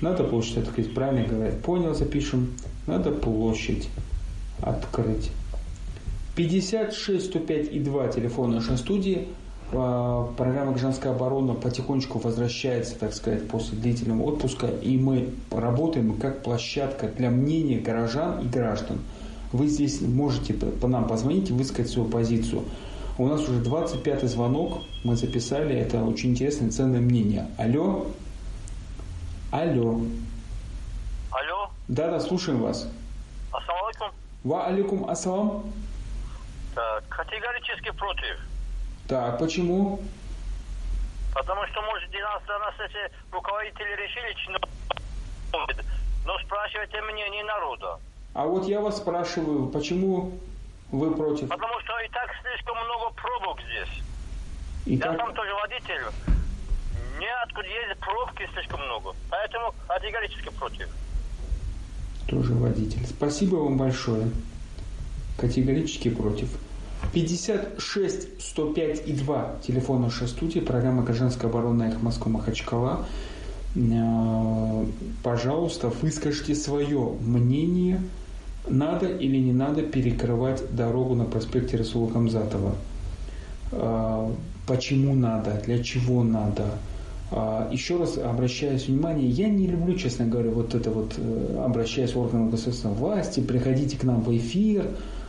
Надо 0.00 0.24
площадь 0.24 0.58
открыть, 0.58 0.94
правильно 0.94 1.26
говорят. 1.26 1.60
Понял, 1.62 1.92
запишем. 1.94 2.56
Надо 2.86 3.10
площадь 3.10 3.88
открыть. 4.62 5.32
56 6.36 7.26
105 7.26 7.72
и 7.72 7.80
2 7.80 8.08
телефон 8.08 8.52
нашей 8.52 8.76
студии. 8.76 9.26
А, 9.72 10.32
программа 10.36 10.70
«Гражданская 10.70 11.12
оборона» 11.12 11.54
потихонечку 11.54 12.20
возвращается, 12.20 12.96
так 12.96 13.12
сказать, 13.12 13.48
после 13.48 13.76
длительного 13.76 14.22
отпуска. 14.22 14.68
И 14.68 14.96
мы 14.96 15.30
работаем 15.50 16.16
как 16.20 16.44
площадка 16.44 17.08
для 17.08 17.30
мнения 17.30 17.80
горожан 17.80 18.40
и 18.40 18.48
граждан– 18.48 19.00
вы 19.56 19.66
здесь 19.68 20.00
можете 20.00 20.54
по 20.54 20.86
нам 20.86 21.08
позвонить 21.08 21.50
и 21.50 21.52
высказать 21.52 21.90
свою 21.90 22.08
позицию. 22.08 22.64
У 23.18 23.26
нас 23.26 23.40
уже 23.48 23.62
25-й 23.62 24.28
звонок, 24.28 24.82
мы 25.02 25.16
записали, 25.16 25.74
это 25.74 26.04
очень 26.04 26.30
интересное, 26.30 26.70
ценное 26.70 27.00
мнение. 27.00 27.50
Алло? 27.56 28.06
Алло? 29.50 30.00
Алло? 31.30 31.70
Да, 31.88 32.10
да, 32.10 32.20
слушаем 32.20 32.60
вас. 32.60 32.86
Ассаламу 33.52 33.86
алейкум. 33.86 34.10
Ва 34.44 34.66
алейкум 34.66 35.10
ассалам. 35.10 35.72
Так, 36.74 37.08
категорически 37.08 37.90
против. 37.92 38.36
Так, 39.08 39.38
почему? 39.38 40.00
Потому 41.32 41.66
что, 41.68 41.80
может, 41.82 42.10
12 42.10 42.48
нас 42.48 42.74
эти 42.84 43.12
руководители 43.32 43.96
решили, 43.96 44.36
но 46.26 46.38
спрашивайте 46.40 47.00
мнение 47.00 47.44
народа. 47.44 47.98
А 48.36 48.44
вот 48.44 48.68
я 48.68 48.82
вас 48.82 48.98
спрашиваю, 48.98 49.66
почему 49.68 50.30
вы 50.92 51.10
против? 51.14 51.48
Потому 51.48 51.80
что 51.80 51.98
и 52.00 52.08
так 52.10 52.28
слишком 52.42 52.76
много 52.84 53.10
пробок 53.16 53.58
здесь. 53.62 54.04
И 54.84 54.96
я 54.96 55.06
так... 55.06 55.16
сам 55.16 55.34
тоже 55.34 55.54
водитель. 55.54 56.02
Неоткуда 57.18 57.66
ездить 57.66 57.98
пробки 57.98 58.46
слишком 58.52 58.84
много. 58.84 59.14
Поэтому 59.30 59.72
категорически 59.88 60.50
против. 60.50 60.86
Тоже 62.26 62.52
водитель. 62.52 63.06
Спасибо 63.06 63.56
вам 63.56 63.78
большое. 63.78 64.30
Категорически 65.38 66.10
против. 66.10 66.50
56 67.14 68.42
105 68.42 69.08
и 69.08 69.12
2 69.14 69.60
телефон 69.66 70.02
нашей 70.02 70.28
студии, 70.28 70.60
программа 70.60 71.02
«Гражданская 71.04 71.50
оборона» 71.50 71.84
их 71.84 72.02
Москва 72.02 72.30
Махачкала. 72.32 73.06
Э, 73.76 74.84
пожалуйста, 75.22 75.88
выскажите 75.88 76.54
свое 76.54 77.16
мнение 77.22 78.02
надо 78.68 79.06
или 79.06 79.36
не 79.36 79.52
надо 79.52 79.82
перекрывать 79.82 80.62
дорогу 80.74 81.14
на 81.14 81.24
проспекте 81.24 81.76
Расула 81.76 82.10
Хамзатова. 82.10 82.74
А, 83.72 84.32
почему 84.66 85.14
надо, 85.14 85.60
для 85.64 85.82
чего 85.82 86.22
надо. 86.22 86.64
А, 87.30 87.68
еще 87.72 87.96
раз 87.96 88.18
обращаюсь 88.18 88.86
внимание, 88.86 89.28
я 89.28 89.48
не 89.48 89.66
люблю, 89.66 89.94
честно 89.94 90.26
говоря, 90.26 90.50
вот 90.50 90.74
это 90.74 90.90
вот, 90.90 91.14
э, 91.16 91.62
обращаясь 91.64 92.14
в 92.14 92.20
органы 92.20 92.50
государственной 92.50 92.94
власти, 92.94 93.40
приходите 93.40 93.98
к 93.98 94.04
нам 94.04 94.22
в 94.22 94.36
эфир, 94.36 94.86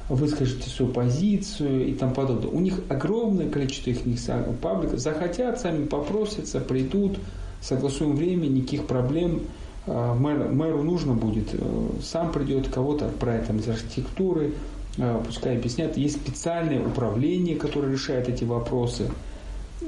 выскажите 0.08 0.70
свою 0.70 0.92
позицию 0.92 1.88
и 1.88 1.94
тому 1.94 2.14
подобное. 2.14 2.50
У 2.50 2.60
них 2.60 2.82
огромное 2.90 3.50
количество 3.50 3.90
их 3.90 4.00
пабликов. 4.62 5.00
Захотят, 5.00 5.60
сами 5.60 5.86
попросятся, 5.86 6.60
придут, 6.60 7.18
согласуем 7.62 8.16
время, 8.16 8.48
никаких 8.48 8.86
проблем. 8.86 9.42
А, 9.88 10.14
мэр, 10.14 10.50
мэру 10.50 10.84
нужно 10.84 11.14
будет, 11.14 11.54
э, 11.54 11.58
сам 12.04 12.32
придет, 12.32 12.68
кого-то 12.68 13.08
отправить 13.08 13.48
там 13.48 13.58
из 13.58 13.70
архитектуры, 13.70 14.54
э, 14.98 15.22
пускай 15.26 15.58
объяснят. 15.58 15.96
Есть 15.96 16.18
специальное 16.18 16.86
управление, 16.86 17.56
которое 17.56 17.92
решает 17.92 18.28
эти 18.28 18.44
вопросы. 18.44 19.10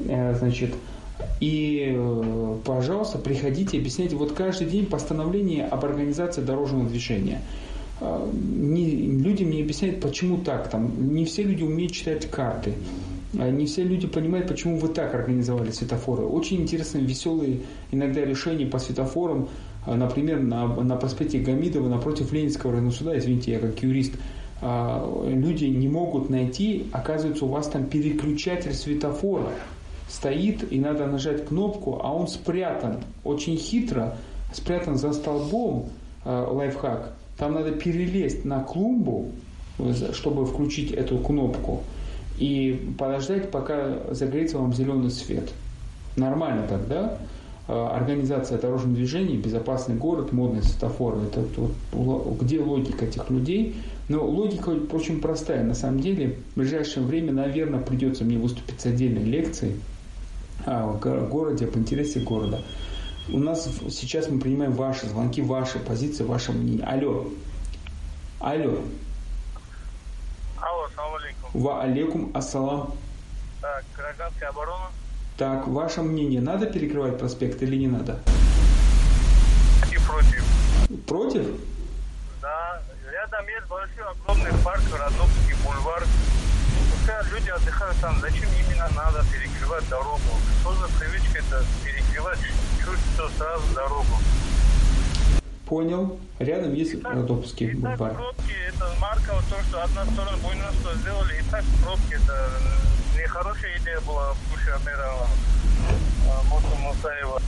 Э, 0.07 0.33
значит, 0.35 0.73
и, 1.41 1.99
пожалуйста, 2.63 3.17
приходите, 3.17 3.77
объясняйте. 3.77 4.15
Вот 4.15 4.31
каждый 4.31 4.67
день 4.67 4.85
постановление 4.85 5.65
об 5.65 5.83
организации 5.83 6.41
дорожного 6.41 6.87
движения. 6.87 7.41
Не, 8.01 8.89
люди 8.89 9.43
мне 9.43 9.61
объясняют, 9.61 9.99
почему 9.99 10.37
так. 10.37 10.69
Там, 10.69 11.13
не 11.13 11.25
все 11.25 11.43
люди 11.43 11.63
умеют 11.63 11.91
читать 11.91 12.31
карты. 12.31 12.73
Не 13.33 13.65
все 13.65 13.83
люди 13.83 14.07
понимают, 14.07 14.47
почему 14.47 14.77
вы 14.77 14.87
так 14.87 15.13
организовали 15.13 15.71
светофоры. 15.71 16.23
Очень 16.23 16.61
интересные, 16.61 17.03
веселые 17.03 17.59
иногда 17.91 18.21
решения 18.21 18.65
по 18.65 18.79
светофорам 18.79 19.49
например, 19.85 20.41
на, 20.41 20.67
на 20.67 20.95
проспекте 20.95 21.39
Гамидова 21.39 21.87
напротив 21.87 22.31
Ленинского 22.31 22.73
районного 22.73 22.95
суда, 22.95 23.17
извините, 23.17 23.51
я 23.51 23.59
как 23.59 23.81
юрист, 23.81 24.13
а, 24.61 25.07
люди 25.25 25.65
не 25.65 25.87
могут 25.87 26.29
найти, 26.29 26.87
оказывается, 26.91 27.45
у 27.45 27.49
вас 27.49 27.67
там 27.67 27.85
переключатель 27.85 28.73
светофора 28.73 29.51
стоит, 30.09 30.71
и 30.71 30.79
надо 30.79 31.05
нажать 31.07 31.45
кнопку, 31.45 32.01
а 32.03 32.13
он 32.13 32.27
спрятан, 32.27 32.97
очень 33.23 33.57
хитро, 33.57 34.17
спрятан 34.51 34.97
за 34.97 35.13
столбом, 35.13 35.89
а, 36.25 36.51
лайфхак. 36.51 37.13
Там 37.37 37.53
надо 37.53 37.71
перелезть 37.71 38.43
на 38.43 38.61
клумбу, 38.61 39.29
чтобы 40.11 40.45
включить 40.45 40.91
эту 40.91 41.19
кнопку, 41.19 41.83
и 42.37 42.93
подождать, 42.97 43.51
пока 43.51 43.97
загорится 44.11 44.57
вам 44.57 44.73
зеленый 44.73 45.09
свет. 45.09 45.51
Нормально 46.17 46.67
так, 46.67 46.87
да? 46.87 47.17
Э, 47.71 47.87
организация 47.93 48.57
дорожного 48.57 48.95
движения, 48.95 49.37
безопасный 49.37 49.93
город, 49.93 50.31
модные 50.31 50.63
светофоры. 50.63 51.21
Это 51.21 51.45
вот, 51.91 52.41
где 52.41 52.59
логика 52.59 53.05
этих 53.05 53.29
людей? 53.29 53.79
Но 54.07 54.25
логика 54.25 54.69
очень 54.91 55.21
простая. 55.21 55.63
На 55.63 55.75
самом 55.75 55.99
деле, 55.99 56.39
в 56.55 56.57
ближайшее 56.57 57.05
время, 57.05 57.31
наверное, 57.31 57.79
придется 57.79 58.23
мне 58.23 58.39
выступить 58.39 58.81
с 58.81 58.87
отдельной 58.87 59.21
лекцией 59.21 59.79
о 60.65 60.93
городе, 61.29 61.65
об 61.65 61.77
интересе 61.77 62.21
города. 62.21 62.63
У 63.31 63.37
нас 63.37 63.69
сейчас 63.91 64.27
мы 64.29 64.39
принимаем 64.39 64.71
ваши 64.71 65.05
звонки, 65.05 65.43
ваши 65.43 65.77
позиции, 65.77 66.23
ваше 66.23 66.51
мнение. 66.53 66.87
Алло. 66.87 67.27
Алло. 68.39 68.79
Алло, 70.59 70.87
салам 70.95 71.15
алейкум. 71.17 71.61
Ва 71.61 71.81
алейкум 71.83 72.31
ассалам. 72.33 72.93
Так, 73.61 73.85
гражданская 73.95 74.49
оборона. 74.49 74.89
Так, 75.39 75.69
ваше 75.69 76.01
мнение, 76.01 76.41
надо 76.41 76.65
перекрывать 76.65 77.17
проспект 77.17 77.61
или 77.61 77.77
не 77.77 77.87
надо? 77.87 78.19
И 79.89 79.95
против. 79.95 80.43
Против? 81.07 81.45
Да, 82.41 82.81
рядом 83.09 83.47
есть 83.47 83.65
большой 83.69 84.03
огромный 84.03 84.51
парк, 84.65 84.81
Родновский 84.91 85.55
бульвар. 85.63 86.03
Пускай 86.91 87.23
люди 87.31 87.49
отдыхают 87.51 87.95
там, 88.01 88.19
зачем 88.19 88.49
именно 88.59 88.89
надо 88.93 89.23
перекрывать 89.31 89.87
дорогу? 89.87 90.19
Что 90.59 90.73
за 90.73 90.89
привычка 90.99 91.39
это 91.39 91.63
перекрывать 91.85 92.39
чуть 92.83 92.99
что 93.15 93.29
сразу 93.37 93.73
дорогу? 93.73 94.19
Понял. 95.65 96.19
Рядом 96.39 96.73
есть 96.73 97.01
Родовский 97.01 97.75
бульвар. 97.75 98.13
пробки, 98.13 98.55
это 98.67 98.91
марка, 98.99 99.35
вот 99.35 99.45
то, 99.49 99.63
что 99.69 99.83
одна 99.85 100.03
сторона 100.03 100.35
Буйновства 100.43 100.95
сделали, 100.95 101.35
и 101.39 101.49
так 101.49 101.63
пробки, 101.81 102.15
это 102.15 102.49
нехорошая 103.29 103.77
идея 103.77 103.99
была 104.01 104.33
Пуша 104.49 104.79
мэра 104.83 105.13
Муса 106.49 106.75
Мусаева. 106.79 107.39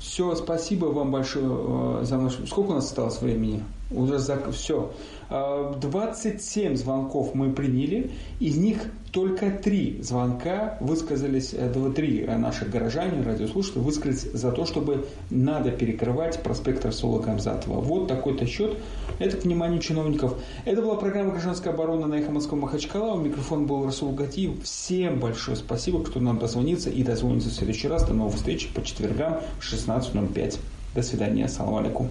Все, 0.00 0.34
спасибо 0.34 0.86
вам 0.86 1.12
большое 1.12 1.46
э, 1.46 2.04
за 2.04 2.16
наш... 2.16 2.34
Сколько 2.48 2.70
у 2.70 2.74
нас 2.74 2.86
осталось 2.86 3.20
времени? 3.20 3.62
Уже 3.90 4.18
за... 4.18 4.38
все. 4.52 4.92
27 5.30 6.76
звонков 6.76 7.34
мы 7.34 7.52
приняли, 7.52 8.10
из 8.40 8.56
них 8.56 8.78
только 9.12 9.50
три 9.50 10.00
звонка 10.00 10.78
высказались, 10.80 11.52
э, 11.52 11.70
три 11.94 12.24
наших 12.26 12.70
горожане, 12.70 13.22
радиослушатели, 13.22 13.80
высказались 13.80 14.22
за 14.32 14.52
то, 14.52 14.64
чтобы 14.64 15.06
надо 15.30 15.70
перекрывать 15.70 16.42
проспект 16.42 16.84
Расула 16.84 17.20
Камзатова. 17.20 17.80
Вот 17.80 18.08
такой-то 18.08 18.46
счет. 18.46 18.78
Это 19.18 19.36
к 19.36 19.44
вниманию 19.44 19.80
чиновников. 19.80 20.34
Это 20.64 20.80
была 20.80 20.96
программа 20.96 21.32
«Гражданская 21.32 21.74
оборона» 21.74 22.06
на 22.06 22.14
Эхо 22.14 22.30
Москвы 22.30 22.58
Махачкала. 22.58 23.14
У 23.14 23.20
микрофона 23.20 23.66
был 23.66 23.84
Расул 23.84 24.12
Гатиев. 24.12 24.62
Всем 24.62 25.20
большое 25.20 25.56
спасибо, 25.56 26.02
кто 26.02 26.20
нам 26.20 26.38
дозвонится 26.38 26.88
и 26.88 27.02
дозвонится 27.02 27.50
в 27.50 27.52
следующий 27.52 27.88
раз. 27.88 28.06
До 28.06 28.14
новых 28.14 28.36
встреч 28.36 28.68
по 28.74 28.82
четвергам 28.82 29.40
в 29.58 29.72
16.05. 29.72 30.58
До 30.94 31.02
свидания. 31.02 31.44
Ассаламу 31.46 31.78
алейкум. 31.78 32.10